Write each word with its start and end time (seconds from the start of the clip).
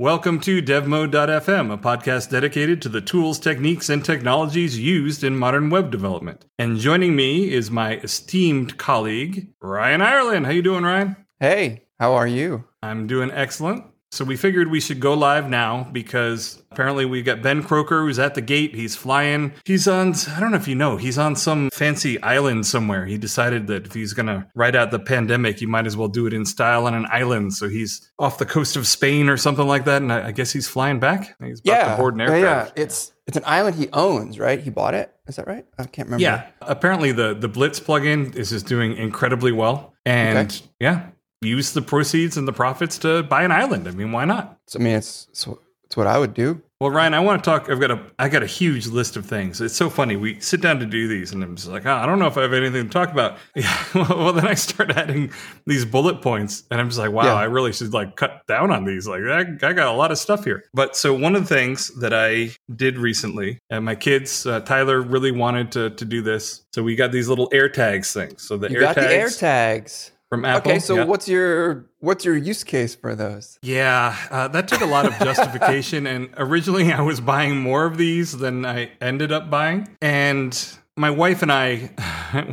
Welcome 0.00 0.40
to 0.40 0.62
DevMode.fm, 0.62 1.70
a 1.70 1.76
podcast 1.76 2.30
dedicated 2.30 2.80
to 2.80 2.88
the 2.88 3.02
tools, 3.02 3.38
techniques, 3.38 3.90
and 3.90 4.02
technologies 4.02 4.78
used 4.78 5.22
in 5.22 5.36
modern 5.36 5.68
web 5.68 5.90
development. 5.90 6.46
And 6.58 6.78
joining 6.78 7.14
me 7.14 7.52
is 7.52 7.70
my 7.70 7.96
esteemed 7.96 8.78
colleague, 8.78 9.52
Ryan 9.60 10.00
Irelan. 10.00 10.46
How 10.46 10.52
you 10.52 10.62
doing, 10.62 10.84
Ryan? 10.84 11.16
Hey, 11.38 11.84
how 11.98 12.14
are 12.14 12.26
you? 12.26 12.64
I'm 12.82 13.08
doing 13.08 13.30
excellent. 13.30 13.84
So 14.12 14.24
we 14.24 14.36
figured 14.36 14.68
we 14.70 14.80
should 14.80 14.98
go 14.98 15.14
live 15.14 15.48
now 15.48 15.84
because 15.92 16.60
apparently 16.72 17.04
we've 17.04 17.24
got 17.24 17.42
Ben 17.42 17.62
Croker 17.62 18.02
who's 18.02 18.18
at 18.18 18.34
the 18.34 18.40
gate. 18.40 18.74
He's 18.74 18.96
flying. 18.96 19.52
He's 19.64 19.86
on, 19.86 20.14
I 20.34 20.40
don't 20.40 20.50
know 20.50 20.56
if 20.56 20.66
you 20.66 20.74
know, 20.74 20.96
he's 20.96 21.16
on 21.16 21.36
some 21.36 21.70
fancy 21.70 22.20
island 22.20 22.66
somewhere. 22.66 23.06
He 23.06 23.16
decided 23.18 23.68
that 23.68 23.86
if 23.86 23.94
he's 23.94 24.12
going 24.12 24.26
to 24.26 24.48
ride 24.56 24.74
out 24.74 24.90
the 24.90 24.98
pandemic, 24.98 25.60
he 25.60 25.66
might 25.66 25.86
as 25.86 25.96
well 25.96 26.08
do 26.08 26.26
it 26.26 26.32
in 26.32 26.44
style 26.44 26.86
on 26.86 26.94
an 26.94 27.06
island. 27.10 27.54
So 27.54 27.68
he's 27.68 28.10
off 28.18 28.38
the 28.38 28.46
coast 28.46 28.74
of 28.74 28.86
Spain 28.88 29.28
or 29.28 29.36
something 29.36 29.66
like 29.66 29.84
that. 29.84 30.02
And 30.02 30.12
I, 30.12 30.28
I 30.28 30.32
guess 30.32 30.50
he's 30.50 30.66
flying 30.66 30.98
back. 30.98 31.36
He's 31.40 31.60
about 31.60 31.72
yeah, 31.72 31.90
to 31.92 31.96
board 31.96 32.14
an 32.14 32.20
yeah, 32.20 32.30
aircraft. 32.32 32.72
yeah. 32.78 32.82
It's 32.82 33.12
it's 33.28 33.36
an 33.36 33.44
island 33.46 33.76
he 33.76 33.88
owns, 33.92 34.40
right? 34.40 34.58
He 34.58 34.70
bought 34.70 34.94
it. 34.94 35.14
Is 35.28 35.36
that 35.36 35.46
right? 35.46 35.64
I 35.78 35.84
can't 35.84 36.08
remember. 36.08 36.22
Yeah. 36.24 36.46
Apparently 36.62 37.12
the, 37.12 37.32
the 37.34 37.46
Blitz 37.46 37.78
plugin 37.78 38.34
is 38.34 38.50
just 38.50 38.66
doing 38.66 38.96
incredibly 38.96 39.52
well. 39.52 39.94
And 40.04 40.50
Okay. 40.50 40.64
yeah, 40.80 41.06
use 41.40 41.72
the 41.72 41.82
proceeds 41.82 42.36
and 42.36 42.46
the 42.46 42.52
profits 42.52 42.98
to 42.98 43.22
buy 43.22 43.42
an 43.44 43.52
island. 43.52 43.88
I 43.88 43.92
mean, 43.92 44.12
why 44.12 44.24
not? 44.24 44.58
I 44.74 44.78
mean, 44.78 44.94
it's 44.94 45.26
it's, 45.30 45.48
it's 45.84 45.96
what 45.96 46.06
I 46.06 46.18
would 46.18 46.34
do. 46.34 46.62
Well, 46.80 46.90
Ryan, 46.90 47.12
I 47.12 47.20
want 47.20 47.44
to 47.44 47.50
talk. 47.50 47.68
I've 47.68 47.78
got 47.78 47.90
a, 47.90 48.00
I 48.18 48.30
got 48.30 48.42
a 48.42 48.46
huge 48.46 48.86
list 48.86 49.18
of 49.18 49.26
things. 49.26 49.60
It's 49.60 49.76
so 49.76 49.90
funny. 49.90 50.16
We 50.16 50.40
sit 50.40 50.62
down 50.62 50.78
to 50.78 50.86
do 50.86 51.08
these, 51.08 51.30
and 51.30 51.42
I'm 51.42 51.54
just 51.54 51.68
like, 51.68 51.84
oh, 51.84 51.92
I 51.92 52.06
don't 52.06 52.18
know 52.18 52.26
if 52.26 52.38
I 52.38 52.42
have 52.42 52.54
anything 52.54 52.84
to 52.84 52.88
talk 52.88 53.10
about. 53.12 53.36
Yeah. 53.54 53.76
Well, 53.94 54.32
then 54.32 54.46
I 54.46 54.54
start 54.54 54.96
adding 54.96 55.30
these 55.66 55.84
bullet 55.84 56.22
points, 56.22 56.64
and 56.70 56.80
I'm 56.80 56.88
just 56.88 56.98
like, 56.98 57.12
wow, 57.12 57.24
Yeah. 57.24 57.34
I 57.34 57.44
really 57.44 57.74
should 57.74 57.92
like 57.92 58.16
cut 58.16 58.46
down 58.46 58.70
on 58.70 58.86
these. 58.86 59.06
Like, 59.06 59.20
I, 59.24 59.40
I 59.40 59.72
got 59.74 59.88
a 59.88 59.92
lot 59.92 60.10
of 60.10 60.16
stuff 60.16 60.42
here. 60.44 60.64
But 60.72 60.96
so 60.96 61.12
one 61.12 61.36
of 61.36 61.46
the 61.46 61.54
things 61.54 61.88
that 62.00 62.14
I 62.14 62.52
did 62.74 62.96
recently, 62.96 63.58
and 63.68 63.84
my 63.84 63.94
kids, 63.94 64.46
uh, 64.46 64.60
Tyler 64.60 65.02
really 65.02 65.32
wanted 65.32 65.72
to 65.72 65.90
to 65.90 66.04
do 66.06 66.22
this, 66.22 66.62
so 66.72 66.82
we 66.82 66.94
got 66.96 67.12
these 67.12 67.28
little 67.28 67.50
air 67.52 67.68
tags 67.68 68.10
things. 68.14 68.42
So 68.42 68.56
the 68.56 68.70
You 68.70 68.76
air 68.76 68.80
got 68.80 68.94
tags 68.94 69.06
the 69.08 69.14
air 69.14 69.28
tags. 69.28 70.12
From 70.30 70.44
Apple. 70.44 70.70
Okay, 70.70 70.78
so 70.78 70.94
yeah. 70.94 71.04
what's 71.04 71.28
your 71.28 71.90
what's 71.98 72.24
your 72.24 72.36
use 72.36 72.64
case 72.64 72.94
for 72.94 73.14
those? 73.14 73.58
Yeah, 73.62 74.16
uh, 74.30 74.48
that 74.48 74.68
took 74.68 74.80
a 74.80 74.86
lot 74.86 75.04
of 75.04 75.18
justification. 75.18 76.06
and 76.06 76.30
originally, 76.38 76.90
I 76.92 77.02
was 77.02 77.20
buying 77.20 77.58
more 77.58 77.84
of 77.84 77.98
these 77.98 78.38
than 78.38 78.64
I 78.64 78.92
ended 79.00 79.32
up 79.32 79.50
buying. 79.50 79.88
And 80.00 80.56
my 80.96 81.10
wife 81.10 81.42
and 81.42 81.52
I, 81.52 81.90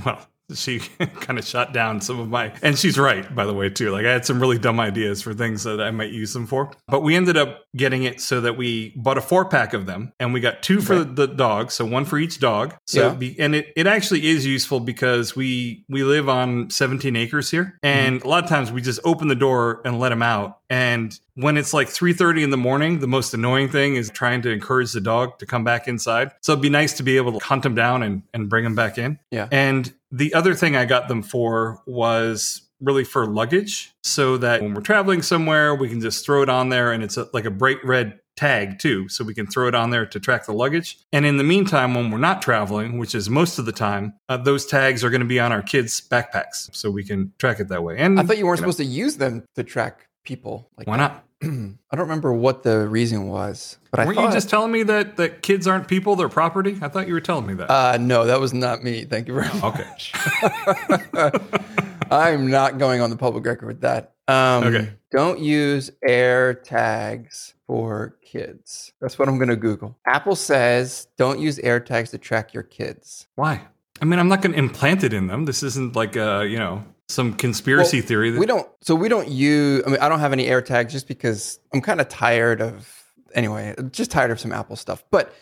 well, 0.05 0.27
she 0.53 0.79
kind 1.19 1.37
of 1.37 1.45
shot 1.45 1.73
down 1.73 2.01
some 2.01 2.19
of 2.19 2.29
my, 2.29 2.53
and 2.61 2.77
she's 2.77 2.97
right, 2.97 3.33
by 3.35 3.45
the 3.45 3.53
way, 3.53 3.69
too. 3.69 3.91
Like, 3.91 4.05
I 4.05 4.11
had 4.11 4.25
some 4.25 4.39
really 4.39 4.57
dumb 4.57 4.79
ideas 4.79 5.21
for 5.21 5.33
things 5.33 5.63
that 5.63 5.81
I 5.81 5.91
might 5.91 6.11
use 6.11 6.33
them 6.33 6.47
for. 6.47 6.71
But 6.87 7.01
we 7.01 7.15
ended 7.15 7.37
up 7.37 7.63
getting 7.75 8.03
it 8.03 8.21
so 8.21 8.41
that 8.41 8.57
we 8.57 8.93
bought 8.95 9.17
a 9.17 9.21
four 9.21 9.45
pack 9.45 9.73
of 9.73 9.85
them 9.85 10.13
and 10.19 10.33
we 10.33 10.39
got 10.39 10.63
two 10.63 10.81
for 10.81 10.93
Okay. 10.95 11.11
the 11.13 11.27
dog. 11.27 11.71
So 11.71 11.85
one 11.85 12.05
for 12.05 12.17
each 12.17 12.39
dog. 12.39 12.75
So, 12.87 13.07
Yeah. 13.09 13.13
be, 13.13 13.39
and 13.39 13.53
it, 13.55 13.71
it 13.75 13.87
actually 13.87 14.27
is 14.27 14.45
useful 14.45 14.79
because 14.79 15.35
we, 15.35 15.83
we 15.89 16.03
live 16.03 16.27
on 16.29 16.69
17 16.69 17.15
acres 17.15 17.51
here. 17.51 17.77
Mm-hmm. 17.83 17.85
And 17.87 18.21
a 18.23 18.27
lot 18.27 18.43
of 18.43 18.49
times 18.49 18.71
we 18.71 18.81
just 18.81 18.99
open 19.03 19.27
the 19.27 19.35
door 19.35 19.81
and 19.85 19.99
let 19.99 20.09
them 20.09 20.23
out. 20.23 20.59
And 20.69 21.17
when 21.35 21.55
it's 21.55 21.73
like 21.73 21.87
3.30 21.87 22.43
in 22.43 22.49
the 22.49 22.57
morning, 22.57 22.99
the 22.99 23.07
most 23.07 23.33
annoying 23.33 23.69
thing 23.69 23.95
is 23.95 24.09
trying 24.09 24.41
to 24.41 24.49
encourage 24.51 24.91
the 24.91 24.99
dog 24.99 25.37
to 25.39 25.45
come 25.45 25.63
back 25.63 25.87
inside. 25.87 26.31
So 26.41 26.53
it'd 26.53 26.61
be 26.61 26.69
nice 26.69 26.93
to 26.97 27.03
be 27.03 27.15
able 27.17 27.39
to 27.39 27.45
hunt 27.45 27.63
them 27.63 27.75
down 27.75 28.01
and, 28.03 28.23
and 28.33 28.49
bring 28.49 28.63
them 28.63 28.75
back 28.75 28.97
in. 28.97 29.19
Yeah. 29.31 29.47
And 29.51 29.93
the 30.11 30.33
other 30.33 30.53
thing 30.53 30.75
I 30.75 30.85
got 30.85 31.07
them 31.07 31.21
for 31.21 31.81
was 31.85 32.61
really 32.79 33.03
for 33.03 33.25
luggage 33.25 33.91
so 34.03 34.37
that 34.37 34.61
when 34.61 34.73
we're 34.73 34.81
traveling 34.81 35.21
somewhere, 35.21 35.73
we 35.73 35.89
can 35.89 35.99
just 35.99 36.25
throw 36.25 36.43
it 36.43 36.49
on 36.49 36.69
there 36.69 36.91
and 36.91 37.03
it's 37.03 37.17
a, 37.17 37.27
like 37.33 37.45
a 37.45 37.51
bright 37.51 37.83
red 37.83 38.19
tag 38.35 38.77
too. 38.77 39.09
So 39.09 39.23
we 39.23 39.33
can 39.33 39.47
throw 39.47 39.67
it 39.67 39.75
on 39.75 39.89
there 39.89 40.05
to 40.05 40.19
track 40.19 40.45
the 40.45 40.53
luggage. 40.53 40.99
And 41.11 41.25
in 41.25 41.37
the 41.37 41.43
meantime, 41.43 41.95
when 41.95 42.11
we're 42.11 42.19
not 42.19 42.41
traveling, 42.41 42.99
which 42.99 43.15
is 43.15 43.29
most 43.29 43.57
of 43.57 43.65
the 43.65 43.71
time, 43.71 44.13
uh, 44.29 44.37
those 44.37 44.65
tags 44.65 45.03
are 45.03 45.09
going 45.09 45.21
to 45.21 45.27
be 45.27 45.39
on 45.39 45.51
our 45.51 45.63
kids' 45.63 45.99
backpacks 45.99 46.73
so 46.73 46.91
we 46.91 47.03
can 47.03 47.33
track 47.39 47.59
it 47.59 47.67
that 47.69 47.83
way. 47.83 47.97
And 47.97 48.19
I 48.19 48.23
thought 48.23 48.37
you 48.37 48.45
weren't 48.45 48.59
you 48.59 48.65
know, 48.65 48.71
supposed 48.71 48.89
to 48.89 48.95
use 48.95 49.17
them 49.17 49.43
to 49.55 49.63
track 49.63 50.07
people. 50.23 50.69
Like 50.77 50.87
why 50.87 50.97
that. 50.97 51.13
not? 51.13 51.23
I 51.43 51.47
don't 51.47 51.77
remember 51.91 52.33
what 52.33 52.63
the 52.63 52.87
reason 52.87 53.27
was, 53.27 53.77
but 53.91 54.05
Weren't 54.05 54.15
thought. 54.17 54.25
you 54.27 54.31
just 54.33 54.49
telling 54.49 54.71
me 54.71 54.83
that, 54.83 55.17
that 55.17 55.41
kids 55.43 55.67
aren't 55.67 55.87
people, 55.87 56.15
they're 56.15 56.29
property? 56.29 56.77
I 56.81 56.87
thought 56.87 57.07
you 57.07 57.13
were 57.13 57.21
telling 57.21 57.45
me 57.45 57.53
that. 57.55 57.69
uh, 57.69 57.97
no, 57.99 58.25
that 58.25 58.39
was 58.39 58.53
not 58.53 58.83
me. 58.83 59.05
Thank 59.05 59.27
you 59.27 59.33
very 59.35 59.47
much. 59.59 60.13
okay. 60.43 61.31
I'm 62.11 62.49
not 62.49 62.77
going 62.77 63.01
on 63.01 63.09
the 63.09 63.17
public 63.17 63.45
record 63.45 63.67
with 63.67 63.81
that. 63.81 64.13
Um, 64.27 64.63
Okay. 64.65 64.93
Don't 65.11 65.39
use 65.39 65.89
air 66.05 66.53
tags 66.53 67.53
for 67.65 68.17
kids. 68.21 68.91
That's 68.99 69.17
what 69.17 69.29
I'm 69.29 69.37
going 69.37 69.47
to 69.49 69.55
Google. 69.55 69.97
Apple 70.05 70.35
says 70.35 71.07
don't 71.17 71.39
use 71.39 71.59
air 71.59 71.79
tags 71.79 72.11
to 72.11 72.17
track 72.17 72.53
your 72.53 72.63
kids. 72.63 73.27
Why? 73.35 73.61
I 74.01 74.05
mean, 74.05 74.19
I'm 74.19 74.27
not 74.27 74.41
going 74.41 74.51
to 74.51 74.57
implant 74.59 75.03
it 75.05 75.13
in 75.13 75.27
them. 75.27 75.45
This 75.45 75.63
isn't 75.63 75.95
like 75.95 76.15
a, 76.17 76.45
you 76.47 76.57
know, 76.59 76.83
some 77.09 77.33
conspiracy 77.33 77.99
Well, 77.99 78.07
theory. 78.07 78.31
That, 78.31 78.39
We 78.39 78.45
don't. 78.45 78.67
So 78.81 78.95
we 78.95 79.09
don't 79.09 79.29
use. 79.29 79.83
I 79.85 79.89
mean, 79.89 79.99
I 80.01 80.09
don't 80.09 80.19
have 80.19 80.33
any 80.33 80.47
air 80.47 80.61
tags 80.61 80.91
just 80.93 81.07
because 81.07 81.59
I'm 81.73 81.81
kind 81.81 82.01
of 82.01 82.09
tired 82.09 82.61
of. 82.61 82.93
Anyway, 83.33 83.75
just 83.91 84.09
tired 84.11 84.31
of 84.31 84.39
some 84.39 84.51
Apple 84.51 84.75
stuff. 84.75 85.03
But 85.11 85.33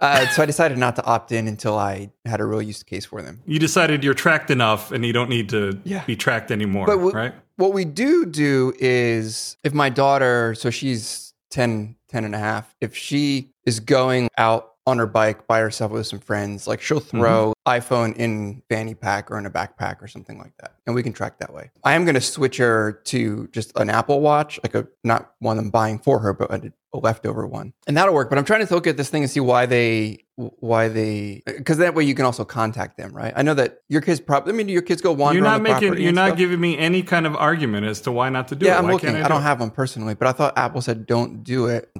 uh, 0.00 0.26
so 0.28 0.42
I 0.42 0.46
decided 0.46 0.76
not 0.78 0.96
to 0.96 1.04
opt 1.04 1.30
in 1.30 1.46
until 1.46 1.78
I 1.78 2.10
had 2.24 2.40
a 2.40 2.44
real 2.44 2.60
use 2.62 2.82
case 2.82 3.04
for 3.04 3.22
them. 3.22 3.42
you 3.46 3.58
decided 3.58 4.02
you're 4.02 4.12
tracked 4.14 4.50
enough 4.50 4.90
and 4.92 5.04
you 5.04 5.12
don't 5.12 5.30
need 5.30 5.48
to 5.50 5.78
Yeah. 5.84 6.04
be 6.04 6.16
tracked 6.16 6.50
anymore, 6.50 6.86
But 6.86 6.98
we- 6.98 7.12
right? 7.12 7.32
What 7.56 7.72
we 7.72 7.84
do 7.84 8.26
do 8.26 8.72
is 8.80 9.56
if 9.62 9.72
my 9.72 9.88
daughter, 9.88 10.54
so 10.56 10.70
she's 10.70 11.32
10, 11.50 11.94
10 12.08 12.24
and 12.24 12.34
a 12.34 12.38
half, 12.38 12.74
if 12.80 12.96
she 12.96 13.50
is 13.64 13.78
going 13.78 14.28
out 14.36 14.72
on 14.86 14.98
her 14.98 15.06
bike 15.06 15.46
by 15.46 15.60
herself 15.60 15.92
with 15.92 16.06
some 16.06 16.18
friends, 16.18 16.66
like 16.66 16.80
she'll 16.80 17.00
mm-hmm. 17.00 17.18
throw 17.18 17.54
iPhone 17.66 18.14
in 18.16 18.62
fanny 18.68 18.94
pack 18.94 19.30
or 19.30 19.38
in 19.38 19.46
a 19.46 19.50
backpack 19.50 20.02
or 20.02 20.08
something 20.08 20.38
like 20.38 20.52
that. 20.58 20.74
And 20.86 20.94
we 20.94 21.02
can 21.02 21.12
track 21.12 21.38
that 21.38 21.52
way. 21.52 21.70
I 21.84 21.94
am 21.94 22.04
going 22.04 22.14
to 22.14 22.20
switch 22.20 22.58
her 22.58 23.00
to 23.04 23.48
just 23.48 23.72
an 23.78 23.88
Apple 23.88 24.20
Watch, 24.20 24.60
like 24.62 24.74
a 24.74 24.86
not 25.02 25.32
one 25.38 25.58
I'm 25.58 25.70
buying 25.70 25.98
for 25.98 26.18
her, 26.18 26.34
but 26.34 26.50
a, 26.50 26.72
a 26.92 26.98
leftover 26.98 27.46
one. 27.46 27.72
And 27.86 27.96
that'll 27.96 28.12
work. 28.12 28.28
But 28.28 28.38
I'm 28.38 28.44
trying 28.44 28.66
to 28.66 28.74
look 28.74 28.86
at 28.86 28.98
this 28.98 29.08
thing 29.08 29.22
and 29.22 29.30
see 29.30 29.40
why 29.40 29.64
they 29.64 30.24
why 30.36 30.88
they 30.88 31.42
because 31.46 31.78
that 31.78 31.94
way 31.94 32.04
you 32.04 32.14
can 32.14 32.26
also 32.26 32.44
contact 32.44 32.98
them, 32.98 33.12
right? 33.12 33.32
I 33.36 33.42
know 33.42 33.54
that 33.54 33.82
your 33.88 34.00
kids 34.00 34.20
probably 34.20 34.52
I 34.52 34.56
mean 34.56 34.68
your 34.68 34.82
kids 34.82 35.00
go 35.00 35.12
wander 35.12 35.38
You're 35.38 35.44
not 35.44 35.62
making, 35.62 35.98
you're 35.98 36.12
not 36.12 36.30
stuff. 36.30 36.38
giving 36.38 36.60
me 36.60 36.76
any 36.76 37.02
kind 37.02 37.24
of 37.26 37.36
argument 37.36 37.86
as 37.86 38.00
to 38.02 38.12
why 38.12 38.28
not 38.28 38.48
to 38.48 38.56
do 38.56 38.66
Yeah, 38.66 38.74
it. 38.74 38.78
I'm 38.78 38.84
Why 38.86 38.92
looking. 38.92 39.10
can't 39.10 39.22
I, 39.22 39.26
I, 39.26 39.28
don't 39.28 39.40
do 39.40 39.44
have 39.44 39.60
one 39.60 39.70
personally, 39.70 40.14
but 40.14 40.26
I 40.26 40.32
thought 40.32 40.58
Apple 40.58 40.82
said 40.82 41.06
don't 41.06 41.44
do 41.44 41.66
it. 41.66 41.90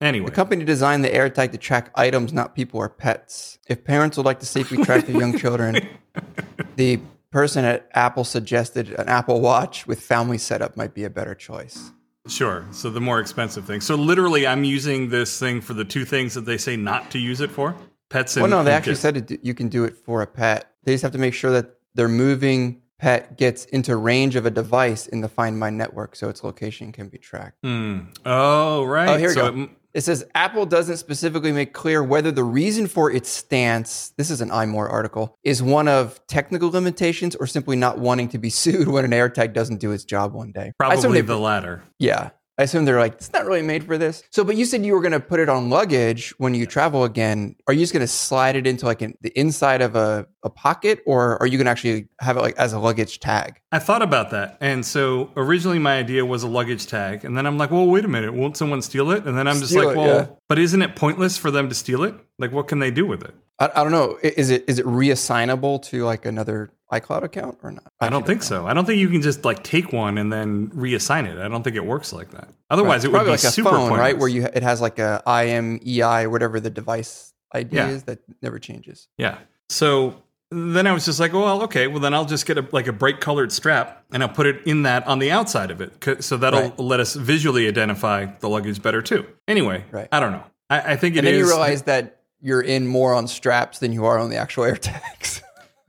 Anyway, 0.00 0.26
The 0.26 0.32
company 0.32 0.64
designed 0.64 1.04
the 1.04 1.10
AirTag 1.10 1.50
to 1.52 1.58
track 1.58 1.90
items, 1.94 2.32
not 2.32 2.54
people 2.54 2.78
or 2.80 2.88
pets. 2.88 3.58
If 3.68 3.84
parents 3.84 4.16
would 4.16 4.26
like 4.26 4.38
to 4.40 4.46
safely 4.46 4.84
track 4.84 5.06
their 5.06 5.16
young 5.18 5.36
children, 5.36 5.88
the 6.76 7.00
person 7.30 7.64
at 7.64 7.88
Apple 7.94 8.24
suggested 8.24 8.90
an 8.90 9.08
Apple 9.08 9.40
Watch 9.40 9.86
with 9.86 10.00
family 10.00 10.38
setup 10.38 10.76
might 10.76 10.94
be 10.94 11.04
a 11.04 11.10
better 11.10 11.34
choice. 11.34 11.90
sure. 12.28 12.64
So 12.70 12.90
the 12.90 13.00
more 13.00 13.18
expensive 13.20 13.64
thing. 13.64 13.80
So 13.80 13.96
literally, 13.96 14.46
I'm 14.46 14.62
using 14.64 15.08
this 15.08 15.38
thing 15.38 15.60
for 15.60 15.74
the 15.74 15.84
two 15.84 16.04
things 16.04 16.34
that 16.34 16.42
they 16.46 16.58
say 16.58 16.76
not 16.76 17.10
to 17.10 17.18
use 17.18 17.40
it 17.40 17.50
for 17.50 17.74
pets 18.08 18.36
and 18.36 18.42
Well, 18.42 18.50
no, 18.50 18.62
they 18.64 18.72
actually 18.72 18.92
kids. 18.92 19.00
said 19.00 19.16
it, 19.30 19.40
you 19.42 19.52
can 19.54 19.68
do 19.68 19.84
it 19.84 19.96
for 19.96 20.22
a 20.22 20.26
pet. 20.26 20.70
They 20.84 20.92
just 20.92 21.02
have 21.02 21.12
to 21.12 21.18
make 21.18 21.34
sure 21.34 21.50
that 21.50 21.74
their 21.94 22.08
moving 22.08 22.82
pet 22.98 23.36
gets 23.36 23.64
into 23.66 23.94
range 23.96 24.34
of 24.36 24.46
a 24.46 24.50
device 24.50 25.06
in 25.06 25.20
the 25.20 25.28
Find 25.28 25.58
My 25.58 25.70
network, 25.70 26.16
so 26.16 26.28
its 26.28 26.42
location 26.42 26.92
can 26.92 27.08
be 27.08 27.18
tracked. 27.18 27.58
Hmm. 27.62 27.98
Oh, 28.24 28.84
right. 28.84 29.08
Oh, 29.08 29.16
here 29.18 29.28
we 29.28 29.34
so 29.34 29.52
go. 29.52 29.62
it- 29.64 29.70
It 29.94 30.02
says 30.02 30.24
Apple 30.34 30.66
doesn't 30.66 30.98
specifically 30.98 31.50
make 31.50 31.72
clear 31.72 32.02
whether 32.02 32.30
the 32.30 32.44
reason 32.44 32.86
for 32.86 33.10
its 33.10 33.28
stance, 33.28 34.12
this 34.16 34.30
is 34.30 34.40
an 34.40 34.50
iMore 34.50 34.90
article, 34.92 35.36
is 35.42 35.62
one 35.62 35.88
of 35.88 36.20
technical 36.26 36.70
limitations 36.70 37.34
or 37.36 37.46
simply 37.46 37.76
not 37.76 37.98
wanting 37.98 38.28
to 38.28 38.38
be 38.38 38.50
sued 38.58 38.88
when 38.88 39.04
an 39.04 39.12
AirTag 39.12 39.52
doesn't 39.54 39.78
do 39.80 39.92
its 39.92 40.04
job 40.04 40.32
one 40.34 40.52
day. 40.52 40.72
Probably 40.78 41.20
the 41.20 41.38
latter. 41.38 41.82
yeah. 41.98 42.30
I 42.58 42.64
assume 42.64 42.84
they're 42.84 42.98
like, 42.98 43.14
it's 43.14 43.32
not 43.32 43.46
really 43.46 43.62
made 43.62 43.84
for 43.84 43.96
this. 43.96 44.24
So, 44.30 44.42
but 44.42 44.56
you 44.56 44.64
said 44.64 44.84
you 44.84 44.92
were 44.92 45.00
going 45.00 45.12
to 45.12 45.20
put 45.20 45.38
it 45.38 45.48
on 45.48 45.70
luggage 45.70 46.34
when 46.38 46.54
you 46.54 46.66
travel 46.66 47.04
again. 47.04 47.54
Are 47.68 47.72
you 47.72 47.80
just 47.80 47.92
going 47.92 48.00
to 48.00 48.08
slide 48.08 48.56
it 48.56 48.66
into 48.66 48.84
like 48.84 49.00
an, 49.00 49.16
the 49.20 49.30
inside 49.38 49.80
of 49.80 49.94
a, 49.94 50.26
a 50.42 50.50
pocket 50.50 51.00
or 51.06 51.40
are 51.40 51.46
you 51.46 51.56
going 51.56 51.66
to 51.66 51.70
actually 51.70 52.08
have 52.20 52.36
it 52.36 52.40
like 52.40 52.56
as 52.56 52.72
a 52.72 52.80
luggage 52.80 53.20
tag? 53.20 53.60
I 53.70 53.78
thought 53.78 54.02
about 54.02 54.30
that. 54.30 54.58
And 54.60 54.84
so 54.84 55.30
originally 55.36 55.78
my 55.78 55.98
idea 55.98 56.26
was 56.26 56.42
a 56.42 56.48
luggage 56.48 56.86
tag. 56.86 57.24
And 57.24 57.38
then 57.38 57.46
I'm 57.46 57.58
like, 57.58 57.70
well, 57.70 57.86
wait 57.86 58.04
a 58.04 58.08
minute. 58.08 58.34
Won't 58.34 58.56
someone 58.56 58.82
steal 58.82 59.12
it? 59.12 59.24
And 59.24 59.38
then 59.38 59.46
I'm 59.46 59.58
just 59.60 59.70
Steal 59.70 59.86
like, 59.86 59.96
it, 59.96 60.00
well, 60.00 60.16
yeah. 60.16 60.26
but 60.48 60.58
isn't 60.58 60.82
it 60.82 60.96
pointless 60.96 61.38
for 61.38 61.52
them 61.52 61.68
to 61.68 61.76
steal 61.76 62.02
it? 62.02 62.14
Like, 62.40 62.50
what 62.50 62.66
can 62.66 62.80
they 62.80 62.90
do 62.90 63.06
with 63.06 63.22
it? 63.22 63.34
I, 63.60 63.70
I 63.74 63.82
don't 63.82 63.92
know. 63.92 64.18
Is 64.22 64.50
it 64.50 64.64
is 64.68 64.78
it 64.78 64.86
reassignable 64.86 65.82
to 65.84 66.04
like 66.04 66.24
another 66.24 66.70
iCloud 66.92 67.22
account 67.22 67.58
or 67.62 67.70
not? 67.72 67.92
I 68.00 68.08
don't 68.08 68.20
actually 68.22 68.34
think 68.34 68.42
so. 68.44 68.66
I 68.66 68.74
don't 68.74 68.84
think 68.84 68.98
you 68.98 69.08
can 69.08 69.22
just 69.22 69.44
like 69.44 69.62
take 69.62 69.92
one 69.92 70.18
and 70.18 70.32
then 70.32 70.68
reassign 70.70 71.26
it. 71.26 71.38
I 71.38 71.48
don't 71.48 71.62
think 71.62 71.76
it 71.76 71.84
works 71.84 72.12
like 72.12 72.30
that. 72.30 72.48
Otherwise, 72.70 73.04
It's 73.04 73.06
it 73.06 73.12
would 73.12 73.24
be 73.24 73.30
like 73.30 73.44
a 73.44 73.50
super 73.50 73.70
phone, 73.70 73.90
right? 73.98 74.16
Where 74.18 74.28
you 74.28 74.44
it 74.52 74.62
has 74.62 74.80
like 74.80 74.98
a 74.98 75.22
IMEI, 75.26 76.24
or 76.24 76.30
whatever 76.30 76.60
the 76.60 76.70
device 76.70 77.32
ID 77.52 77.76
Yeah. 77.76 77.88
is 77.88 78.02
that 78.04 78.20
never 78.42 78.58
changes. 78.58 79.08
Yeah. 79.18 79.38
So 79.68 80.22
then 80.50 80.86
I 80.86 80.92
was 80.92 81.04
just 81.04 81.20
like, 81.20 81.34
well, 81.34 81.62
okay, 81.64 81.88
well 81.88 82.00
then 82.00 82.14
I'll 82.14 82.24
just 82.24 82.46
get 82.46 82.56
a, 82.56 82.66
like 82.72 82.86
a 82.86 82.92
bright 82.92 83.20
colored 83.20 83.52
strap 83.52 84.02
and 84.12 84.22
I'll 84.22 84.30
put 84.30 84.46
it 84.46 84.66
in 84.66 84.84
that 84.84 85.06
on 85.06 85.18
the 85.18 85.30
outside 85.30 85.70
of 85.70 85.82
it, 85.82 86.24
so 86.24 86.38
that'll 86.38 86.60
Right. 86.62 86.78
let 86.78 87.00
us 87.00 87.14
visually 87.14 87.68
identify 87.68 88.24
the 88.40 88.48
luggage 88.48 88.80
better 88.80 89.02
too. 89.02 89.26
Anyway, 89.46 89.84
Right. 89.90 90.08
I 90.10 90.20
don't 90.20 90.32
know. 90.32 90.44
I, 90.70 90.92
I 90.92 90.96
think 90.96 91.16
it 91.16 91.18
and 91.18 91.26
then 91.26 91.34
is- 91.34 91.40
you 91.40 91.46
realize 91.48 91.82
that 91.82 92.20
you're 92.40 92.62
in 92.62 92.86
more 92.86 93.12
on 93.14 93.26
straps 93.28 93.78
than 93.80 93.92
you 93.92 94.06
are 94.06 94.16
on 94.18 94.30
the 94.30 94.36
actual 94.36 94.64
air 94.70 94.76
tags. 94.76 95.42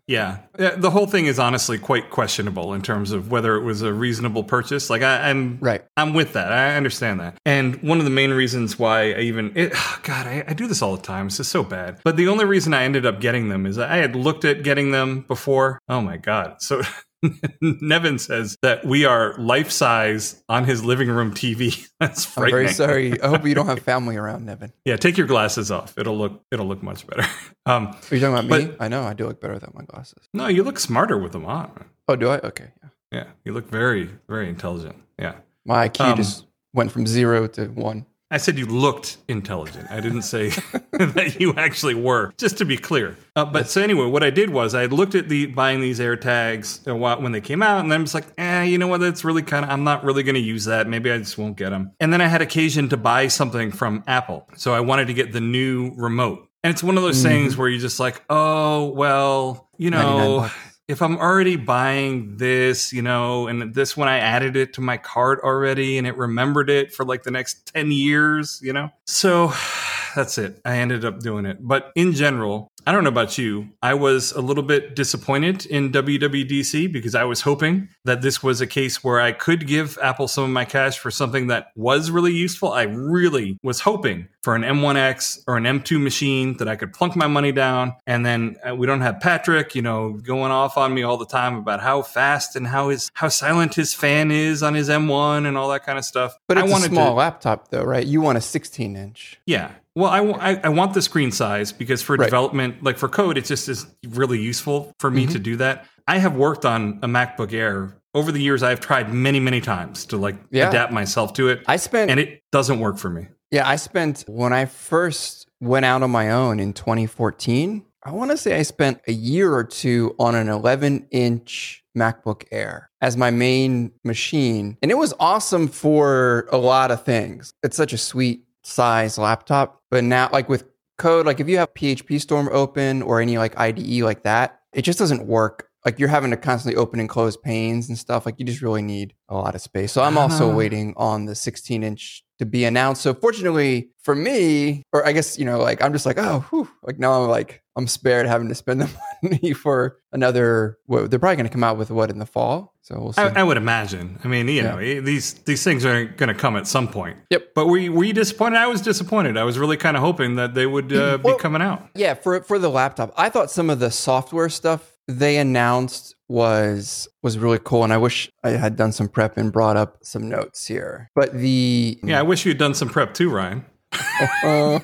Yeah. 0.09 0.39
The 0.57 0.89
whole 0.89 1.05
thing 1.05 1.27
is 1.27 1.37
honestly 1.37 1.77
quite 1.77 2.09
questionable 2.09 2.73
in 2.73 2.81
terms 2.81 3.11
of 3.11 3.29
whether 3.29 3.55
it 3.55 3.61
was 3.61 3.83
a 3.83 3.93
reasonable 3.93 4.43
purchase. 4.43 4.89
Like 4.89 5.03
I, 5.03 5.29
I'm, 5.29 5.59
Right. 5.61 5.83
I'm 5.95 6.15
with 6.15 6.33
that. 6.33 6.51
I 6.51 6.75
understand 6.75 7.19
that. 7.19 7.37
And 7.45 7.75
one 7.83 7.99
of 7.99 8.05
the 8.05 8.09
main 8.09 8.31
reasons 8.31 8.79
why 8.79 9.11
I 9.13 9.19
even, 9.19 9.51
it, 9.55 9.71
God, 10.03 10.25
I, 10.25 10.43
I 10.47 10.53
do 10.53 10.65
this 10.65 10.81
all 10.81 10.95
the 10.95 11.03
time. 11.03 11.27
It's 11.27 11.37
just 11.37 11.51
so 11.51 11.63
bad. 11.63 11.99
But 12.03 12.17
the 12.17 12.27
only 12.27 12.45
reason 12.45 12.73
I 12.73 12.85
ended 12.85 13.05
up 13.05 13.21
getting 13.21 13.49
them 13.49 13.67
is 13.67 13.77
I 13.77 13.97
had 13.97 14.15
looked 14.15 14.45
at 14.45 14.63
getting 14.63 14.89
them 14.89 15.25
before. 15.27 15.79
Oh 15.87 16.01
my 16.01 16.17
God. 16.17 16.55
So 16.59 16.81
Nevin 17.61 18.19
says 18.19 18.57
that 18.61 18.85
we 18.85 19.05
are 19.05 19.35
life 19.37 19.71
size 19.71 20.41
on 20.49 20.65
his 20.65 20.83
living 20.83 21.09
room 21.09 21.33
TV. 21.33 21.87
That's 21.99 22.25
frightening. 22.25 22.53
I'm 22.59 22.63
very 22.65 22.73
sorry. 22.73 23.21
I 23.21 23.27
hope 23.27 23.45
you 23.45 23.53
don't 23.55 23.65
have 23.65 23.79
family 23.83 24.15
around, 24.17 24.45
Nevin. 24.45 24.71
Yeah, 24.85 24.95
take 24.95 25.17
your 25.17 25.27
glasses 25.27 25.71
off. 25.71 25.97
It'll 25.97 26.17
look 26.17 26.41
it'll 26.51 26.67
look 26.67 26.81
much 26.83 27.05
better. 27.07 27.27
Um, 27.65 27.87
Are 27.87 28.15
you 28.15 28.19
talking 28.19 28.33
about 28.33 28.45
me? 28.45 28.73
I 28.79 28.87
know 28.87 29.03
I 29.03 29.13
do 29.13 29.27
look 29.27 29.41
better 29.41 29.53
without 29.53 29.75
my 29.75 29.83
glasses. 29.83 30.27
no, 30.33 30.47
you 30.47 30.63
look 30.63 30.79
smarter 30.79 31.17
with 31.17 31.31
them 31.33 31.45
on. 31.45 31.85
Oh, 32.07 32.15
do 32.15 32.29
I? 32.29 32.39
Okay. 32.39 32.71
Yeah. 32.83 32.89
Yeah, 33.11 33.23
you 33.43 33.53
look 33.53 33.67
very 33.69 34.09
very 34.27 34.49
intelligent. 34.49 34.95
Yeah. 35.17 35.35
My 35.65 35.89
IQ 35.89 36.01
Um, 36.01 36.17
just 36.17 36.45
went 36.73 36.91
from 36.91 37.05
zero 37.05 37.47
to 37.47 37.65
one. 37.67 38.05
I 38.31 38.37
said 38.37 38.59
you 38.59 38.67
looked 38.67 39.17
intelligent. 39.27 39.89
I 39.89 39.99
didn't 40.01 40.21
say 40.21 40.49
that 40.91 41.37
you 41.39 41.53
actually 41.55 41.95
were, 41.95 42.31
just 42.37 42.59
to 42.59 42.65
be 42.65 42.77
clear. 42.77 43.17
Uh, 43.35 43.45
but 43.45 43.67
so 43.67 43.81
anyway, 43.81 44.05
what 44.05 44.23
I 44.23 44.29
did 44.29 44.51
was 44.51 44.75
I 44.75 44.85
looked 44.85 45.15
at 45.15 45.29
the 45.29 45.47
buying 45.47 45.81
these 45.81 45.99
air 45.99 46.15
tags 46.15 46.81
when 46.85 47.31
they 47.31 47.41
came 47.41 47.63
out, 47.63 47.83
and 47.83 47.91
I'm 47.91 48.03
just 48.03 48.13
like, 48.13 48.27
eh, 48.37 48.63
you 48.63 48.77
know 48.77 48.87
what? 48.87 48.99
That's 48.99 49.23
really 49.23 49.41
kind 49.41 49.65
of. 49.65 49.71
I'm 49.71 49.83
not 49.83 50.03
really 50.03 50.21
going 50.21 50.35
to 50.35 50.41
use 50.41 50.65
that. 50.65 50.87
Maybe 50.87 51.11
I 51.11 51.17
just 51.17 51.37
won't 51.37 51.57
get 51.57 51.71
them. 51.71 51.91
And 51.99 52.13
then 52.13 52.21
I 52.21 52.27
had 52.27 52.41
occasion 52.41 52.89
to 52.89 52.97
buy 52.97 53.27
something 53.27 53.71
from 53.71 54.03
Apple, 54.05 54.47
so 54.55 54.73
I 54.73 54.81
wanted 54.81 55.07
to 55.07 55.13
get 55.13 55.33
the 55.33 55.41
new 55.41 55.93
remote. 55.95 56.47
And 56.63 56.71
it's 56.71 56.83
one 56.83 56.97
of 56.97 57.03
those 57.03 57.23
things 57.23 57.55
where 57.55 57.69
you're 57.69 57.79
just 57.79 57.99
like, 57.99 58.21
oh 58.29 58.89
well, 58.89 59.69
you 59.77 59.89
99 59.89 60.17
know. 60.17 60.49
If 60.89 61.03
I'm 61.03 61.19
already 61.19 61.55
buying 61.55 62.37
this, 62.37 62.91
you 62.91 63.03
know, 63.03 63.45
and 63.45 63.75
this 63.75 63.95
one 63.95 64.07
I 64.07 64.17
added 64.17 64.55
it 64.55 64.73
to 64.73 64.81
my 64.81 64.97
cart 64.97 65.39
already 65.43 65.99
and 65.99 66.07
it 66.07 66.17
remembered 66.17 66.67
it 66.67 66.91
for 66.91 67.05
like 67.05 67.21
the 67.21 67.29
next 67.29 67.71
10 67.75 67.91
years, 67.91 68.59
you 68.63 68.73
know? 68.73 68.89
So 69.05 69.53
that's 70.15 70.39
it. 70.39 70.59
I 70.65 70.77
ended 70.77 71.05
up 71.05 71.19
doing 71.19 71.45
it. 71.45 71.57
But 71.61 71.91
in 71.93 72.13
general, 72.13 72.68
I 72.85 72.91
don't 72.91 73.03
know 73.03 73.09
about 73.09 73.37
you. 73.37 73.69
I 73.81 73.93
was 73.93 74.31
a 74.31 74.41
little 74.41 74.63
bit 74.63 74.95
disappointed 74.95 75.65
in 75.65 75.91
WWDC 75.91 76.91
because 76.91 77.15
I 77.15 77.23
was 77.23 77.41
hoping 77.41 77.89
that 78.05 78.21
this 78.21 78.41
was 78.41 78.61
a 78.61 78.67
case 78.67 79.03
where 79.03 79.19
I 79.19 79.31
could 79.31 79.67
give 79.67 79.97
Apple 80.01 80.27
some 80.27 80.45
of 80.45 80.49
my 80.49 80.65
cash 80.65 80.97
for 80.97 81.11
something 81.11 81.47
that 81.47 81.67
was 81.75 82.09
really 82.11 82.33
useful. 82.33 82.71
I 82.71 82.83
really 82.83 83.57
was 83.63 83.81
hoping 83.81 84.27
for 84.41 84.55
an 84.55 84.63
M1X 84.63 85.43
or 85.47 85.57
an 85.57 85.63
M2 85.63 86.01
machine 86.01 86.57
that 86.57 86.67
I 86.67 86.75
could 86.75 86.93
plunk 86.93 87.15
my 87.15 87.27
money 87.27 87.51
down. 87.51 87.95
And 88.07 88.25
then 88.25 88.55
uh, 88.67 88.75
we 88.75 88.87
don't 88.87 89.01
have 89.01 89.19
Patrick, 89.19 89.75
you 89.75 89.81
know, 89.81 90.13
going 90.13 90.51
off 90.51 90.77
on 90.77 90.93
me 90.93 91.03
all 91.03 91.17
the 91.17 91.25
time 91.25 91.55
about 91.55 91.81
how 91.81 92.01
fast 92.01 92.55
and 92.55 92.67
how 92.67 92.89
his 92.89 93.11
how 93.13 93.27
silent 93.27 93.75
his 93.75 93.93
fan 93.93 94.31
is 94.31 94.63
on 94.63 94.73
his 94.73 94.89
M1 94.89 95.45
and 95.45 95.57
all 95.57 95.69
that 95.69 95.85
kind 95.85 95.97
of 95.97 96.05
stuff. 96.05 96.37
But 96.47 96.57
I 96.57 96.65
it's 96.65 96.73
a 96.73 96.81
small 96.87 97.11
to, 97.11 97.13
laptop, 97.13 97.69
though, 97.69 97.83
right? 97.83 98.05
You 98.05 98.21
want 98.21 98.37
a 98.37 98.41
16 98.41 98.95
inch. 98.95 99.39
yeah. 99.45 99.71
Well, 99.99 100.09
I, 100.09 100.51
I, 100.51 100.61
I 100.65 100.69
want 100.69 100.93
the 100.93 101.01
screen 101.01 101.31
size 101.31 101.71
because 101.73 102.01
for 102.01 102.15
Right. 102.15 102.25
development, 102.25 102.81
like 102.83 102.97
for 102.97 103.09
code, 103.09 103.37
it 103.37 103.45
just 103.45 103.67
is 103.67 103.85
really 104.07 104.39
useful 104.39 104.93
for 104.99 105.11
me 105.11 105.27
Mhm. 105.27 105.31
to 105.33 105.39
do 105.39 105.55
that. 105.57 105.85
I 106.07 106.19
have 106.19 106.35
worked 106.35 106.63
on 106.65 106.99
a 107.03 107.07
MacBook 107.07 107.51
Air 107.53 107.95
over 108.15 108.31
the 108.31 108.41
years. 108.41 108.63
I've 108.63 108.79
tried 108.79 109.13
many, 109.13 109.39
many 109.39 109.59
times 109.61 110.05
to 110.07 110.17
like 110.17 110.35
Yeah. 110.51 110.69
adapt 110.69 110.93
myself 110.93 111.33
to 111.33 111.49
it, 111.49 111.61
I 111.67 111.75
spent, 111.75 112.09
and 112.11 112.19
it 112.19 112.41
doesn't 112.51 112.79
work 112.79 112.97
for 112.97 113.09
me. 113.09 113.27
yeah, 113.51 113.67
I 113.67 113.75
spent 113.75 114.23
when 114.27 114.53
I 114.53 114.65
first 114.65 115.47
went 115.59 115.85
out 115.85 116.01
on 116.01 116.11
my 116.11 116.31
own 116.31 116.59
in 116.61 116.71
2014. 116.73 117.83
I 118.01 118.11
want 118.11 118.31
to 118.31 118.37
say 118.37 118.57
I 118.57 118.61
spent 118.63 119.01
a 119.07 119.11
year 119.11 119.53
or 119.53 119.65
two 119.65 120.15
on 120.17 120.33
an 120.33 120.47
11 120.47 121.07
inch 121.11 121.83
MacBook 121.97 122.43
Air 122.51 122.89
as 123.01 123.17
my 123.17 123.29
main 123.31 123.91
machine. 124.05 124.77
And 124.81 124.89
it 124.91 124.97
was 124.97 125.13
awesome 125.19 125.67
for 125.67 126.47
a 126.51 126.57
lot 126.57 126.91
of 126.91 127.03
things. 127.03 127.51
It's 127.61 127.75
such 127.75 127.91
a 127.91 127.97
sweet 127.97 128.43
size 128.69 129.17
laptop. 129.17 129.81
But 129.91 130.03
now, 130.03 130.29
like 130.31 130.47
with 130.49 130.65
code, 130.97 131.25
like 131.25 131.39
if 131.39 131.49
you 131.49 131.57
have 131.57 131.73
PHP 131.73 132.19
Storm 132.21 132.49
open 132.51 133.01
or 133.01 133.21
any 133.21 133.37
like 133.37 133.57
IDE 133.59 134.01
like 134.03 134.23
that, 134.23 134.59
it 134.73 134.83
just 134.83 134.99
doesn't 134.99 135.25
work. 135.25 135.67
Like 135.85 135.97
you're 135.97 136.09
having 136.09 136.31
to 136.31 136.37
constantly 136.37 136.77
open 136.79 136.99
and 136.99 137.07
close 137.07 137.37
panes 137.37 137.87
and 137.87 137.97
stuff. 137.97 138.25
Like 138.25 138.35
you 138.37 138.45
just 138.45 138.61
really 138.61 138.81
need 138.81 139.13
a 139.29 139.35
lot 139.35 139.55
of 139.55 139.61
space. 139.61 139.91
So 139.93 140.03
I'm 140.03 140.17
also 140.17 140.51
Ah. 140.51 140.55
waiting 140.55 140.93
on 140.97 141.25
the 141.25 141.35
16 141.35 141.83
inch 141.83 142.23
to 142.37 142.45
be 142.45 142.65
announced. 142.65 143.01
So 143.01 143.13
fortunately 143.13 143.89
for 144.03 144.13
me, 144.13 144.83
or 144.91 145.05
I 145.07 145.13
guess, 145.13 145.39
you 145.39 145.45
know, 145.45 145.59
like 145.59 145.81
I'm 145.81 145.93
just 145.93 146.05
like, 146.05 146.17
oh, 146.17 146.45
whew, 146.49 146.69
like 146.83 146.99
now 146.99 147.23
I'm 147.23 147.29
like, 147.29 147.63
I'm 147.79 147.87
spared 147.87 148.27
having 148.27 148.49
to 148.49 148.55
spend 148.55 148.81
the 148.81 148.89
money 149.23 149.53
for 149.53 149.97
another, 150.11 150.77
what, 150.85 151.09
they're 151.09 151.17
probably 151.17 151.37
going 151.37 151.47
to 151.47 151.51
come 151.51 151.63
out 151.63 151.77
with 151.77 151.89
what 151.89 152.09
in 152.09 152.19
the 152.19 152.25
fall. 152.25 152.75
So 152.81 152.99
we'll 152.99 153.13
see. 153.13 153.21
I, 153.21 153.39
I 153.39 153.43
would 153.43 153.55
imagine. 153.55 154.19
I 154.21 154.27
mean, 154.27 154.49
you 154.49 154.63
know, 154.63 154.77
eh, 154.77 154.99
these 154.99 155.33
these 155.33 155.63
things 155.63 155.85
are 155.85 156.05
going 156.05 156.27
to 156.27 156.33
come 156.33 156.57
at 156.57 156.67
some 156.67 156.87
point. 156.87 157.17
Yep. 157.29 157.53
But 157.55 157.67
were 157.67 157.77
you, 157.77 157.93
were 157.93 158.03
you 158.03 158.13
disappointed? 158.13 158.57
I 158.57 158.67
was 158.67 158.81
disappointed. 158.81 159.37
I 159.37 159.43
was 159.43 159.57
really 159.57 159.77
kind 159.77 159.95
of 159.95 160.03
hoping 160.03 160.35
that 160.35 160.55
they 160.55 160.65
would 160.65 160.91
uh, 160.91 161.17
be 161.19 161.35
coming 161.37 161.61
out. 161.61 161.87
Yeah, 161.95 162.15
for 162.15 162.41
for 162.41 162.59
the 162.59 162.69
laptop, 162.69 163.13
I 163.15 163.29
thought 163.29 163.49
some 163.49 163.69
of 163.69 163.79
the 163.79 163.91
software 163.91 164.49
stuff 164.49 164.97
they 165.07 165.37
announced 165.37 166.15
was 166.27 167.07
was 167.23 167.37
really 167.37 167.59
cool, 167.63 167.83
and 167.83 167.93
I 167.93 167.97
wish 167.97 168.29
I 168.43 168.51
had 168.51 168.75
done 168.75 168.91
some 168.91 169.07
prep 169.07 169.37
and 169.37 169.53
brought 169.53 169.77
up 169.77 169.99
some 170.03 170.27
notes 170.27 170.67
here. 170.67 171.11
But 171.15 171.33
the 171.33 171.99
Yeah, 172.03 172.19
I 172.19 172.23
wish 172.23 172.45
you'd 172.45 172.57
done 172.57 172.73
some 172.73 172.89
prep 172.89 173.13
too, 173.13 173.29
Ryan. 173.29 173.65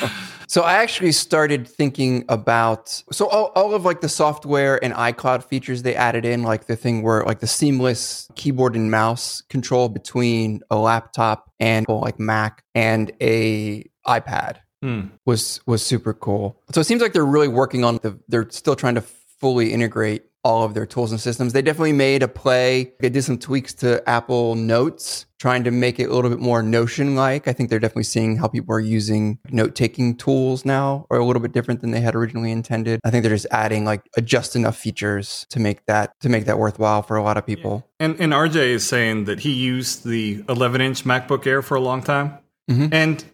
so 0.46 0.62
I 0.62 0.74
actually 0.74 1.12
started 1.12 1.66
thinking 1.66 2.24
about 2.28 3.02
so 3.10 3.28
all, 3.28 3.52
all 3.54 3.74
of 3.74 3.84
like 3.84 4.00
the 4.00 4.08
software 4.08 4.82
and 4.82 4.94
iCloud 4.94 5.44
features 5.44 5.82
they 5.82 5.94
added 5.94 6.24
in, 6.24 6.42
like 6.42 6.66
the 6.66 6.76
thing 6.76 7.02
where 7.02 7.24
like 7.24 7.40
the 7.40 7.46
seamless 7.46 8.28
keyboard 8.36 8.76
and 8.76 8.90
mouse 8.90 9.42
control 9.42 9.88
between 9.88 10.60
a 10.70 10.76
laptop 10.76 11.50
and 11.58 11.86
well, 11.88 12.00
like 12.00 12.18
Mac 12.18 12.62
and 12.74 13.12
a 13.20 13.84
iPad. 14.06 14.58
Hmm. 14.82 15.06
was 15.24 15.60
was 15.66 15.82
super 15.82 16.12
cool. 16.12 16.60
So 16.72 16.80
it 16.82 16.84
seems 16.84 17.00
like 17.00 17.14
they're 17.14 17.24
really 17.24 17.48
working 17.48 17.82
on 17.82 17.98
the 18.02 18.18
they're 18.28 18.48
still 18.50 18.76
trying 18.76 18.94
to 18.96 19.00
fully 19.00 19.72
integrate 19.72 20.24
all 20.46 20.62
of 20.62 20.74
their 20.74 20.86
tools 20.86 21.10
and 21.10 21.20
systems. 21.20 21.52
They 21.52 21.60
definitely 21.60 21.92
made 21.92 22.22
a 22.22 22.28
play. 22.28 22.92
They 23.00 23.08
did 23.08 23.22
some 23.22 23.36
tweaks 23.36 23.74
to 23.74 24.08
Apple 24.08 24.54
Notes, 24.54 25.26
trying 25.40 25.64
to 25.64 25.72
make 25.72 25.98
it 25.98 26.04
a 26.08 26.14
little 26.14 26.30
bit 26.30 26.38
more 26.38 26.62
Notion 26.62 27.16
like. 27.16 27.48
I 27.48 27.52
think 27.52 27.68
they're 27.68 27.80
definitely 27.80 28.04
seeing 28.04 28.36
how 28.36 28.46
people 28.46 28.72
are 28.72 28.78
using 28.80 29.40
note 29.50 29.74
taking 29.74 30.16
tools 30.16 30.64
now 30.64 31.04
are 31.10 31.18
a 31.18 31.24
little 31.24 31.42
bit 31.42 31.50
different 31.50 31.80
than 31.80 31.90
they 31.90 32.00
had 32.00 32.14
originally 32.14 32.52
intended. 32.52 33.00
I 33.04 33.10
think 33.10 33.24
they're 33.24 33.34
just 33.34 33.48
adding 33.50 33.84
like 33.84 34.02
just 34.22 34.54
enough 34.54 34.76
features 34.76 35.46
to 35.50 35.58
make 35.58 35.84
that 35.86 36.12
to 36.20 36.28
make 36.28 36.44
that 36.44 36.60
worthwhile 36.60 37.02
for 37.02 37.16
a 37.16 37.24
lot 37.24 37.36
of 37.36 37.44
people. 37.44 37.84
And 37.98 38.14
and 38.20 38.32
RJ 38.32 38.54
is 38.54 38.86
saying 38.86 39.24
that 39.24 39.40
he 39.40 39.52
used 39.52 40.06
the 40.06 40.44
11 40.48 40.80
inch 40.80 41.04
MacBook 41.04 41.44
Air 41.44 41.60
for 41.60 41.74
a 41.74 41.80
long 41.80 42.02
time. 42.04 42.38
Mhm. 42.70 42.88
And 42.92 43.24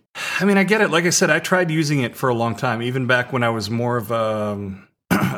I 0.40 0.46
mean, 0.46 0.56
I 0.56 0.64
get 0.64 0.80
it. 0.80 0.90
Like 0.90 1.04
I 1.04 1.10
said, 1.10 1.28
I 1.28 1.40
tried 1.40 1.70
using 1.70 2.00
it 2.00 2.16
for 2.16 2.30
a 2.30 2.34
long 2.34 2.54
time, 2.56 2.80
even 2.82 3.06
back 3.06 3.32
when 3.32 3.42
I 3.42 3.48
was 3.50 3.68
more 3.70 3.96
of 3.98 4.10
a, 4.10 4.58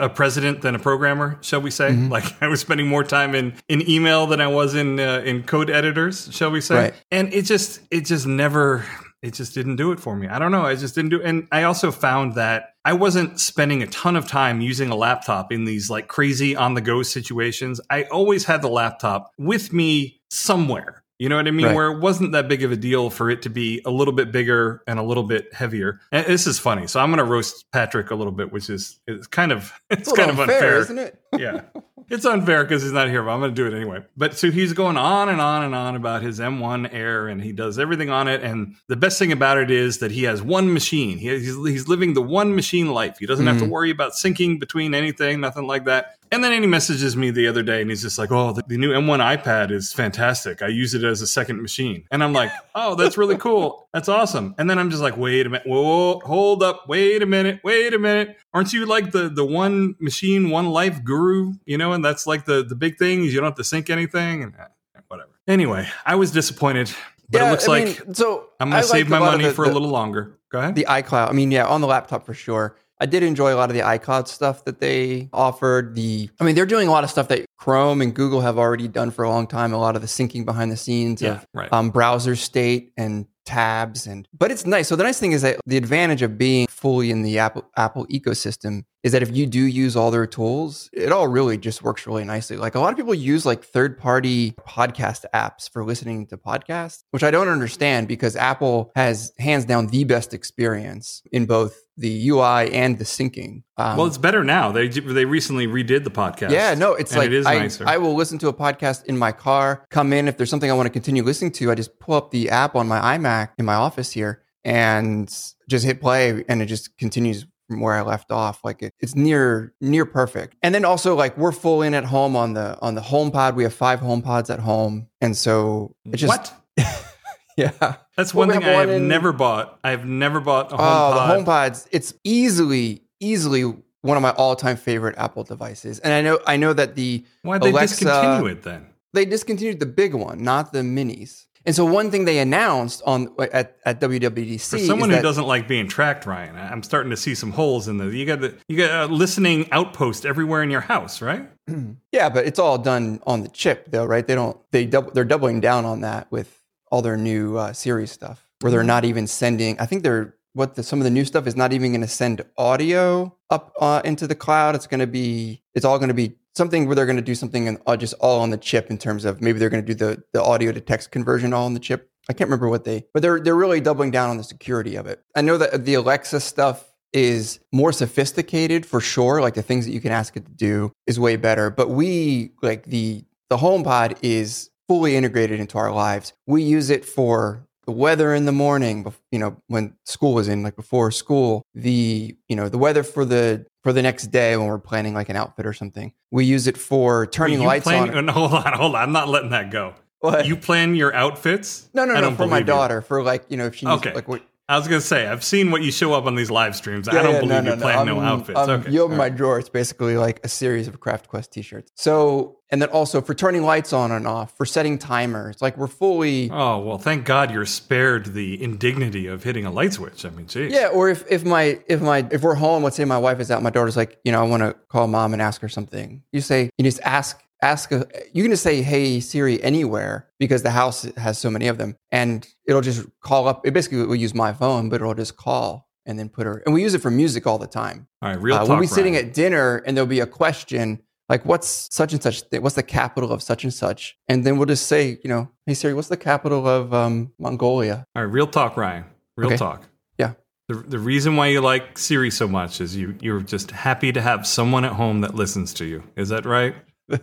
a 0.01 0.09
president 0.09 0.63
than 0.63 0.75
a 0.75 0.79
programmer, 0.79 1.39
shall 1.41 1.61
we 1.61 1.71
say? 1.71 1.91
Mhm. 1.91 2.11
Like 2.11 2.25
I 2.43 2.49
was 2.49 2.61
spending 2.61 2.87
more 2.87 3.05
time 3.05 3.35
in, 3.35 3.55
in 3.69 3.89
email 3.89 4.27
than 4.27 4.41
I 4.41 4.49
was 4.49 4.75
in 4.75 4.99
uh, 5.01 5.23
in 5.25 5.43
code 5.43 5.71
editors, 5.71 6.29
shall 6.33 6.51
we 6.51 6.61
say? 6.61 6.75
Right. 6.75 6.95
And 7.11 7.33
it 7.33 7.43
just 7.43 7.81
it 7.91 8.07
just 8.07 8.27
never 8.27 8.85
it 9.23 9.33
just 9.33 9.55
didn't 9.55 9.77
do 9.77 9.91
it 9.93 10.01
for 10.01 10.15
me. 10.15 10.29
I 10.29 10.39
don't 10.39 10.53
know. 10.53 10.67
I 10.67 10.75
just 10.75 10.95
didn't 10.95 11.11
do. 11.11 11.23
And 11.23 11.49
I 11.51 11.63
also 11.63 11.91
found 11.91 12.35
that 12.35 12.75
I 12.85 12.93
wasn't 12.93 13.41
spending 13.41 13.83
a 13.83 13.87
ton 13.87 14.17
of 14.17 14.29
time 14.29 14.61
using 14.61 14.91
a 14.91 14.95
laptop 14.95 15.51
in 15.51 15.65
these 15.65 15.89
like 15.89 16.09
crazy 16.09 16.55
on 16.55 16.75
the 16.75 16.83
go 16.83 17.03
situations. 17.03 17.81
I 17.89 18.03
always 18.05 18.45
had 18.45 18.61
the 18.61 18.69
laptop 18.69 19.31
with 19.39 19.73
me 19.73 20.21
somewhere. 20.31 21.04
You 21.19 21.29
know 21.29 21.37
what 21.37 21.47
I 21.47 21.53
mean? 21.53 21.67
Right. 21.67 21.75
Where 21.75 21.93
it 21.93 22.01
wasn't 22.01 22.33
that 22.33 22.49
big 22.49 22.65
of 22.65 22.73
a 22.73 22.77
deal 22.77 23.09
for 23.09 23.31
it 23.31 23.43
to 23.43 23.51
be 23.51 23.81
a 23.85 23.91
little 23.91 24.15
bit 24.15 24.33
bigger 24.33 24.83
and 24.87 24.99
a 24.99 25.03
little 25.03 25.23
bit 25.23 25.53
heavier. 25.55 26.01
And 26.11 26.27
this 26.27 26.47
is 26.47 26.59
funny. 26.59 26.87
So 26.87 27.01
I'm 27.01 27.11
going 27.11 27.19
to 27.19 27.25
roast 27.25 27.71
Patrick 27.73 28.11
a 28.11 28.15
little 28.15 28.33
bit, 28.33 28.53
which 28.53 28.69
is 28.69 28.99
it's 29.07 29.27
kind 29.27 29.53
of 29.53 29.73
it's, 29.91 30.11
a 30.11 30.17
kind 30.17 30.31
of 30.31 30.41
unfair, 30.41 30.79
isn't 30.79 30.99
it? 30.99 31.21
yeah. 31.39 31.63
It's 32.11 32.25
unfair 32.25 32.65
because 32.65 32.83
he's 32.83 32.93
not 32.93 33.09
here, 33.09 33.23
but 33.23 33.31
I'm 33.31 33.41
going 33.41 33.55
to 33.55 33.55
do 33.55 33.67
it 33.67 33.77
anyway. 33.77 34.05
But 34.17 34.37
so 34.37 34.51
he's 34.51 34.73
going 34.73 34.97
on 34.97 35.29
and 35.29 35.41
on 35.41 35.65
and 35.65 35.75
on 35.75 35.97
about 35.97 36.23
his 36.23 36.39
M1 36.39 36.93
Air 36.93 37.29
and 37.29 37.43
he 37.43 37.53
does 37.53 37.79
everything 37.79 38.11
on 38.11 38.29
it. 38.29 38.43
And 38.43 38.77
the 38.89 38.97
best 38.97 39.19
thing 39.19 39.33
about 39.33 39.59
it 39.59 39.71
is 39.71 39.99
that 39.99 40.11
he 40.11 40.25
has 40.25 40.43
one 40.43 40.73
machine. 40.73 41.19
He, 41.19 41.29
he's, 41.31 41.57
he's 41.57 41.89
living 41.89 42.15
the 42.15 42.23
one 42.23 42.55
machine 42.55 42.93
life. 42.93 43.17
He 43.19 43.27
doesn't 43.27 43.47
have 43.47 43.59
to 43.59 43.65
Mhm. 43.65 43.71
worry 43.71 43.91
about 43.91 44.13
syncing 44.13 44.61
between 44.61 44.95
anything, 44.95 45.41
nothing 45.41 45.67
like 45.67 45.85
that. 45.87 46.17
And 46.31 46.43
then 46.43 46.53
he 46.61 46.67
messages 46.67 47.17
me 47.17 47.31
the 47.31 47.47
other 47.47 47.63
day 47.63 47.81
and 47.81 47.89
he's 47.91 48.03
just 48.03 48.19
like, 48.19 48.31
oh, 48.33 48.53
the, 48.53 48.65
the 48.67 48.77
new 48.77 48.93
M1 48.93 49.21
iPad 49.43 49.71
is 49.71 49.93
fantastic. 49.93 50.63
I 50.63 50.69
use 50.69 50.95
it 50.95 51.05
as 51.05 51.23
a 51.23 51.27
second 51.27 51.63
machine. 51.63 52.05
And 52.11 52.23
I'm 52.25 52.33
like, 52.33 52.51
oh, 52.75 52.97
that's 52.97 53.17
really 53.17 53.37
cool. 53.37 53.84
That's 53.95 54.09
awesome. 54.09 54.57
And 54.59 54.69
then 54.69 54.81
I'm 54.81 54.91
just 54.91 55.03
like, 55.03 55.17
wait 55.17 55.47
a 55.47 55.49
minute. 55.49 55.69
Whoa, 55.69 56.19
hold 56.19 56.65
up. 56.65 56.89
Wait 56.89 57.23
a 57.23 57.27
minute. 57.27 57.61
Wait 57.63 57.95
a 57.95 57.99
minute. 57.99 58.37
Aren't 58.53 58.73
you 58.73 58.87
like 58.87 59.13
the, 59.13 59.29
the 59.29 59.45
one 59.45 59.95
machine, 60.01 60.51
one 60.51 60.67
life 60.67 61.05
guru? 61.05 61.53
You 61.65 61.79
know, 61.79 61.93
and 61.93 62.05
that's 62.05 62.27
like 62.27 62.45
the, 62.45 62.65
the 62.65 62.75
big 62.75 62.99
thing 62.99 63.25
is 63.25 63.33
you 63.33 63.39
don't 63.39 63.47
have 63.47 63.55
to 63.55 63.63
sync 63.63 63.91
anything 63.91 64.43
and 64.43 64.53
eh, 64.59 65.01
whatever. 65.07 65.31
Anyway, 65.47 65.89
I 66.05 66.17
was 66.17 66.33
disappointed. 66.33 66.91
But 67.31 67.43
it 67.43 67.51
looks 67.51 67.69
I 67.69 67.71
like 67.71 67.85
mean, 68.07 68.15
so 68.15 68.49
I'm 68.59 68.71
going 68.71 68.79
I 68.79 68.83
to 68.83 68.89
save 68.89 69.09
my 69.09 69.21
money 69.21 69.45
the- 69.45 69.53
for 69.53 69.65
a 69.65 69.71
little 69.71 69.89
longer. 69.89 70.41
Go 70.51 70.59
ahead. 70.59 70.75
the 70.75 70.87
iCloud. 70.89 71.29
I 71.31 71.33
mean, 71.33 71.53
yeah, 71.53 71.65
on 71.65 71.81
the 71.81 71.87
laptop 71.87 72.27
for 72.27 72.35
sure. 72.35 72.77
I 73.01 73.07
did 73.07 73.23
enjoy 73.23 73.53
a 73.53 73.57
lot 73.57 73.71
of 73.71 73.77
the 73.77 73.83
iCloud 73.83 74.29
stuff 74.29 74.65
that 74.65 74.81
they 74.81 75.29
offered. 75.33 75.95
The, 75.95 76.31
I 76.41 76.45
mean, 76.45 76.55
they're 76.55 76.65
doing 76.65 76.87
a 76.87 76.91
lot 76.91 77.03
of 77.03 77.11
stuff 77.11 77.29
that 77.29 77.45
Chrome 77.59 78.01
and 78.01 78.15
Google 78.15 78.41
have 78.41 78.57
already 78.57 78.87
done 78.87 79.11
for 79.11 79.25
a 79.25 79.29
long 79.29 79.47
time. 79.47 79.73
A 79.73 79.79
lot 79.79 79.97
of 79.97 80.03
the 80.03 80.09
syncing 80.09 80.45
behind 80.45 80.71
the 80.71 80.77
scenes 80.77 81.21
yeah, 81.21 81.33
of 81.33 81.47
right. 81.55 81.73
um, 81.73 81.91
browser 81.91 82.37
state 82.37 82.93
and 82.97 83.27
tabs, 83.45 84.07
and 84.07 84.29
but 84.37 84.51
it's 84.51 84.67
nice. 84.67 84.89
So 84.89 84.97
the 84.97 85.05
nice 85.05 85.19
thing 85.19 85.33
is 85.33 85.43
that 85.43 85.61
the 85.67 85.77
advantage 85.77 86.23
of 86.23 86.39
being 86.39 86.67
fully 86.69 87.11
in 87.11 87.23
the 87.23 87.39
Apple 87.39 87.65
Apple 87.77 88.07
ecosystem 88.07 88.85
is 89.05 89.13
that 89.13 89.23
if 89.23 89.37
you 89.37 89.47
do 89.47 89.61
use 89.61 89.95
all 89.95 90.11
their 90.11 90.27
tools, 90.27 90.89
it 90.93 91.13
all 91.13 91.29
really 91.29 91.59
just 91.59 91.83
works 91.83 92.07
really 92.07 92.25
nicely. 92.25 92.57
Like 92.57 92.75
a 92.75 92.81
lot 92.81 92.91
of 92.91 92.97
people 92.97 93.15
use 93.15 93.45
like 93.45 93.63
third 93.63 93.99
party 93.99 94.53
podcast 94.67 95.27
apps 95.35 95.71
for 95.71 95.85
listening 95.85 96.27
to 96.29 96.39
podcasts, 96.39 97.05
which 97.11 97.23
I 97.23 97.31
don't 97.31 97.49
understand 97.49 98.09
because 98.09 98.35
Apple 98.35 98.91
has 98.97 99.33
hands 99.39 99.67
down 99.67 99.89
the 99.89 100.05
best 100.05 100.33
experience 100.33 101.23
in 101.31 101.45
both 101.45 101.77
the 101.99 102.31
UI 102.31 102.73
and 102.73 102.99
the 102.99 103.05
syncing. 103.05 103.63
Um, 103.77 103.99
well, 103.99 104.07
it's 104.07 104.19
better 104.19 104.43
now. 104.43 104.73
They 104.73 104.89
they 104.89 105.27
recently 105.27 105.67
redid 105.67 106.05
the 106.05 106.11
podcast. 106.11 106.51
yeah, 106.51 106.75
no, 106.75 106.95
it's 106.95 107.15
like 107.15 107.27
it 107.27 107.35
is 107.35 107.47
I, 107.47 107.59
nicer. 107.59 107.85
I 107.87 107.99
will 107.99 108.15
listen 108.15 108.39
to 108.39 108.49
a 108.49 108.55
podcast 108.55 109.05
in 109.05 109.19
my 109.19 109.33
car, 109.33 109.87
come 109.91 110.15
in. 110.15 110.29
If 110.29 110.39
there's 110.39 110.51
something 110.51 110.71
I 110.71 110.75
want 110.75 110.87
to 110.87 110.93
continue 110.93 111.23
listening 111.23 111.53
to, 111.53 111.71
I 111.71 111.75
just 111.75 111.99
pull 112.01 112.15
up 112.15 112.31
the 112.31 112.49
app 112.49 112.75
on 112.75 112.89
my 112.89 113.19
iMac 113.19 113.51
in 113.59 113.67
my 113.67 113.75
office 113.75 114.11
here 114.11 114.43
and 114.65 115.29
just 115.69 115.85
hit 115.85 116.01
play, 116.01 116.43
and 116.49 116.63
it 116.63 116.67
just 116.67 116.97
continues 116.97 117.47
from 117.69 117.81
where 117.81 117.95
I 117.95 118.03
left 118.03 118.31
off. 118.31 118.65
Like 118.65 118.83
it, 118.83 118.93
it's 119.01 119.15
near 119.15 119.73
near 119.81 120.05
perfect. 120.07 120.57
And 120.63 120.75
then 120.75 120.85
also 120.85 121.15
like 121.15 121.37
we're 121.37 121.53
full 121.53 121.83
in 121.83 121.95
at 121.95 122.05
home 122.05 122.37
on 122.37 122.55
the 122.55 122.79
on 122.81 122.95
the 122.95 123.01
HomePod. 123.01 123.55
We 123.55 123.63
have 123.65 123.75
five 123.75 124.01
HomePods 124.01 124.53
at 124.53 124.61
home, 124.61 125.09
and 125.21 125.37
so 125.37 125.95
it 126.05 126.17
just 126.17 126.29
what? 126.29 126.53
yeah. 127.57 127.97
That's 128.17 128.33
one 128.35 128.49
we 128.49 128.55
thing 128.55 128.65
I 128.65 128.69
have 128.73 128.91
in- 128.91 129.09
never 129.09 129.33
bought. 129.33 129.79
I 129.85 129.91
have 129.91 130.05
never 130.05 130.41
bought 130.41 130.73
a 130.73 130.77
Oh, 130.77 130.79
HomePod. 130.79 131.45
the 131.45 131.51
HomePods. 131.51 131.89
It's 131.93 132.15
easily 132.25 133.03
easily 133.21 133.63
one 134.03 134.17
of 134.17 134.23
my 134.23 134.31
all 134.33 134.55
time 134.57 134.77
favorite 134.77 135.17
Apple 135.19 135.45
devices, 135.45 135.99
and 136.01 136.13
I 136.13 136.21
know 136.21 136.39
I 136.47 136.57
know 136.57 136.73
that 136.73 136.95
the 136.95 137.25
Why'd 137.43 137.63
they 137.63 137.71
Alexa- 137.71 138.05
discontinue 138.05 138.47
it 138.51 138.63
then? 138.63 138.87
they 139.15 139.25
discontinued 139.25 139.79
the 139.81 139.87
big 139.87 140.13
one, 140.15 140.43
not 140.43 140.73
the 140.73 140.81
minis. 140.81 141.47
And 141.67 141.75
so 141.75 141.85
one 141.85 142.11
thing 142.11 142.27
they 142.27 142.39
announced 142.39 143.03
on 143.07 143.35
at, 143.39 143.79
at 143.87 144.01
WWDC 144.01 144.71
For 144.71 144.79
someone 144.79 145.11
who 145.11 145.23
doesn't 145.23 145.47
like 145.47 145.67
being 145.67 145.89
tracked, 145.89 146.27
Ryan, 146.27 146.57
I'm 146.57 146.83
starting 146.83 147.11
to 147.11 147.17
see 147.17 147.35
some 147.35 147.53
holes 147.53 147.89
in 147.89 147.97
the. 147.97 148.07
You 148.07 148.27
got 148.27 148.41
the 148.41 148.55
you 148.69 148.77
got 148.77 149.11
a 149.11 149.13
listening 149.13 149.69
outpost 149.73 150.27
everywhere 150.27 150.63
in 150.63 150.71
your 150.71 150.83
house, 150.83 151.23
right? 151.23 151.49
yeah, 152.13 152.29
but 152.29 152.47
it's 152.47 152.59
all 152.59 152.77
done 152.77 153.21
on 153.27 153.43
the 153.43 153.49
chip 153.49 153.91
though, 153.91 154.05
right? 154.05 154.27
They 154.27 154.35
don't 154.35 154.59
they 154.73 154.87
they're 154.87 155.25
doubling 155.25 155.61
down 155.61 155.85
on 155.85 156.03
that 156.03 156.31
with 156.31 156.63
all 156.91 157.01
their 157.01 157.17
new 157.17 157.57
uh, 157.57 157.73
Siri 157.73 158.07
stuff, 158.07 158.47
where 158.61 158.71
they're 158.71 158.83
not 158.83 159.05
even 159.05 159.27
sending. 159.27 159.81
I 159.81 159.87
think 159.87 160.03
they're 160.03 160.35
what 160.53 160.77
the, 160.77 160.83
some 160.83 161.01
of 161.01 161.05
the 161.05 161.11
new 161.11 161.25
stuff 161.25 161.47
is 161.47 161.57
not 161.57 161.73
even 161.73 161.93
going 161.93 162.01
to 162.01 162.09
send 162.09 162.43
audio 162.57 163.35
up 163.51 163.73
uh, 163.81 164.03
into 164.05 164.27
the 164.27 164.35
cloud. 164.35 164.75
It's 164.75 164.87
going 164.87 165.01
to 165.01 165.07
be 165.07 165.63
it's 165.75 165.85
all 165.85 165.99
going 165.99 166.09
to 166.09 166.15
be 166.15 166.37
something 166.57 166.87
where 166.87 166.95
they're 166.95 167.07
going 167.07 167.17
to 167.17 167.23
do 167.23 167.35
something 167.35 167.67
in, 167.67 167.79
uh, 167.87 167.97
just 167.97 168.15
all 168.21 168.41
on 168.41 168.51
the 168.51 168.57
chip 168.57 168.91
in 168.91 168.99
terms 168.99 169.25
of 169.25 169.41
maybe 169.41 169.59
they're 169.59 169.71
going 169.71 169.85
to 169.85 169.95
do 169.95 169.95
the 169.95 170.23
the 170.33 170.43
audio 170.43 170.73
to 170.73 170.81
text 170.81 171.11
conversion 171.11 171.53
all 171.53 171.67
on 171.67 171.75
the 171.75 171.81
chip. 171.81 172.11
I 172.29 172.33
can't 172.33 172.49
remember 172.49 172.69
what 172.69 172.85
they, 172.85 173.05
but 173.13 173.23
they're 173.23 173.41
they're 173.41 173.55
really 173.55 173.81
doubling 173.81 174.11
down 174.11 174.31
on 174.31 174.37
the 174.37 174.45
security 174.45 174.97
of 174.97 175.07
it. 175.07 175.23
I 175.35 175.43
know 175.43 175.59
that 175.59 175.85
the 175.85 175.95
Alexa 175.95 176.41
stuff 176.41 176.95
is 177.13 177.61
more 177.73 177.93
sophisticated 177.93 178.85
for 178.85 179.01
sure. 179.01 179.41
Like 179.41 179.55
the 179.55 179.63
things 179.63 179.87
that 179.87 179.93
you 179.93 180.01
can 180.01 180.13
ask 180.13 180.37
it 180.37 180.45
to 180.47 180.53
do 180.53 180.93
is 181.07 181.19
way 181.19 181.37
better. 181.37 181.71
But 181.71 181.91
we 181.91 182.53
like 182.63 182.85
the 182.85 183.25
the 183.51 183.57
HomePod 183.57 184.19
is 184.23 184.71
fully 184.89 185.17
integrated 185.17 185.61
into 185.61 185.79
our 185.79 185.93
lives. 185.93 186.33
We 186.47 186.63
use 186.63 186.91
it 186.91 187.05
for 187.05 187.67
the 187.87 187.93
weather 187.93 188.35
in 188.35 188.45
the 188.45 188.53
morning, 188.53 189.13
you 189.31 189.39
know, 189.39 189.57
when 189.69 189.95
school 190.05 190.35
was 190.35 190.49
in, 190.49 190.63
like 190.63 190.77
before 190.77 191.11
school, 191.11 191.63
the, 191.75 192.37
you 192.49 192.57
know, 192.57 192.69
the 192.69 192.79
weather 192.79 193.03
for 193.03 193.25
the, 193.25 193.67
for 193.83 193.93
the 193.93 194.03
next 194.03 194.29
day 194.29 194.57
when 194.57 194.67
we're 194.67 194.79
planning 194.79 195.15
like 195.15 195.29
an 195.29 195.37
outfit 195.37 195.67
or 195.67 195.73
something. 195.73 196.13
We 196.31 196.45
use 196.45 196.67
it 196.67 196.77
for 196.77 197.27
turning 197.27 197.61
lights 197.63 197.85
plan, 197.85 198.15
on. 198.17 198.27
no, 198.27 198.33
hold 198.33 198.53
on, 198.55 198.73
hold 198.73 198.95
on. 198.95 199.03
I'm 199.03 199.13
not 199.13 199.29
letting 199.29 199.51
that 199.51 199.71
go. 199.71 199.95
What? 200.21 200.47
You 200.47 200.57
plan 200.57 200.95
your 200.95 201.15
outfits? 201.15 201.89
no, 201.93 202.05
no, 202.07 202.15
no, 202.19 202.31
for 202.31 202.47
my 202.47 202.47
believe 202.47 202.61
you. 202.61 202.65
daughter, 202.67 203.01
for 203.03 203.23
like, 203.23 203.45
you 203.49 203.57
know, 203.59 203.67
if 203.67 203.75
she 203.75 203.85
needs, 203.87 203.99
Okay. 203.99 204.15
like, 204.15 204.27
what, 204.27 204.43
I 204.67 204.79
was 204.79 204.89
gonna 204.89 205.01
say 205.03 205.27
I've 205.27 205.45
seen 205.45 205.71
what 205.71 205.83
you 205.83 205.91
show 205.93 206.15
up 206.15 206.25
on 206.25 206.37
these 206.37 206.51
live 206.51 206.75
streams. 206.75 207.07
I 207.07 207.23
don't 207.23 207.35
yeah, 207.35 207.41
believe 207.41 207.65
you 207.67 207.77
plan 207.83 208.07
no 208.07 208.19
I'm- 208.19 208.25
outfits. 208.41 208.59
I'm- 208.59 208.71
okay, 208.71 208.91
You 208.91 209.03
open 209.03 209.13
all 209.13 209.19
my 209.19 209.25
right. 209.25 209.37
drawer. 209.37 209.59
It's 209.59 209.69
basically 209.69 210.17
like 210.17 210.41
a 210.43 210.49
series 210.49 210.89
of 210.89 210.99
Craft 211.01 211.29
Quest 211.29 211.53
t-shirts. 211.53 211.91
So, 211.97 212.57
and 212.71 212.81
then 212.81 212.89
also 212.89 213.21
for 213.21 213.35
turning 213.35 213.63
lights 213.63 213.93
on 213.93 214.11
and 214.11 214.27
off, 214.27 214.57
for 214.57 214.65
setting 214.65 214.97
timers. 214.97 215.61
Like 215.61 215.77
we're 215.77 215.87
fully, 215.87 216.51
Oh 216.51 216.79
well, 216.79 216.97
thank 216.97 217.27
God 217.27 217.51
you're 217.51 217.67
spared 217.67 218.33
the 218.33 218.61
indignity 218.63 219.27
of 219.27 219.43
hitting 219.45 219.67
a 219.67 219.71
light 219.71 219.93
switch. 219.93 220.25
I 220.25 220.31
mean, 220.31 220.47
geez. 220.47 220.73
yeah. 220.73 220.89
Or 220.89 221.11
if 221.11 221.25
if 221.31 221.45
my 221.45 221.79
if 221.87 222.01
my 222.01 222.27
if 222.31 222.41
we're 222.43 222.55
home, 222.55 222.83
let's 222.83 222.97
say 222.97 223.05
my 223.05 223.19
wife 223.19 223.41
is 223.41 223.51
out, 223.51 223.63
my 223.63 223.69
daughter's 223.71 223.99
like, 223.99 224.19
you 224.25 224.33
know, 224.33 224.41
I 224.41 224.45
want 224.49 224.63
to 224.63 224.75
call 224.89 225.07
mom 225.09 225.35
and 225.35 225.43
ask 225.43 225.61
her 225.61 225.69
something. 225.69 226.23
You 226.33 226.41
say, 226.41 226.71
you 226.79 226.85
just 226.85 227.01
ask 227.03 227.39
ask. 227.63 227.93
A, 227.93 228.07
you 228.33 228.43
can 228.43 228.51
just 228.53 228.63
say, 228.63 228.83
hey 228.83 229.21
Siri, 229.21 229.63
anywhere 229.63 230.29
because 230.39 230.63
the 230.63 230.71
house 230.71 231.03
has 231.17 231.39
so 231.39 231.51
many 231.51 231.67
of 231.69 231.79
them, 231.79 231.97
and 232.11 232.47
it'll 232.67 232.83
just 232.83 233.07
call 233.21 233.49
up. 233.49 233.67
It 233.67 233.73
basically 233.73 234.05
will 234.05 234.15
use 234.17 234.35
my 234.35 234.53
phone, 234.53 234.89
but 234.89 234.97
it'll 235.01 235.15
just 235.15 235.37
call 235.37 235.89
and 236.07 236.19
then 236.19 236.29
put 236.29 236.47
her. 236.47 236.63
And 236.67 236.75
we 236.75 236.83
use 236.83 236.93
it 236.95 237.01
for 237.01 237.11
music 237.11 237.47
all 237.47 237.59
the 237.59 237.67
time. 237.67 238.07
All 238.21 238.29
right, 238.29 238.41
real 238.41 238.57
Uh, 238.57 238.59
talk. 238.61 238.69
we'll 238.69 238.81
be 238.81 238.87
sitting 238.87 239.15
Ryan. 239.15 239.27
at 239.29 239.35
dinner 239.35 239.77
and 239.87 239.97
there'll 239.97 240.07
be 240.07 240.21
a 240.21 240.27
question 240.27 241.01
like, 241.31 241.47
what's 241.47 241.89
such 241.91 242.13
and 242.13 242.23
such? 242.23 242.43
Thing? 242.43 242.61
What's 242.61 242.75
the 242.75 242.83
capital 242.83 243.33
of 243.33 243.43
such 243.43 243.65
and 243.65 243.73
such? 243.73 244.15
And 244.29 244.45
then 244.45 244.59
we'll 244.59 244.67
just 244.67 244.87
say, 244.87 245.19
you 245.25 245.31
know, 245.31 245.49
hey 245.65 245.73
Siri, 245.73 245.95
what's 245.95 246.09
the 246.09 246.19
capital 246.19 246.69
of 246.69 246.93
um, 246.93 247.33
Mongolia? 247.39 248.05
All 248.15 248.23
right, 248.25 248.31
real 248.31 248.47
talk, 248.47 248.77
Ryan. 248.77 249.05
Real 249.39 249.49
Okay. 249.49 249.57
talk. 249.57 249.85
Yeah. 250.19 250.35
The, 250.69 250.75
the 250.75 250.99
reason 250.99 251.37
why 251.37 251.47
you 251.47 251.63
like 251.63 251.97
Siri 251.99 252.31
so 252.31 252.47
much 252.47 252.83
is 252.83 252.95
you 252.95 253.15
you're 253.23 253.41
just 253.41 253.71
happy 253.71 254.13
to 254.13 254.21
have 254.21 254.47
someone 254.47 254.85
at 254.85 254.93
home 254.93 255.23
that 255.23 255.35
listens 255.35 255.73
to 255.75 255.87
you. 255.87 256.03
Is 256.17 256.29
that 256.29 256.45
right? 256.45 256.75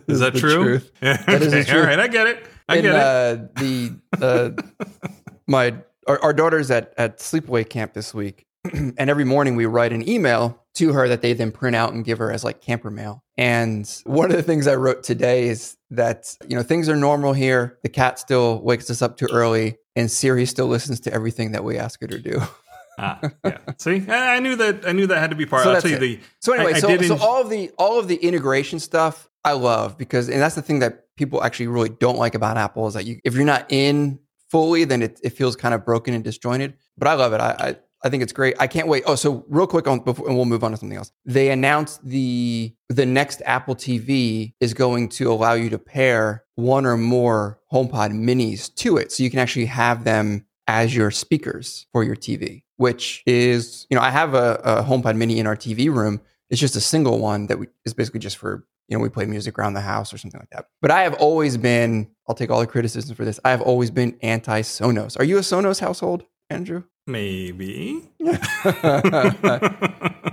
Is 0.06 0.20
that 0.20 0.34
true? 0.34 0.80
That 1.00 1.28
is 1.42 1.52
the 1.52 1.64
truth. 1.64 1.70
All 1.82 1.86
right, 1.86 1.98
I 1.98 2.08
get 2.08 2.26
it. 2.28 2.46
I 2.68 2.80
get 2.80 2.84
it. 2.86 2.94
uh, 2.94 3.34
the 3.60 3.98
uh, 4.20 4.50
my 5.46 5.74
our, 6.06 6.22
our 6.22 6.32
daughter's 6.32 6.70
at 6.70 6.94
at 6.96 7.18
sleepaway 7.18 7.68
camp 7.68 7.92
this 7.92 8.14
week, 8.14 8.46
and 8.72 8.98
every 8.98 9.24
morning 9.24 9.56
we 9.56 9.66
write 9.66 9.92
an 9.92 10.08
email 10.08 10.58
to 10.74 10.92
her 10.92 11.06
that 11.08 11.20
they 11.20 11.32
then 11.34 11.52
print 11.52 11.76
out 11.76 11.92
and 11.92 12.04
give 12.04 12.18
her 12.18 12.30
as 12.32 12.44
like 12.44 12.60
camper 12.60 12.90
mail. 12.90 13.22
And 13.36 13.90
one 14.04 14.30
of 14.30 14.36
the 14.36 14.42
things 14.42 14.66
I 14.66 14.76
wrote 14.76 15.02
today 15.02 15.48
is 15.48 15.76
that 15.90 16.34
you 16.48 16.56
know 16.56 16.62
things 16.62 16.88
are 16.88 16.96
normal 16.96 17.32
here. 17.32 17.78
The 17.82 17.88
cat 17.88 18.18
still 18.18 18.60
wakes 18.62 18.88
us 18.90 19.02
up 19.02 19.16
too 19.16 19.28
early, 19.32 19.76
and 19.96 20.10
Siri 20.10 20.46
still 20.46 20.66
listens 20.68 21.00
to 21.00 21.12
everything 21.12 21.52
that 21.52 21.64
we 21.64 21.76
ask 21.78 22.00
her 22.00 22.06
to 22.06 22.18
do. 22.18 22.40
Ah, 22.98 23.18
yeah. 23.44 23.58
See, 23.78 24.04
I, 24.06 24.38
knew 24.38 24.54
that. 24.56 24.86
I 24.86 24.92
knew 24.92 25.06
that 25.06 25.18
had 25.18 25.30
to 25.30 25.36
be 25.36 25.46
part. 25.46 25.64
So 25.64 25.72
I'll 25.72 25.80
tell 25.80 25.90
you 25.90 25.96
it. 25.96 26.00
the. 26.00 26.20
So 26.40 26.52
anyway, 26.52 26.74
I- 26.74 26.78
so, 26.78 26.96
so 27.00 27.16
all 27.18 27.40
of 27.40 27.48
the 27.48 27.70
all 27.78 27.98
of 27.98 28.06
the 28.06 28.16
integration 28.16 28.78
stuff 28.78 29.28
I 29.44 29.52
love 29.52 29.98
because 29.98 30.28
and 30.28 30.40
that's 30.40 30.54
the 30.54 30.62
thing 30.62 30.78
that 30.80 31.04
people 31.16 31.42
actually 31.42 31.66
really 31.66 31.88
don't 31.88 32.18
like 32.18 32.34
about 32.34 32.56
Apple 32.56 32.86
is 32.86 32.94
that 32.94 33.04
you 33.04 33.18
if 33.24 33.34
you're 33.34 33.44
not 33.44 33.66
in 33.70 34.18
fully, 34.50 34.84
then 34.84 35.02
it, 35.02 35.18
it 35.24 35.30
feels 35.30 35.56
kind 35.56 35.74
of 35.74 35.84
broken 35.84 36.14
and 36.14 36.22
disjointed. 36.22 36.74
But 36.98 37.08
I 37.08 37.14
love 37.14 37.32
it. 37.32 37.40
I, 37.40 37.56
I 37.58 37.76
I 38.04 38.08
think 38.08 38.22
it's 38.22 38.32
great. 38.32 38.56
I 38.58 38.66
can't 38.66 38.88
wait. 38.88 39.04
Oh, 39.06 39.14
so 39.14 39.44
real 39.48 39.66
quick 39.66 39.86
on 39.86 40.00
before 40.00 40.26
and 40.26 40.36
we'll 40.36 40.44
move 40.44 40.64
on 40.64 40.72
to 40.72 40.76
something 40.76 40.98
else. 40.98 41.12
They 41.24 41.50
announced 41.50 42.04
the 42.04 42.74
the 42.88 43.06
next 43.06 43.42
Apple 43.44 43.76
TV 43.76 44.54
is 44.60 44.74
going 44.74 45.08
to 45.10 45.30
allow 45.32 45.54
you 45.54 45.70
to 45.70 45.78
pair 45.78 46.44
one 46.56 46.84
or 46.84 46.96
more 46.96 47.60
HomePod 47.72 48.12
minis 48.12 48.74
to 48.76 48.96
it. 48.96 49.12
So 49.12 49.22
you 49.22 49.30
can 49.30 49.38
actually 49.38 49.66
have 49.66 50.04
them 50.04 50.46
as 50.66 50.94
your 50.94 51.10
speakers 51.10 51.86
for 51.92 52.04
your 52.04 52.16
TV, 52.16 52.62
which 52.76 53.22
is, 53.26 53.86
you 53.90 53.96
know, 53.96 54.02
I 54.02 54.10
have 54.10 54.34
a, 54.34 54.60
a 54.64 54.82
HomePod 54.82 55.16
mini 55.16 55.38
in 55.38 55.46
our 55.46 55.56
TV 55.56 55.92
room. 55.92 56.20
It's 56.50 56.60
just 56.60 56.76
a 56.76 56.80
single 56.80 57.18
one 57.18 57.46
that 57.46 57.58
we, 57.58 57.66
is 57.84 57.94
basically 57.94 58.20
just 58.20 58.36
for, 58.36 58.66
you 58.92 58.98
know, 58.98 59.02
we 59.02 59.08
play 59.08 59.24
music 59.24 59.58
around 59.58 59.72
the 59.72 59.80
house 59.80 60.12
or 60.12 60.18
something 60.18 60.38
like 60.38 60.50
that. 60.50 60.66
But 60.82 60.90
I 60.90 61.02
have 61.04 61.14
always 61.14 61.56
been, 61.56 62.10
I'll 62.28 62.34
take 62.34 62.50
all 62.50 62.60
the 62.60 62.66
criticism 62.66 63.16
for 63.16 63.24
this. 63.24 63.40
I 63.42 63.50
have 63.50 63.62
always 63.62 63.90
been 63.90 64.18
anti 64.20 64.60
Sonos. 64.60 65.18
Are 65.18 65.24
you 65.24 65.38
a 65.38 65.40
Sonos 65.40 65.80
household, 65.80 66.24
Andrew? 66.50 66.84
Maybe. 67.06 68.10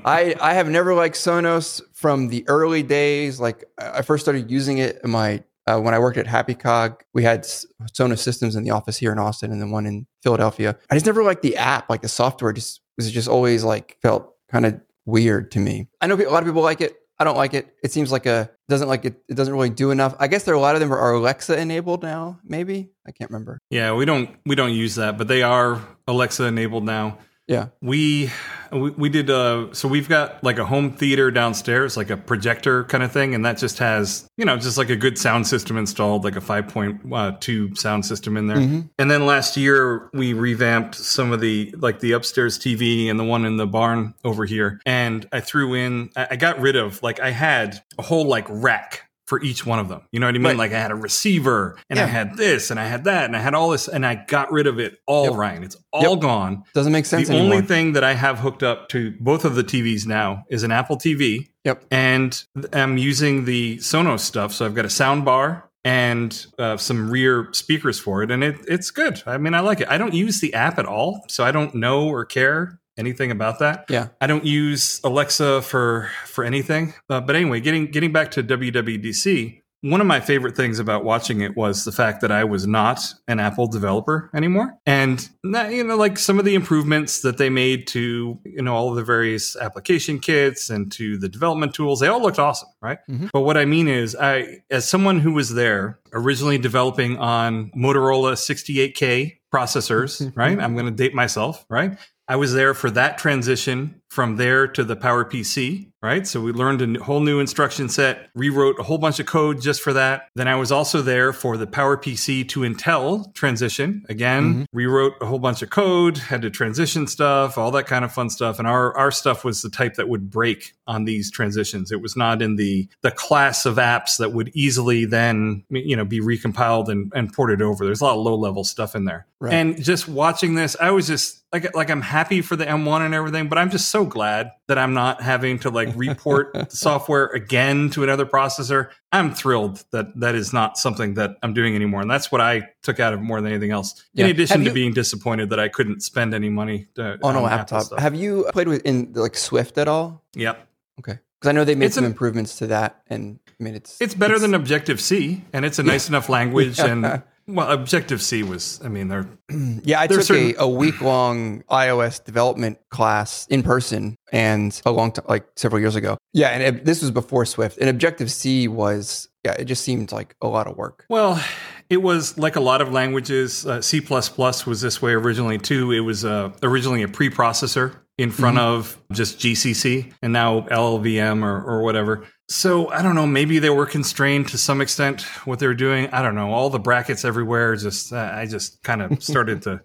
I 0.06 0.36
I 0.39 0.54
have 0.54 0.70
never 0.70 0.94
liked 0.94 1.16
Sonos 1.16 1.82
from 1.94 2.28
the 2.28 2.44
early 2.48 2.84
days. 2.84 3.39
Like 3.39 3.63
I 3.78 4.01
first 4.01 4.25
started 4.25 4.51
using 4.51 4.78
it 4.78 5.00
in 5.04 5.10
my 5.10 5.42
uh, 5.66 5.80
when 5.80 5.94
I 5.94 6.00
worked 6.00 6.18
at 6.18 6.28
Happy 6.28 6.54
Cog. 6.54 7.01
We 7.13 7.24
had 7.24 7.42
Sonos 7.42 8.20
systems 8.20 8.56
in 8.56 8.63
the 8.63 8.72
office 8.72 8.98
here 8.98 9.12
in 9.12 9.20
Austin, 9.20 9.51
and 9.51 9.60
then 9.60 9.72
one 9.72 9.86
in 9.88 10.06
Philadelphia. 10.22 10.78
I 10.92 10.96
just 10.96 11.06
never 11.08 11.24
liked 11.24 11.42
the 11.42 11.58
app. 11.58 11.89
Like 11.89 12.01
the 12.01 12.10
software 12.10 12.54
just 12.54 12.82
was 12.98 13.10
just 13.12 13.30
always 13.30 13.63
like 13.63 13.98
felt 14.01 14.36
kind 14.51 14.68
of 14.68 14.80
weird 15.06 15.51
to 15.51 15.60
me. 15.60 15.88
I 16.01 16.08
know 16.08 16.16
a 16.16 16.30
lot 16.30 16.44
of 16.44 16.48
people 16.48 16.62
like 16.62 16.82
it. 16.82 16.99
I 17.20 17.26
don't 17.26 17.36
like 17.36 17.54
it. 17.54 17.76
It 17.84 17.92
seems 17.92 18.12
like 18.12 18.26
a 18.26 18.50
doesn't 18.70 18.88
like 18.88 19.04
it. 19.04 19.22
It 19.28 19.36
doesn't 19.36 19.54
really 19.54 19.70
do 19.70 19.92
enough. 19.92 20.16
I 20.20 20.28
guess 20.28 20.44
there 20.46 20.54
are 20.54 20.58
a 20.58 20.62
lot 20.62 20.76
of 20.76 20.82
them 20.82 20.94
are 20.94 21.14
Alexa 21.14 21.60
enabled 21.60 22.02
now. 22.02 22.40
Maybe 22.46 22.92
I 23.06 23.12
can't 23.12 23.30
remember. 23.30 23.60
Yeah, 23.70 23.94
we 23.94 24.06
don't 24.06 24.30
we 24.46 24.56
don't 24.56 24.74
use 24.74 24.96
that, 24.96 25.18
but 25.18 25.28
they 25.28 25.44
are 25.44 25.82
Alexa 26.08 26.46
enabled 26.46 26.86
now. 26.86 27.18
Yeah. 27.50 27.70
We 27.82 28.32
we, 28.72 28.91
we 28.91 29.10
did 29.10 29.32
uh 29.32 29.74
so 29.74 29.88
we've 29.88 30.08
got 30.08 30.44
like 30.44 30.60
a 30.60 30.65
home 30.65 30.94
theater 30.94 31.32
downstairs, 31.32 31.98
like 31.98 32.12
a 32.12 32.15
projector 32.15 32.84
kind 32.84 33.03
of 33.03 33.12
thing, 33.12 33.34
and 33.34 33.44
that 33.44 33.58
just 33.58 33.79
has 33.79 34.29
you 34.38 34.46
know 34.46 34.56
just 34.58 34.77
like 34.77 34.91
a 34.91 34.96
good 34.96 35.18
sound 35.18 35.48
system 35.48 35.75
installed, 35.75 36.24
like 36.24 36.36
a 36.36 36.41
five 36.41 36.68
point 36.68 37.01
uh, 37.12 37.32
two 37.39 37.74
sound 37.75 38.06
system 38.06 38.38
in 38.38 38.46
there. 38.46 38.58
Mm-hmm. 38.58 38.82
And 39.00 39.10
then 39.10 39.25
last 39.25 39.58
year 39.58 40.12
we 40.13 40.34
revamped 40.34 40.94
some 40.94 41.32
of 41.32 41.41
the 41.41 41.74
like 41.79 42.01
the 42.01 42.12
upstairs 42.12 42.60
TV 42.60 43.10
and 43.10 43.20
the 43.20 43.24
one 43.24 43.46
in 43.46 43.58
the 43.58 43.68
barn 43.68 44.13
over 44.24 44.46
here, 44.46 44.79
and 44.86 45.27
I 45.32 45.39
threw 45.39 45.74
in 45.74 46.12
I, 46.15 46.27
I 46.32 46.36
got 46.36 46.60
rid 46.60 46.75
of 46.75 47.01
like 47.01 47.20
I 47.20 47.32
had 47.32 47.82
a 47.98 48.03
whole 48.03 48.25
like 48.25 48.46
rack 48.48 49.09
for 49.29 49.41
each 49.43 49.63
one 49.65 49.77
of 49.79 49.88
them. 49.88 50.01
You 50.12 50.19
know 50.19 50.25
what 50.25 50.33
I 50.33 50.39
mean? 50.39 50.43
Right. 50.48 50.57
Like 50.57 50.74
I 50.74 50.79
had 50.79 50.89
a 50.91 50.95
receiver 50.95 51.77
and 51.89 52.00
I 52.00 52.05
had 52.07 52.36
this 52.36 52.71
and 52.71 52.79
I 52.79 52.86
had 52.88 53.03
that 53.03 53.25
and 53.25 53.36
I 53.38 53.39
had 53.39 53.53
all 53.53 53.69
this 53.69 53.88
and 53.88 54.03
I 54.05 54.25
got 54.27 54.51
rid 54.51 54.65
of 54.67 54.79
it 54.79 54.98
all, 55.05 55.25
Yep. 55.25 55.33
Ryan. 55.36 55.63
It's 55.63 55.77
all 55.93 56.13
Yep. 56.15 56.19
gone. 56.19 56.63
Doesn't 56.74 56.91
make 56.91 57.05
sense 57.05 57.27
the 57.27 57.36
anymore. 57.36 57.53
only 57.57 57.65
thing 57.67 57.93
that 57.93 58.03
I 58.03 58.13
have 58.15 58.39
hooked 58.39 58.63
up 58.63 58.89
to 58.89 59.13
both 59.19 59.45
of 59.45 59.53
the 59.55 59.63
TVs 59.63 60.07
now 60.07 60.45
is 60.50 60.63
an 60.63 60.71
Apple 60.71 60.98
TV. 60.98 61.50
Yep. 61.63 61.83
And 61.91 62.43
I'm 62.74 62.98
using 62.98 63.45
the 63.45 63.77
Sonos 63.77 64.21
stuff. 64.21 64.51
So 64.51 64.65
I've 64.65 64.74
got 64.75 64.86
a 64.86 64.89
sound 64.89 65.25
bar 65.25 65.69
and 65.86 66.45
uh, 66.57 66.75
some 66.77 67.09
rear 67.12 67.50
speakers 67.53 68.00
for 68.00 68.24
it. 68.24 68.31
And 68.31 68.43
it, 68.43 68.57
it's 68.67 68.89
good. 68.91 69.21
I 69.27 69.38
mean, 69.38 69.53
I 69.53 69.59
like 69.62 69.79
it. 69.81 69.88
I 69.89 69.98
don't 69.98 70.13
use 70.13 70.41
the 70.41 70.53
app 70.55 70.79
at 70.79 70.86
all. 70.86 71.24
So 71.29 71.43
I 71.45 71.51
don't 71.51 71.75
know 71.75 72.07
or 72.09 72.25
care 72.25 72.78
anything 73.00 73.32
about 73.32 73.60
that. 73.60 73.86
Yeah. 73.89 74.10
I 74.22 74.27
don't 74.27 74.46
use 74.46 75.00
Alexa 75.03 75.63
for 75.63 76.10
for 76.27 76.44
anything. 76.44 76.94
Uh, 77.10 77.22
but 77.22 77.36
anyway, 77.36 77.60
getting 77.62 77.88
getting 77.88 78.12
back 78.12 78.32
to 78.32 78.44
WWDC, 78.44 79.62
one 79.82 80.01
of 80.01 80.08
my 80.08 80.20
favorite 80.20 80.58
things 80.58 80.77
about 80.77 81.06
watching 81.06 81.39
it 81.39 81.56
was 81.56 81.86
the 81.86 81.91
fact 81.94 82.20
that 82.20 82.32
I 82.32 82.44
was 82.44 82.68
not 82.68 83.00
an 83.29 83.39
Apple 83.39 83.65
developer 83.68 84.29
anymore, 84.36 84.77
and 84.86 85.27
you 85.44 85.84
know, 85.86 85.96
like 85.96 86.20
some 86.20 86.38
of 86.38 86.44
the 86.44 86.53
improvements 86.53 87.22
that 87.22 87.38
they 87.38 87.50
made 87.50 87.88
to 87.88 88.38
you 88.44 88.62
know 88.62 88.75
all 88.75 88.89
of 88.89 88.98
the 88.98 89.03
various 89.06 89.56
application 89.56 90.20
kits 90.20 90.70
and 90.70 90.91
to 90.91 91.18
the 91.18 91.29
development 91.29 91.74
tools, 91.74 92.01
they 92.01 92.08
all 92.08 92.22
looked 92.22 92.39
awesome, 92.39 92.68
right? 92.82 93.00
Mhm. 93.10 93.29
But 93.32 93.41
what 93.41 93.56
I 93.56 93.63
mean 93.65 93.88
is, 93.88 94.18
I 94.20 94.58
as 94.70 94.88
someone 94.88 95.20
who 95.20 95.32
was 95.32 95.53
there 95.53 96.00
originally 96.12 96.58
developing 96.58 97.18
on 97.18 97.72
Motorola 97.72 98.34
68K 98.34 99.38
processors, 99.53 100.32
right? 100.36 100.60
I'm 100.60 100.74
going 100.74 100.86
to 100.88 100.91
date 100.91 101.13
myself, 101.13 101.65
right? 101.70 101.98
I 102.29 102.36
was 102.36 102.53
there 102.53 102.75
for 102.75 102.91
that 102.91 103.17
transition 103.17 104.01
from 104.07 104.36
there 104.36 104.67
to 104.67 104.83
the 104.83 104.95
Power 104.95 105.25
PC, 105.25 105.88
right? 106.01 106.25
So 106.25 106.39
we 106.41 106.51
learned 106.51 106.98
a 106.98 107.03
whole 107.03 107.20
new 107.20 107.39
instruction 107.39 107.89
set, 107.89 108.29
rewrote 108.34 108.79
a 108.79 108.84
whole 108.84 108.98
bunch 108.98 109.20
of 109.20 109.25
code 109.25 109.62
just 109.62 109.82
for 109.82 109.94
that. 109.94 110.29
Then 110.36 110.48
I 110.48 110.56
was 110.56 110.72
also 110.72 111.01
there 111.01 111.34
for 111.34 111.58
the 111.58 111.68
PowerPC 111.68 112.48
to 112.50 112.62
Intel 112.62 113.34
transition. 113.34 114.06
Again, 114.08 114.53
mm-hmm. 114.53 114.63
rewrote 114.72 115.13
a 115.22 115.25
whole 115.25 115.39
bunch 115.39 115.62
of 115.62 115.70
code, 115.70 116.18
had 116.18 116.41
to 116.44 116.50
transition 116.50 117.08
stuff, 117.08 117.58
all 117.58 117.72
that 117.72 117.88
kind 117.88 118.06
of 118.06 118.12
fun 118.12 118.29
stuff. 118.29 118.60
And 118.60 118.68
our 118.68 118.96
our 118.98 119.12
stuff 119.12 119.44
was 119.44 119.62
the 119.62 119.70
type 119.70 119.96
that 119.96 120.08
would 120.08 120.29
break 120.29 120.74
on 120.88 121.06
these 121.06 121.29
transitions. 121.29 121.91
It 121.91 122.01
was 122.01 122.15
not 122.15 122.41
in 122.41 122.56
the 122.56 122.88
the 123.01 123.12
class 123.12 123.65
of 123.65 123.75
apps 123.75 124.18
that 124.18 124.34
would 124.34 124.50
easily 124.53 125.06
then 125.06 125.63
you 125.70 125.96
know 125.96 126.06
be 126.06 126.22
recompiled 126.22 126.88
and, 126.88 127.12
and 127.15 127.34
ported 127.34 127.62
over. 127.62 127.86
There's 127.86 128.01
a 128.01 128.06
lot 128.06 128.15
of 128.15 128.24
low 128.24 128.36
level 128.36 128.63
stuff 128.63 128.96
in 128.96 129.06
there. 129.06 129.27
Right. 129.39 129.53
And 129.53 129.82
just 129.82 130.08
watching 130.08 130.56
this, 130.56 130.75
I 130.79 130.91
was 130.91 131.08
just 131.08 131.44
like 131.51 131.74
like 131.75 131.89
I'm 131.89 132.01
happy 132.01 132.41
for 132.41 132.56
the 132.56 132.65
M1 132.65 133.01
and 133.01 133.13
everything, 133.13 133.48
but 133.50 133.58
I'm 133.58 133.70
just 133.70 133.89
so 133.89 134.06
glad 134.06 134.51
that 134.68 134.77
I'm 134.77 134.94
not 134.94 135.22
having 135.22 135.60
to 135.60 135.70
like 135.70 135.88
report 135.96 136.53
the 136.53 136.67
software 136.69 137.27
again 137.27 137.89
to 137.91 138.03
another 138.03 138.25
processor. 138.25 138.89
I'm 139.12 139.34
thrilled 139.34 139.83
that 139.92 140.20
that 140.20 140.35
is 140.35 140.53
not 140.53 140.77
something 140.77 141.16
that 141.16 141.31
I'm 141.44 141.53
doing 141.53 141.75
anymore, 141.75 142.01
and 142.01 142.09
that's 142.11 142.31
what 142.31 142.42
I 142.42 142.70
took 142.83 143.00
out 143.00 143.14
of 143.14 143.22
more 143.22 143.42
than 143.42 143.51
anything 143.51 143.72
else. 143.72 144.03
In 144.16 144.25
addition 144.27 144.57
Have 144.57 144.64
to 144.66 144.70
you- 144.70 144.74
being 144.74 144.94
disappointed 144.94 145.50
that 145.50 145.59
I 145.59 145.68
couldn't 145.70 146.01
spend 146.01 146.33
any 146.33 146.50
money 146.50 146.87
to, 146.96 147.18
oh, 147.22 147.27
on 147.27 147.35
a 147.35 147.42
laptop. 147.42 147.98
Have 148.00 148.16
you 148.16 148.48
played 148.53 148.68
with 148.68 148.81
in 148.85 149.14
like 149.14 149.35
Swift 149.35 149.77
at 149.77 149.87
all? 149.87 150.24
Yep. 150.35 150.68
Okay. 151.00 151.20
Because 151.40 151.50
I 151.50 151.51
know 151.53 151.64
they 151.64 151.75
made 151.75 151.87
It's 151.87 151.96
some 151.96 152.03
an- 152.03 152.11
improvements 152.11 152.57
to 152.57 152.68
that, 152.68 153.01
and 153.07 153.40
I 153.48 153.64
mean 153.64 153.75
it's 153.75 154.00
It's 154.01 154.14
better 154.14 154.33
it's- 154.35 154.42
than 154.42 154.53
Objective 154.55 155.00
C, 155.00 155.44
and 155.53 155.66
it's 155.66 155.79
a 155.79 155.83
nice 155.83 156.09
enough 156.09 156.29
language. 156.29 156.79
And 156.90 157.24
well, 157.55 157.72
Objective 157.72 158.22
C 158.22 158.44
was, 158.44 158.79
I 158.83 158.88
mean, 158.90 159.07
they're 159.07 159.27
Yeah, 159.83 160.00
I 160.01 160.07
took 160.07 160.22
certain- 160.22 160.55
a, 160.59 160.64
a 160.64 160.68
week 160.68 161.01
long 161.01 161.64
iOS 161.70 162.24
development 162.24 162.77
class 162.90 163.48
in 163.50 163.64
person 163.64 164.16
and 164.31 164.79
a 164.85 164.92
long 164.92 165.12
time, 165.12 165.25
like 165.27 165.46
several 165.55 165.79
years 165.79 165.96
ago. 165.96 166.18
Yeah, 166.33 166.50
and 166.50 166.64
it, 166.64 166.85
this 166.85 167.01
was 167.01 167.12
before 167.12 167.46
Swift. 167.46 167.77
And 167.79 167.90
Objective 167.90 168.31
C 168.31 168.68
was, 168.68 169.29
yeah, 169.44 169.53
it 169.53 169.66
just 169.66 169.83
seemed 169.83 170.12
like 170.12 170.35
a 170.42 170.48
lot 170.48 170.68
of 170.68 170.77
work. 170.77 171.05
Well, 171.09 171.44
it 171.90 171.98
was 172.03 172.38
like 172.38 172.55
a 172.55 172.62
lot 172.62 172.81
of 172.81 172.92
languages. 172.92 173.66
Uh, 173.66 173.81
C 173.81 174.00
was 174.09 174.81
this 174.81 175.01
way 175.01 175.14
originally 175.14 175.57
too. 175.57 175.92
It 175.92 176.01
was 176.01 176.24
uh, 176.24 176.51
originally 176.62 177.03
a 177.03 177.07
preprocessor 177.07 177.96
in 178.20 178.32
front 178.32 178.58
of 178.60 179.01
just 179.14 179.40
GCC 179.40 180.12
and 180.22 180.34
now 180.34 180.62
LLVM 180.62 181.42
or, 181.42 181.64
or 181.64 181.84
whatever. 181.84 182.25
So 182.50 182.90
I 182.90 183.01
don't 183.01 183.16
know. 183.16 183.25
Maybe 183.25 183.60
they 183.60 183.70
were 183.70 183.86
constrained 183.86 184.50
to 184.50 184.58
some 184.58 184.82
extent 184.82 185.22
what 185.46 185.60
they 185.60 185.68
were 185.68 185.74
doing. 185.74 186.10
I 186.12 186.22
don't 186.22 186.36
know. 186.36 186.51
All 186.51 186.70
the 186.70 186.79
brackets 186.79 187.24
everywhere. 187.24 187.77
Just 187.77 188.12
uh, 188.12 188.29
I 188.34 188.46
just 188.46 188.84
kind 188.84 189.01
of 189.01 189.24
started 189.32 189.62
to, 189.62 189.79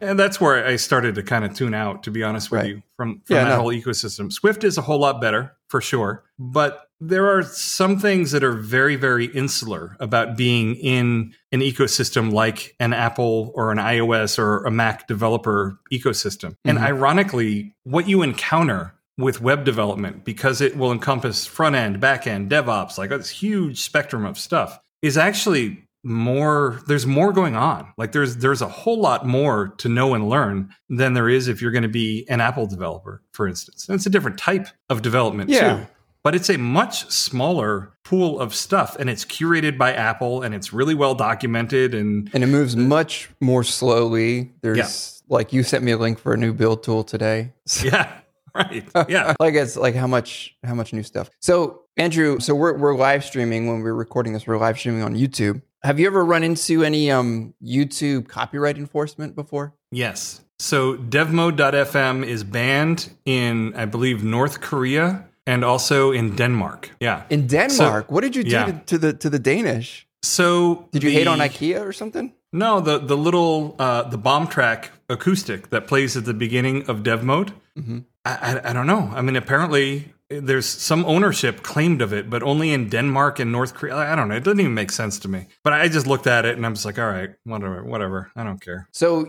and 0.00 0.18
that's 0.18 0.40
where 0.40 0.64
I 0.66 0.76
started 0.76 1.14
to 1.16 1.22
kind 1.22 1.44
of 1.44 1.54
tune 1.54 1.74
out. 1.74 2.02
To 2.04 2.10
be 2.10 2.22
honest 2.22 2.50
with 2.50 2.60
Right. 2.60 2.68
you, 2.70 2.82
from 2.96 3.20
from 3.24 3.36
Yeah, 3.36 3.44
that 3.44 3.50
no. 3.50 3.56
whole 3.62 3.72
ecosystem, 3.72 4.32
Swift 4.32 4.64
is 4.64 4.78
a 4.78 4.82
whole 4.82 4.98
lot 5.00 5.20
better 5.20 5.52
for 5.68 5.80
sure. 5.80 6.24
But 6.38 6.86
there 7.00 7.26
are 7.36 7.42
some 7.42 7.98
things 7.98 8.30
that 8.30 8.44
are 8.44 8.52
very, 8.52 8.94
very 8.94 9.24
insular 9.26 9.96
about 9.98 10.36
being 10.36 10.76
in 10.76 11.34
an 11.50 11.60
ecosystem 11.60 12.32
like 12.32 12.76
an 12.78 12.92
Apple 12.92 13.50
or 13.56 13.72
an 13.72 13.78
iOS 13.78 14.38
or 14.38 14.64
a 14.64 14.70
Mac 14.70 15.08
developer 15.08 15.78
ecosystem. 15.92 16.54
And 16.64 16.78
Mhm. 16.78 16.82
ironically, 16.84 17.74
what 17.82 18.08
you 18.08 18.22
encounter 18.22 18.94
with 19.18 19.40
web 19.40 19.64
development, 19.64 20.24
because 20.24 20.60
it 20.60 20.76
will 20.76 20.92
encompass 20.92 21.44
front 21.44 21.74
end, 21.74 22.00
back 22.00 22.26
end, 22.26 22.50
DevOps, 22.50 22.96
like 22.98 23.10
this 23.10 23.28
huge 23.30 23.80
spectrum 23.82 24.24
of 24.24 24.38
stuff, 24.38 24.78
is 25.02 25.18
actually 25.18 25.84
more 26.04 26.80
there's 26.88 27.06
more 27.06 27.32
going 27.32 27.54
on 27.54 27.86
like 27.96 28.10
there's 28.12 28.36
there's 28.38 28.60
a 28.60 28.68
whole 28.68 28.98
lot 29.00 29.24
more 29.26 29.68
to 29.78 29.88
know 29.88 30.14
and 30.14 30.28
learn 30.28 30.68
than 30.88 31.14
there 31.14 31.28
is 31.28 31.46
if 31.48 31.62
you're 31.62 31.70
going 31.70 31.82
to 31.82 31.88
be 31.88 32.26
an 32.28 32.40
apple 32.40 32.66
developer 32.66 33.22
for 33.32 33.46
instance 33.46 33.88
and 33.88 33.94
it's 33.94 34.06
a 34.06 34.10
different 34.10 34.36
type 34.36 34.66
of 34.90 35.00
development 35.02 35.48
Yeah. 35.48 35.76
too 35.78 35.86
but 36.24 36.34
it's 36.34 36.50
a 36.50 36.56
much 36.58 37.08
smaller 37.10 37.92
pool 38.04 38.40
of 38.40 38.54
stuff 38.54 38.96
and 38.98 39.08
it's 39.10 39.24
curated 39.24 39.76
by 39.78 39.92
apple 39.92 40.42
and 40.42 40.54
it's 40.54 40.72
really 40.72 40.94
well 40.94 41.14
documented 41.14 41.94
and 41.94 42.30
And 42.34 42.44
it 42.44 42.46
moves 42.48 42.76
much 42.76 43.28
more 43.40 43.64
slowly. 43.64 44.52
There's 44.60 45.22
like 45.28 45.52
you 45.52 45.62
sent 45.64 45.82
me 45.82 45.90
a 45.92 45.98
link 45.98 46.20
for 46.20 46.32
a 46.32 46.36
new 46.36 46.52
build 46.52 46.84
tool 46.84 47.02
today. 47.02 47.52
yeah 47.82 48.12
right 48.54 48.84
yeah 49.08 49.34
like 49.40 49.54
it's 49.54 49.76
like 49.76 49.94
how 49.96 50.06
much 50.06 50.54
how 50.64 50.74
much 50.74 50.92
new 50.92 51.02
stuff. 51.02 51.28
So 51.40 51.82
Andrew, 51.96 52.38
so 52.38 52.54
we're 52.54 52.76
we're 52.78 52.94
live 52.96 53.24
streaming 53.24 53.66
when 53.66 53.80
we're 53.82 53.92
recording 53.94 54.32
this. 54.32 54.46
We're 54.46 54.58
live 54.58 54.78
streaming 54.78 55.02
on 55.02 55.14
YouTube. 55.16 55.60
Have 55.84 55.98
you 55.98 56.06
ever 56.06 56.24
run 56.24 56.42
into 56.44 56.84
any 56.84 57.10
um 57.10 57.54
YouTube 57.62 58.28
copyright 58.28 58.76
enforcement 58.78 59.34
before? 59.34 59.72
yes 59.94 60.40
so 60.58 60.94
devmode.fm 60.96 62.24
is 62.24 62.44
banned 62.44 63.10
in 63.26 63.74
i 63.74 63.84
believe 63.84 64.22
north 64.24 64.60
korea 64.60 65.24
and 65.46 65.64
also 65.64 66.12
in 66.12 66.34
denmark 66.36 66.90
yeah 67.00 67.24
In 67.30 67.46
Denmark, 67.46 68.10
what 68.10 68.22
did 68.22 68.36
you 68.36 68.44
do 68.44 68.50
yeah. 68.50 68.66
to, 68.66 68.72
to 68.86 68.98
the 68.98 69.12
to 69.12 69.28
the 69.30 69.38
Danish? 69.38 70.06
so 70.22 70.88
Did 70.92 71.02
you 71.02 71.10
hate 71.10 71.26
on 71.26 71.38
IKEA 71.40 71.80
or 71.84 71.92
something? 71.92 72.32
No, 72.52 72.80
the 72.80 72.98
the 72.98 73.16
little 73.16 73.74
uh, 73.78 74.02
the 74.10 74.18
bomb 74.18 74.46
track 74.46 74.90
acoustic 75.08 75.68
that 75.70 75.86
plays 75.86 76.16
at 76.16 76.24
the 76.24 76.34
beginning 76.34 76.88
of 76.90 77.02
Dev 77.02 77.22
Mode. 77.24 77.52
Mhm. 77.76 78.04
I, 78.24 78.30
I 78.48 78.70
I 78.70 78.72
don't 78.72 78.86
know. 78.86 79.10
I 79.18 79.20
mean, 79.22 79.36
apparently 79.36 80.12
there's 80.40 80.66
some 80.66 81.04
ownership 81.04 81.62
claimed 81.62 82.02
of 82.02 82.12
it, 82.12 82.30
but 82.30 82.42
only 82.42 82.72
in 82.72 82.88
Denmark 82.88 83.38
and 83.38 83.52
North 83.52 83.74
Korea. 83.74 83.96
I 83.96 84.14
don't 84.14 84.28
know. 84.28 84.36
It 84.36 84.44
doesn't 84.44 84.60
even 84.60 84.74
make 84.74 84.90
sense 84.90 85.18
to 85.20 85.28
me. 85.28 85.46
But 85.62 85.72
I 85.72 85.88
just 85.88 86.06
looked 86.06 86.26
at 86.26 86.44
it 86.44 86.56
and 86.56 86.64
I'm 86.64 86.74
just 86.74 86.86
like, 86.86 86.98
all 86.98 87.08
right, 87.08 87.30
whatever, 87.44 87.84
whatever. 87.84 88.30
I 88.36 88.44
don't 88.44 88.60
care. 88.60 88.88
So 88.92 89.26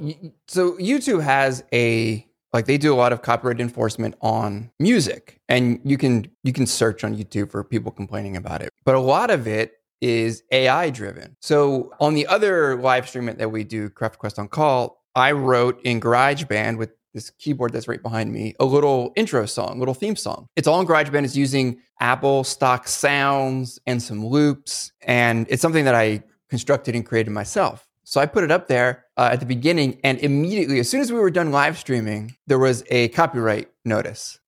so 0.47 0.73
YouTube 0.73 1.21
has 1.21 1.63
a 1.73 2.27
like 2.51 2.65
they 2.65 2.77
do 2.77 2.93
a 2.93 2.95
lot 2.95 3.11
of 3.11 3.21
copyright 3.21 3.59
enforcement 3.59 4.15
on 4.21 4.71
music 4.79 5.39
and 5.49 5.79
you 5.83 5.97
can 5.97 6.27
you 6.43 6.53
can 6.53 6.67
search 6.67 7.03
on 7.03 7.15
YouTube 7.15 7.51
for 7.51 7.63
people 7.63 7.91
complaining 7.91 8.37
about 8.37 8.61
it. 8.61 8.69
But 8.85 8.95
a 8.95 8.99
lot 8.99 9.31
of 9.31 9.47
it 9.47 9.73
is 10.01 10.43
AI 10.51 10.89
driven. 10.89 11.35
So 11.41 11.93
on 11.99 12.13
the 12.13 12.27
other 12.27 12.75
live 12.75 13.07
stream 13.07 13.25
that 13.25 13.51
we 13.51 13.63
do 13.63 13.89
Craft 13.89 14.19
Quest 14.19 14.37
on 14.37 14.49
call, 14.49 15.01
I 15.15 15.31
wrote 15.31 15.81
in 15.83 16.01
GarageBand 16.01 16.77
with 16.77 16.91
this 17.13 17.29
keyboard 17.31 17.71
that's 17.73 17.87
right 17.87 18.01
behind 18.01 18.31
me, 18.31 18.55
a 18.59 18.65
little 18.65 19.13
intro 19.15 19.45
song, 19.45 19.79
little 19.79 19.93
theme 19.93 20.15
song. 20.15 20.47
It's 20.55 20.67
all 20.67 20.79
in 20.81 20.87
GarageBand. 20.87 21.23
It's 21.25 21.35
using 21.35 21.79
Apple 21.99 22.43
stock 22.43 22.87
sounds 22.87 23.79
and 23.85 24.01
some 24.01 24.25
loops. 24.25 24.91
And 25.01 25.45
it's 25.49 25.61
something 25.61 25.85
that 25.85 25.95
I 25.95 26.23
constructed 26.49 26.95
and 26.95 27.05
created 27.05 27.31
myself. 27.31 27.87
So 28.03 28.19
I 28.19 28.25
put 28.25 28.43
it 28.43 28.51
up 28.51 28.67
there 28.67 29.05
uh, 29.15 29.29
at 29.31 29.39
the 29.39 29.45
beginning, 29.45 29.99
and 30.03 30.19
immediately, 30.19 30.79
as 30.79 30.89
soon 30.89 30.99
as 31.01 31.11
we 31.11 31.19
were 31.19 31.31
done 31.31 31.51
live 31.51 31.77
streaming, 31.77 32.35
there 32.47 32.59
was 32.59 32.83
a 32.89 33.07
copyright 33.09 33.69
notice 33.85 34.39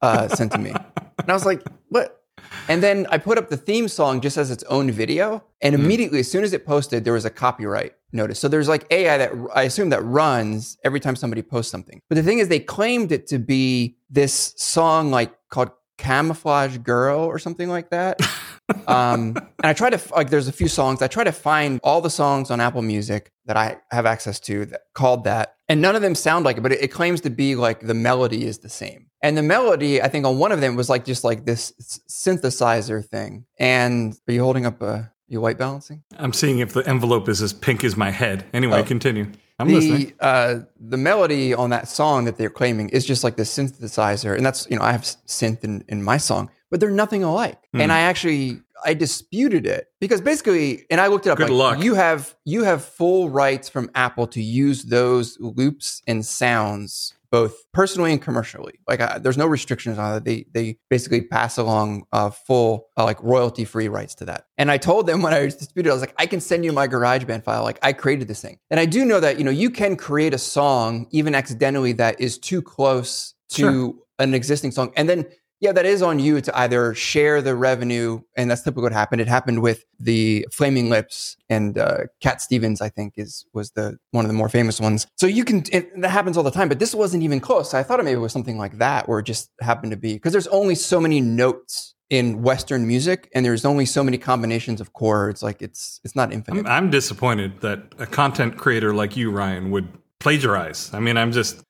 uh, 0.00 0.28
sent 0.36 0.52
to 0.52 0.58
me. 0.58 0.70
And 0.70 1.28
I 1.28 1.32
was 1.34 1.44
like, 1.44 1.62
what? 1.90 2.22
And 2.68 2.82
then 2.82 3.06
I 3.10 3.18
put 3.18 3.36
up 3.36 3.48
the 3.50 3.56
theme 3.56 3.86
song 3.88 4.20
just 4.20 4.36
as 4.38 4.50
its 4.50 4.64
own 4.64 4.90
video. 4.90 5.44
And 5.60 5.74
Hmm. 5.74 5.82
immediately, 5.84 6.20
as 6.20 6.30
soon 6.30 6.42
as 6.42 6.52
it 6.52 6.64
posted, 6.64 7.04
there 7.04 7.12
was 7.12 7.24
a 7.24 7.30
copyright 7.30 7.92
notice. 8.12 8.38
So 8.38 8.48
there's 8.48 8.68
like 8.68 8.86
AI 8.90 9.18
that 9.18 9.32
I 9.54 9.62
assume 9.62 9.90
that 9.90 10.02
runs 10.02 10.76
every 10.84 11.00
time 11.00 11.16
somebody 11.16 11.42
posts 11.42 11.70
something. 11.70 12.00
But 12.08 12.16
the 12.16 12.22
thing 12.22 12.38
is, 12.38 12.48
they 12.48 12.60
claimed 12.60 13.12
it 13.12 13.26
to 13.28 13.38
be 13.38 13.96
this 14.10 14.54
song 14.56 15.10
like 15.10 15.32
called 15.50 15.70
Camouflage 15.98 16.78
Girl 16.78 17.20
or 17.20 17.38
something 17.38 17.68
like 17.68 17.90
that. 17.90 18.20
um, 18.88 19.36
and 19.36 19.64
I 19.64 19.72
try 19.72 19.90
to 19.90 20.00
like, 20.14 20.30
there's 20.30 20.48
a 20.48 20.52
few 20.52 20.68
songs. 20.68 21.00
I 21.02 21.06
try 21.06 21.24
to 21.24 21.32
find 21.32 21.80
all 21.82 22.00
the 22.00 22.10
songs 22.10 22.50
on 22.50 22.60
Apple 22.60 22.82
Music 22.82 23.30
that 23.46 23.56
I 23.56 23.78
have 23.90 24.06
access 24.06 24.40
to 24.40 24.66
that 24.66 24.82
called 24.94 25.24
that, 25.24 25.56
and 25.68 25.80
none 25.80 25.96
of 25.96 26.02
them 26.02 26.14
sound 26.14 26.44
like 26.44 26.56
it. 26.56 26.62
But 26.62 26.72
it, 26.72 26.82
it 26.82 26.88
claims 26.88 27.20
to 27.22 27.30
be 27.30 27.54
like 27.54 27.80
the 27.80 27.94
melody 27.94 28.44
is 28.44 28.58
the 28.58 28.68
same, 28.68 29.06
and 29.22 29.36
the 29.36 29.42
melody 29.42 30.02
I 30.02 30.08
think 30.08 30.26
on 30.26 30.38
one 30.38 30.52
of 30.52 30.60
them 30.60 30.76
was 30.76 30.88
like 30.88 31.04
just 31.04 31.24
like 31.24 31.44
this 31.44 31.72
synthesizer 32.08 33.04
thing. 33.04 33.44
And 33.58 34.14
are 34.28 34.32
you 34.32 34.42
holding 34.42 34.66
up 34.66 34.82
a 34.82 35.11
you 35.32 35.40
white 35.40 35.58
balancing? 35.58 36.02
I'm 36.18 36.32
seeing 36.32 36.58
if 36.58 36.72
the 36.72 36.86
envelope 36.86 37.28
is 37.28 37.42
as 37.42 37.52
pink 37.52 37.82
as 37.84 37.96
my 37.96 38.10
head. 38.10 38.44
Anyway, 38.52 38.80
Oh. 38.80 38.84
continue. 38.84 39.26
I'm 39.58 39.68
listening. 39.68 40.12
the 40.18 40.24
uh, 40.24 40.60
the 40.80 40.96
melody 40.96 41.54
on 41.54 41.70
that 41.70 41.88
song 41.88 42.24
that 42.24 42.36
they're 42.36 42.50
claiming 42.50 42.88
is 42.88 43.06
just 43.06 43.22
like 43.22 43.36
the 43.36 43.44
synthesizer, 43.44 44.36
and 44.36 44.44
that's 44.44 44.66
you 44.68 44.76
know 44.76 44.82
I 44.82 44.92
have 44.92 45.02
synth 45.02 45.62
in, 45.62 45.84
in 45.88 46.02
my 46.02 46.16
song, 46.16 46.50
but 46.70 46.80
they're 46.80 46.90
nothing 46.90 47.22
alike. 47.22 47.58
Hmm. 47.72 47.82
And 47.82 47.92
I 47.92 48.00
actually 48.00 48.60
I 48.84 48.94
disputed 48.94 49.66
it 49.66 49.88
because 50.00 50.20
basically, 50.20 50.84
and 50.90 51.00
I 51.00 51.06
looked 51.06 51.26
it 51.26 51.30
up. 51.30 51.38
Good 51.38 51.50
like, 51.50 51.76
luck. 51.76 51.84
You 51.84 51.94
have 51.94 52.34
you 52.44 52.64
have 52.64 52.84
full 52.84 53.30
rights 53.30 53.68
from 53.68 53.90
Apple 53.94 54.26
to 54.28 54.42
use 54.42 54.84
those 54.84 55.38
loops 55.38 56.02
and 56.06 56.24
sounds 56.26 57.14
both 57.32 57.56
personally 57.72 58.12
and 58.12 58.20
commercially. 58.22 58.74
Like 58.86 59.00
uh, 59.00 59.18
there's 59.18 59.38
no 59.38 59.46
restrictions 59.46 59.98
on 59.98 60.18
it. 60.18 60.24
They 60.24 60.44
they 60.52 60.76
basically 60.90 61.22
pass 61.22 61.56
along 61.58 62.04
uh, 62.12 62.30
full 62.30 62.86
uh, 62.96 63.04
like 63.04 63.20
royalty 63.22 63.64
free 63.64 63.88
rights 63.88 64.14
to 64.16 64.26
that. 64.26 64.44
And 64.58 64.70
I 64.70 64.76
told 64.76 65.06
them 65.08 65.22
when 65.26 65.32
I 65.32 65.40
disputed, 65.46 65.90
I 65.90 65.94
was 65.94 66.02
like, 66.02 66.14
I 66.18 66.26
can 66.26 66.40
send 66.40 66.64
you 66.64 66.72
my 66.72 66.86
GarageBand 66.86 67.42
file. 67.42 67.64
Like 67.64 67.80
I 67.82 67.94
created 67.94 68.28
this 68.28 68.40
thing, 68.42 68.58
and 68.70 68.78
I 68.78 68.84
do 68.84 69.04
know 69.04 69.18
that 69.18 69.38
you 69.38 69.44
know 69.44 69.50
you 69.50 69.70
can 69.70 69.96
create 69.96 70.34
a 70.34 70.38
song 70.38 71.08
even 71.10 71.34
accidentally 71.34 71.92
that 71.94 72.20
is 72.20 72.38
too 72.38 72.62
close 72.62 73.34
to 73.52 73.62
Sure. 73.62 73.94
an 74.20 74.34
existing 74.34 74.70
song, 74.70 74.92
and 74.94 75.08
then. 75.08 75.26
Yeah, 75.62 75.70
that 75.70 75.86
is 75.86 76.02
on 76.02 76.18
you 76.18 76.40
to 76.40 76.58
either 76.58 76.92
share 76.92 77.40
the 77.40 77.54
revenue, 77.54 78.20
and 78.36 78.50
that's 78.50 78.62
typically 78.62 78.82
what 78.82 78.92
happened. 78.92 79.20
It 79.20 79.28
happened 79.28 79.62
with 79.62 79.84
the 80.00 80.44
Flaming 80.50 80.90
Lips 80.90 81.36
and 81.48 81.78
uh, 81.78 81.98
Cat 82.20 82.42
Stevens, 82.42 82.80
I 82.80 82.88
think, 82.88 83.14
is 83.16 83.46
was 83.54 83.70
the 83.70 83.96
one 84.10 84.24
of 84.24 84.28
the 84.28 84.34
more 84.34 84.48
famous 84.48 84.80
ones. 84.80 85.06
So 85.16 85.28
you 85.28 85.44
can 85.44 85.62
it, 85.70 86.00
that 86.00 86.10
happens 86.10 86.36
all 86.36 86.42
the 86.42 86.50
time, 86.50 86.68
but 86.68 86.80
this 86.80 86.96
wasn't 86.96 87.22
even 87.22 87.38
close. 87.38 87.74
I 87.74 87.84
thought 87.84 88.00
it 88.00 88.02
maybe 88.02 88.16
it 88.16 88.18
was 88.18 88.32
something 88.32 88.58
like 88.58 88.78
that, 88.78 89.08
where 89.08 89.20
it 89.20 89.22
just 89.22 89.52
happened 89.60 89.92
to 89.92 89.96
be 89.96 90.14
because 90.14 90.32
there's 90.32 90.48
only 90.48 90.74
so 90.74 91.00
many 91.00 91.20
notes 91.20 91.94
in 92.10 92.42
Western 92.42 92.84
music, 92.88 93.30
and 93.32 93.46
there's 93.46 93.64
only 93.64 93.86
so 93.86 94.02
many 94.02 94.18
combinations 94.18 94.80
of 94.80 94.92
chords. 94.94 95.44
Like 95.44 95.62
it's 95.62 96.00
it's 96.02 96.16
not 96.16 96.32
infinite. 96.32 96.66
I'm, 96.66 96.66
I'm 96.66 96.90
disappointed 96.90 97.60
that 97.60 97.84
a 98.00 98.06
content 98.06 98.56
creator 98.56 98.92
like 98.92 99.16
you, 99.16 99.30
Ryan, 99.30 99.70
would 99.70 99.86
plagiarize. 100.18 100.92
I 100.92 100.98
mean, 100.98 101.16
I'm 101.16 101.30
just, 101.30 101.62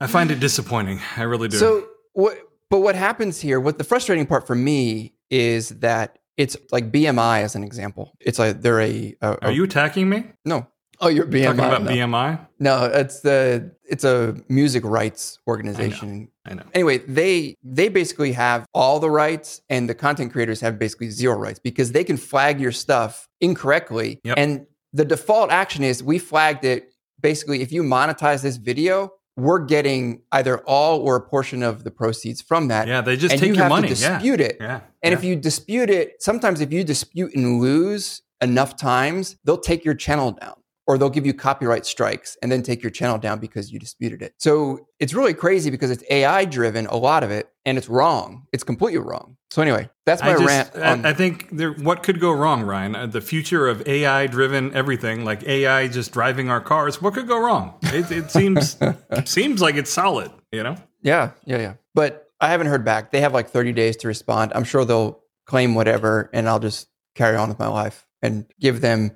I 0.00 0.06
find 0.06 0.30
it 0.30 0.40
disappointing. 0.40 1.00
I 1.18 1.24
really 1.24 1.48
do. 1.48 1.58
So 1.58 1.86
what? 2.14 2.38
But 2.74 2.80
what 2.80 2.96
happens 2.96 3.40
here? 3.40 3.60
What 3.60 3.78
the 3.78 3.84
frustrating 3.84 4.26
part 4.26 4.48
for 4.48 4.56
me 4.56 5.14
is 5.30 5.68
that 5.78 6.18
it's 6.36 6.56
like 6.72 6.90
BMI 6.90 7.42
as 7.42 7.54
an 7.54 7.62
example. 7.62 8.16
It's 8.18 8.36
like 8.36 8.62
they're 8.62 8.80
a, 8.80 9.14
a, 9.22 9.44
Are 9.44 9.52
you 9.52 9.62
attacking 9.62 10.08
me? 10.08 10.24
no. 10.44 10.66
Oh, 11.00 11.06
you're 11.06 11.24
BMI. 11.24 11.44
Talking 11.44 11.60
about 11.60 11.82
no. 11.84 11.90
BMI? 11.92 12.48
No, 12.58 12.84
it's 12.86 13.20
the 13.20 13.70
it's 13.84 14.02
a 14.02 14.34
music 14.48 14.82
rights 14.84 15.38
organization. 15.46 16.32
I 16.46 16.54
know. 16.54 16.64
Anyway, 16.74 16.98
they 16.98 17.54
they 17.62 17.88
basically 17.88 18.32
have 18.32 18.66
all 18.74 18.98
the 18.98 19.10
rights, 19.10 19.60
and 19.68 19.88
the 19.88 19.94
content 19.94 20.32
creators 20.32 20.60
have 20.60 20.76
basically 20.76 21.10
zero 21.10 21.38
rights 21.38 21.60
because 21.60 21.92
they 21.92 22.02
can 22.02 22.16
flag 22.16 22.60
your 22.60 22.72
stuff 22.72 23.28
incorrectly. 23.40 24.20
Yep. 24.24 24.36
And 24.36 24.66
the 24.92 25.04
default 25.04 25.52
action 25.52 25.84
is 25.84 26.02
we 26.02 26.18
flagged 26.18 26.64
it. 26.64 26.92
Basically, 27.20 27.62
if 27.62 27.70
you 27.70 27.84
monetize 27.84 28.42
this 28.42 28.56
video, 28.56 29.12
we're 29.36 29.64
getting 29.64 30.22
either 30.32 30.58
all 30.60 31.00
or 31.00 31.16
a 31.16 31.20
portion 31.20 31.62
of 31.62 31.84
the 31.84 31.90
proceeds 31.90 32.40
from 32.40 32.68
that. 32.68 32.86
Yeah, 32.86 33.00
they 33.00 33.16
just 33.16 33.32
and 33.32 33.40
take 33.40 33.48
you 33.48 33.54
your 33.54 33.64
have 33.64 33.70
money. 33.70 33.88
to 33.88 33.94
dispute 33.94 34.40
it. 34.40 34.58
yeah. 34.60 34.80
And 35.02 35.12
yeah. 35.12 35.18
if 35.18 35.24
you 35.24 35.36
dispute 35.36 35.90
it, 35.90 36.22
sometimes 36.22 36.60
if 36.60 36.72
you 36.72 36.84
dispute 36.84 37.34
and 37.34 37.60
lose 37.60 38.22
enough 38.40 38.76
times, 38.76 39.36
they'll 39.44 39.58
take 39.58 39.84
your 39.84 39.94
channel 39.94 40.32
down 40.32 40.54
or 40.86 40.98
they'll 40.98 41.10
give 41.10 41.26
you 41.26 41.34
copyright 41.34 41.86
strikes 41.86 42.36
and 42.42 42.52
then 42.52 42.62
take 42.62 42.82
your 42.82 42.90
channel 42.90 43.18
down 43.18 43.38
because 43.38 43.72
you 43.72 43.78
disputed 43.78 44.22
it. 44.22 44.34
So 44.38 44.86
it's 45.00 45.14
really 45.14 45.34
crazy 45.34 45.70
because 45.70 45.90
it's 45.90 46.04
AI 46.10 46.44
driven, 46.44 46.86
a 46.86 46.96
lot 46.96 47.24
of 47.24 47.30
it, 47.30 47.48
and 47.64 47.78
it's 47.78 47.88
wrong. 47.88 48.46
It's 48.52 48.64
completely 48.64 49.00
wrong. 49.00 49.36
So 49.50 49.62
anyway, 49.62 49.88
that's 50.04 50.20
my 50.22 50.30
I 50.30 50.32
just, 50.34 50.46
rant. 50.46 50.76
on- 50.76 51.06
I, 51.06 51.10
I 51.10 51.12
think 51.14 51.48
there, 51.52 51.72
what 51.72 52.02
could 52.02 52.18
go 52.20 52.32
wrong, 52.32 52.62
Ryan? 52.62 52.96
Uh, 52.96 53.06
The 53.06 53.20
future 53.20 53.68
of 53.68 53.86
AI 53.86 54.26
driven 54.26 54.74
everything, 54.74 55.24
like 55.24 55.44
AI 55.44 55.86
just 55.88 56.12
driving 56.12 56.50
our 56.50 56.60
cars. 56.60 57.00
What 57.00 57.14
could 57.14 57.28
go 57.28 57.38
wrong? 57.40 57.74
It, 57.82 58.10
it 58.10 58.30
seems 58.32 58.76
seems 59.24 59.60
like 59.62 59.76
it's 59.76 59.90
solid. 59.92 60.30
You 60.50 60.62
know. 60.64 60.76
yeah, 61.02 61.30
yeah, 61.44 61.58
yeah. 61.58 61.74
But 61.94 62.28
I 62.40 62.48
haven't 62.48 62.66
heard 62.68 62.84
back. 62.84 63.10
They 63.12 63.20
have 63.20 63.32
like 63.32 63.50
30 63.50 63.72
days 63.72 63.96
to 63.98 64.08
respond. 64.08 64.52
I'm 64.54 64.64
sure 64.64 64.84
they'll 64.84 65.20
claim 65.46 65.74
whatever 65.74 66.30
and 66.32 66.48
I'll 66.48 66.58
just 66.60 66.88
carry 67.14 67.36
on 67.36 67.48
with 67.48 67.58
my 67.58 67.68
life 67.68 68.06
and 68.22 68.46
give 68.60 68.80
them 68.80 69.12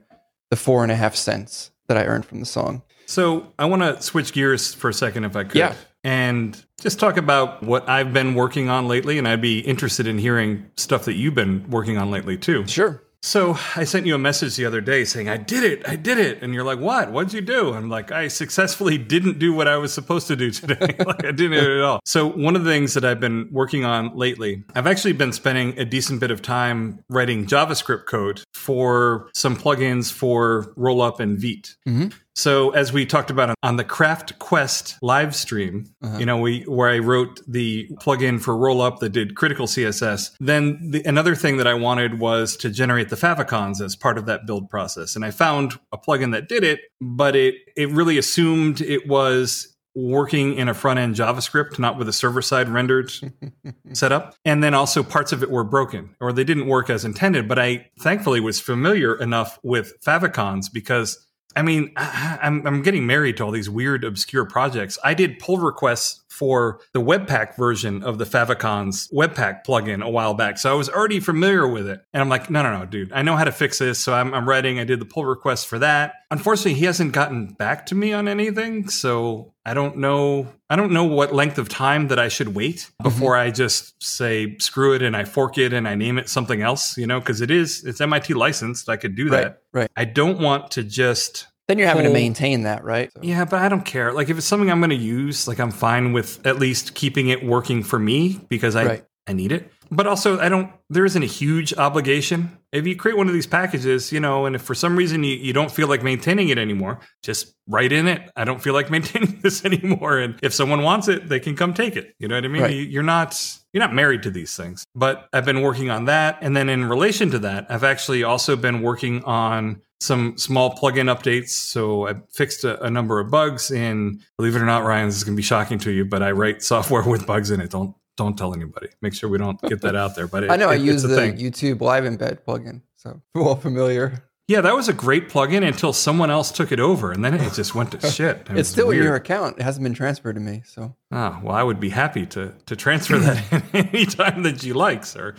the 0.50 0.56
four 0.56 0.82
and 0.82 0.92
a 0.92 0.96
half 0.96 1.14
cents 1.16 1.70
that 1.88 1.96
I 1.96 2.04
earned 2.04 2.24
from 2.26 2.40
the 2.40 2.46
song. 2.46 2.82
So 3.06 3.52
I 3.58 3.64
want 3.66 3.82
to 3.82 4.00
switch 4.02 4.32
gears 4.32 4.74
for 4.74 4.88
a 4.90 4.94
second, 4.94 5.24
if 5.24 5.34
I 5.36 5.44
could, 5.44 5.56
Yeah. 5.56 5.74
And 6.04 6.62
just 6.80 6.98
talk 6.98 7.16
about 7.16 7.62
what 7.62 7.88
I've 7.88 8.12
been 8.12 8.34
working 8.34 8.68
on 8.68 8.88
lately. 8.88 9.18
And 9.18 9.26
I'd 9.26 9.40
be 9.40 9.60
interested 9.60 10.06
in 10.06 10.18
hearing 10.18 10.70
stuff 10.76 11.04
that 11.06 11.14
you've 11.14 11.34
been 11.34 11.68
working 11.70 11.98
on 11.98 12.10
lately 12.10 12.36
too. 12.36 12.66
Sure. 12.66 13.02
So 13.20 13.58
I 13.74 13.82
sent 13.82 14.06
you 14.06 14.14
a 14.14 14.18
message 14.18 14.54
the 14.54 14.64
other 14.64 14.80
day 14.80 15.04
saying, 15.04 15.28
I 15.28 15.36
did 15.36 15.64
it, 15.64 15.88
I 15.88 15.96
did 15.96 16.18
it. 16.18 16.40
And 16.40 16.54
you're 16.54 16.62
like, 16.62 16.78
what? 16.78 17.10
What'd 17.10 17.32
you 17.32 17.40
do? 17.40 17.74
I'm 17.74 17.90
like, 17.90 18.12
I 18.12 18.28
successfully 18.28 18.96
didn't 18.96 19.40
do 19.40 19.52
what 19.52 19.66
I 19.66 19.76
was 19.76 19.92
supposed 19.92 20.28
to 20.28 20.36
do 20.36 20.52
today. 20.52 20.94
like 21.04 21.24
I 21.24 21.32
didn't 21.32 21.50
do 21.50 21.72
it 21.72 21.78
at 21.78 21.82
all. 21.82 22.00
So 22.04 22.28
one 22.28 22.54
of 22.54 22.62
the 22.62 22.70
things 22.70 22.94
that 22.94 23.04
I've 23.04 23.18
been 23.18 23.48
working 23.50 23.84
on 23.84 24.16
lately, 24.16 24.62
I've 24.76 24.86
actually 24.86 25.14
been 25.14 25.32
spending 25.32 25.76
a 25.78 25.84
decent 25.84 26.20
bit 26.20 26.30
of 26.30 26.42
time 26.42 27.00
writing 27.08 27.44
JavaScript 27.44 28.06
code 28.06 28.44
for 28.54 29.28
some 29.34 29.56
plugins 29.56 30.12
for 30.12 30.72
Rollup 30.76 31.18
and 31.18 31.40
Vite. 31.40 31.74
Mhm. 31.88 32.12
So 32.38 32.70
as 32.70 32.92
we 32.92 33.04
talked 33.04 33.30
about 33.30 33.56
on 33.64 33.76
the 33.78 33.84
Craft 33.84 34.38
Quest 34.38 34.96
live 35.02 35.34
stream, 35.34 35.86
Uh-huh. 36.02 36.18
you 36.18 36.24
know, 36.26 36.38
we 36.38 36.62
where 36.62 36.88
I 36.88 36.98
wrote 37.00 37.40
the 37.48 37.88
plugin 38.00 38.40
for 38.40 38.54
Rollup 38.54 39.00
that 39.00 39.08
did 39.10 39.34
critical 39.34 39.66
CSS. 39.66 40.30
Then 40.38 40.78
the, 40.92 41.02
another 41.04 41.34
thing 41.34 41.56
that 41.56 41.66
I 41.66 41.74
wanted 41.74 42.20
was 42.20 42.56
to 42.58 42.70
generate 42.70 43.08
the 43.08 43.16
favicons 43.16 43.80
as 43.80 43.96
part 43.96 44.18
of 44.18 44.26
that 44.26 44.46
build 44.46 44.70
process, 44.70 45.16
and 45.16 45.24
I 45.24 45.32
found 45.32 45.80
a 45.92 45.98
plugin 45.98 46.30
that 46.32 46.48
did 46.48 46.62
it, 46.62 46.78
but 47.00 47.34
it 47.34 47.56
it 47.76 47.90
really 47.90 48.18
assumed 48.18 48.80
it 48.80 49.08
was 49.08 49.74
working 49.96 50.54
in 50.54 50.68
a 50.68 50.74
front 50.74 51.00
end 51.00 51.16
JavaScript, 51.16 51.76
not 51.76 51.98
with 51.98 52.08
a 52.08 52.12
server 52.12 52.40
side 52.40 52.68
rendered 52.68 53.10
setup. 53.92 54.36
And 54.44 54.62
then 54.62 54.72
also 54.72 55.02
parts 55.02 55.32
of 55.32 55.42
it 55.42 55.50
were 55.50 55.64
broken 55.64 56.14
or 56.20 56.32
they 56.32 56.44
didn't 56.44 56.68
work 56.68 56.88
as 56.88 57.04
intended. 57.04 57.48
But 57.48 57.58
I 57.58 57.86
thankfully 57.98 58.38
was 58.38 58.60
familiar 58.60 59.16
enough 59.20 59.58
with 59.64 59.94
favicons 60.06 60.66
because 60.72 61.26
I 61.56 61.62
mean, 61.62 61.92
I- 61.96 62.38
I'm, 62.42 62.66
I'm 62.66 62.82
getting 62.82 63.06
married 63.06 63.36
to 63.38 63.44
all 63.44 63.50
these 63.50 63.70
weird, 63.70 64.04
obscure 64.04 64.44
projects. 64.44 64.98
I 65.02 65.14
did 65.14 65.38
pull 65.38 65.58
requests 65.58 66.20
for 66.38 66.80
the 66.94 67.00
Webpack 67.00 67.56
version 67.56 68.02
of 68.04 68.18
the 68.18 68.24
Favicons 68.24 69.12
Webpack 69.12 69.64
plugin 69.66 70.02
a 70.04 70.08
while 70.08 70.34
back. 70.34 70.58
So 70.58 70.70
I 70.70 70.74
was 70.74 70.88
already 70.88 71.18
familiar 71.20 71.66
with 71.66 71.88
it. 71.88 72.00
And 72.14 72.20
I'm 72.20 72.28
like, 72.28 72.48
no, 72.48 72.62
no, 72.62 72.78
no, 72.78 72.86
dude, 72.86 73.12
I 73.12 73.22
know 73.22 73.36
how 73.36 73.44
to 73.44 73.52
fix 73.52 73.78
this. 73.78 73.98
So 73.98 74.14
I'm, 74.14 74.32
I'm 74.32 74.48
writing, 74.48 74.78
I 74.78 74.84
did 74.84 75.00
the 75.00 75.04
pull 75.04 75.24
request 75.24 75.66
for 75.66 75.78
that. 75.80 76.14
Unfortunately, 76.30 76.74
he 76.74 76.84
hasn't 76.84 77.12
gotten 77.12 77.46
back 77.46 77.86
to 77.86 77.94
me 77.94 78.12
on 78.12 78.28
anything. 78.28 78.88
So 78.88 79.54
I 79.64 79.74
don't 79.74 79.98
know. 79.98 80.48
I 80.70 80.76
don't 80.76 80.92
know 80.92 81.04
what 81.04 81.34
length 81.34 81.58
of 81.58 81.68
time 81.68 82.08
that 82.08 82.18
I 82.18 82.28
should 82.28 82.54
wait 82.54 82.76
mm-hmm. 82.76 83.02
before 83.02 83.36
I 83.36 83.50
just 83.50 84.00
say 84.02 84.56
screw 84.58 84.94
it 84.94 85.02
and 85.02 85.16
I 85.16 85.24
fork 85.24 85.58
it 85.58 85.72
and 85.72 85.88
I 85.88 85.94
name 85.94 86.18
it 86.18 86.28
something 86.28 86.62
else, 86.62 86.96
you 86.96 87.06
know, 87.06 87.18
because 87.18 87.40
it 87.40 87.50
is, 87.50 87.84
it's 87.84 88.00
MIT 88.00 88.34
licensed. 88.34 88.88
I 88.88 88.96
could 88.96 89.16
do 89.16 89.28
Right. 89.28 89.42
that. 89.42 89.62
Right. 89.72 89.90
I 89.96 90.04
don't 90.04 90.38
want 90.38 90.70
to 90.72 90.82
just 90.82 91.47
Then 91.68 91.78
you're 91.78 91.86
having 91.86 92.04
to 92.04 92.10
maintain 92.12 92.62
that, 92.62 92.82
right? 92.82 93.12
So- 93.12 93.20
yeah, 93.22 93.44
but 93.44 93.60
I 93.60 93.68
don't 93.68 93.84
care. 93.84 94.12
Like 94.12 94.30
if 94.30 94.38
it's 94.38 94.46
something 94.46 94.70
I'm 94.70 94.80
going 94.80 94.88
to 94.90 94.96
use, 94.96 95.46
like 95.46 95.60
I'm 95.60 95.70
fine 95.70 96.14
with 96.14 96.44
at 96.46 96.58
least 96.58 96.94
keeping 96.94 97.28
it 97.28 97.44
working 97.44 97.82
for 97.82 97.98
me 97.98 98.40
because 98.48 98.74
I 98.74 98.84
Right. 98.86 99.04
I 99.26 99.34
need 99.34 99.52
it. 99.52 99.70
But 99.90 100.06
also 100.06 100.38
I 100.38 100.48
don't 100.48 100.70
there 100.90 101.04
isn't 101.04 101.22
a 101.22 101.26
huge 101.26 101.74
obligation. 101.74 102.58
If 102.72 102.86
you 102.86 102.96
create 102.96 103.16
one 103.16 103.28
of 103.28 103.34
these 103.34 103.46
packages, 103.46 104.12
you 104.12 104.20
know, 104.20 104.46
and 104.46 104.54
if 104.54 104.62
for 104.62 104.74
some 104.74 104.96
reason 104.96 105.24
you, 105.24 105.36
you 105.36 105.52
don't 105.52 105.70
feel 105.70 105.88
like 105.88 106.02
maintaining 106.02 106.50
it 106.50 106.58
anymore, 106.58 107.00
just 107.22 107.54
write 107.66 107.92
in 107.92 108.06
it. 108.06 108.30
I 108.36 108.44
don't 108.44 108.62
feel 108.62 108.74
like 108.74 108.90
maintaining 108.96 109.40
this 109.40 109.64
anymore. 109.64 110.18
And 110.18 110.38
if 110.42 110.52
someone 110.52 110.82
wants 110.82 111.08
it, 111.08 111.28
they 111.28 111.40
can 111.40 111.56
come 111.56 111.74
take 111.74 111.96
it. 111.96 112.14
You 112.18 112.28
know 112.28 112.34
what 112.34 112.44
I 112.44 112.48
mean? 112.48 112.62
Right. 112.62 112.74
You, 112.74 112.82
you're 112.82 113.02
not 113.02 113.58
you're 113.72 113.82
not 113.82 113.94
married 113.94 114.22
to 114.24 114.30
these 114.30 114.56
things. 114.56 114.84
But 114.94 115.28
I've 115.32 115.44
been 115.44 115.62
working 115.62 115.90
on 115.90 116.06
that. 116.06 116.38
And 116.40 116.56
then 116.56 116.68
in 116.68 116.84
relation 116.88 117.30
to 117.30 117.38
that, 117.40 117.66
I've 117.70 117.84
actually 117.84 118.24
also 118.24 118.56
been 118.56 118.82
working 118.82 119.22
on 119.24 119.82
some 120.00 120.38
small 120.38 120.74
plugin 120.76 121.14
updates. 121.14 121.50
So 121.50 122.08
I 122.08 122.14
fixed 122.32 122.64
a, 122.64 122.82
a 122.84 122.90
number 122.90 123.20
of 123.20 123.30
bugs 123.30 123.70
in, 123.70 124.20
believe 124.36 124.56
it 124.56 124.62
or 124.62 124.66
not, 124.66 124.84
Ryan, 124.84 125.08
this 125.08 125.16
is 125.16 125.24
going 125.24 125.34
to 125.34 125.36
be 125.36 125.42
shocking 125.42 125.78
to 125.80 125.90
you, 125.90 126.04
but 126.04 126.22
I 126.22 126.30
write 126.30 126.62
software 126.72 127.02
with 127.02 127.26
bugs 127.26 127.50
in 127.50 127.60
it. 127.60 127.70
Don't 127.70 127.94
don't 128.18 128.36
tell 128.36 128.52
anybody. 128.54 128.88
Make 129.00 129.14
sure 129.14 129.30
we 129.30 129.38
don't 129.38 129.58
get 129.62 129.80
that 129.80 129.96
out 129.96 130.14
there. 130.14 130.26
But 130.26 130.42
it, 130.44 130.50
I 130.50 130.56
know 130.56 130.68
I 130.68 130.74
it- 130.74 130.82
use 130.82 131.02
it's 131.04 131.14
the 131.14 131.16
thing. 131.16 131.38
YouTube 131.38 131.80
Live 131.80 132.04
Embed 132.04 132.40
plugin, 132.46 132.82
so 132.96 133.22
well 133.34 133.56
familiar. 133.56 134.24
Yeah, 134.48 134.62
that 134.62 134.74
was 134.74 134.88
a 134.88 134.94
great 134.94 135.28
plugin 135.28 135.66
until 135.66 135.92
someone 135.92 136.30
else 136.30 136.50
took 136.50 136.72
it 136.72 136.80
over, 136.80 137.12
and 137.12 137.22
then 137.22 137.34
it 137.34 137.52
just 137.52 137.74
went 137.74 137.92
to 137.92 138.10
shit. 138.10 138.46
It 138.50 138.56
It's 138.58 138.68
still 138.70 138.84
in 138.90 138.96
weird. 138.96 139.04
your 139.04 139.14
account. 139.14 139.58
It 139.58 139.62
hasn't 139.62 139.82
been 139.84 139.92
transferred 139.92 140.34
to 140.36 140.40
me, 140.40 140.62
so 140.66 140.94
ah, 141.12 141.38
well, 141.42 141.54
I 141.54 141.62
would 141.62 141.78
be 141.80 141.90
happy 141.90 142.24
to 142.26 142.54
to 142.66 142.74
transfer 142.76 143.18
that 143.18 143.62
anytime 143.74 144.42
that 144.44 144.62
you 144.64 144.74
like, 144.74 145.04
sir. 145.04 145.34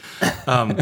Um, 0.47 0.77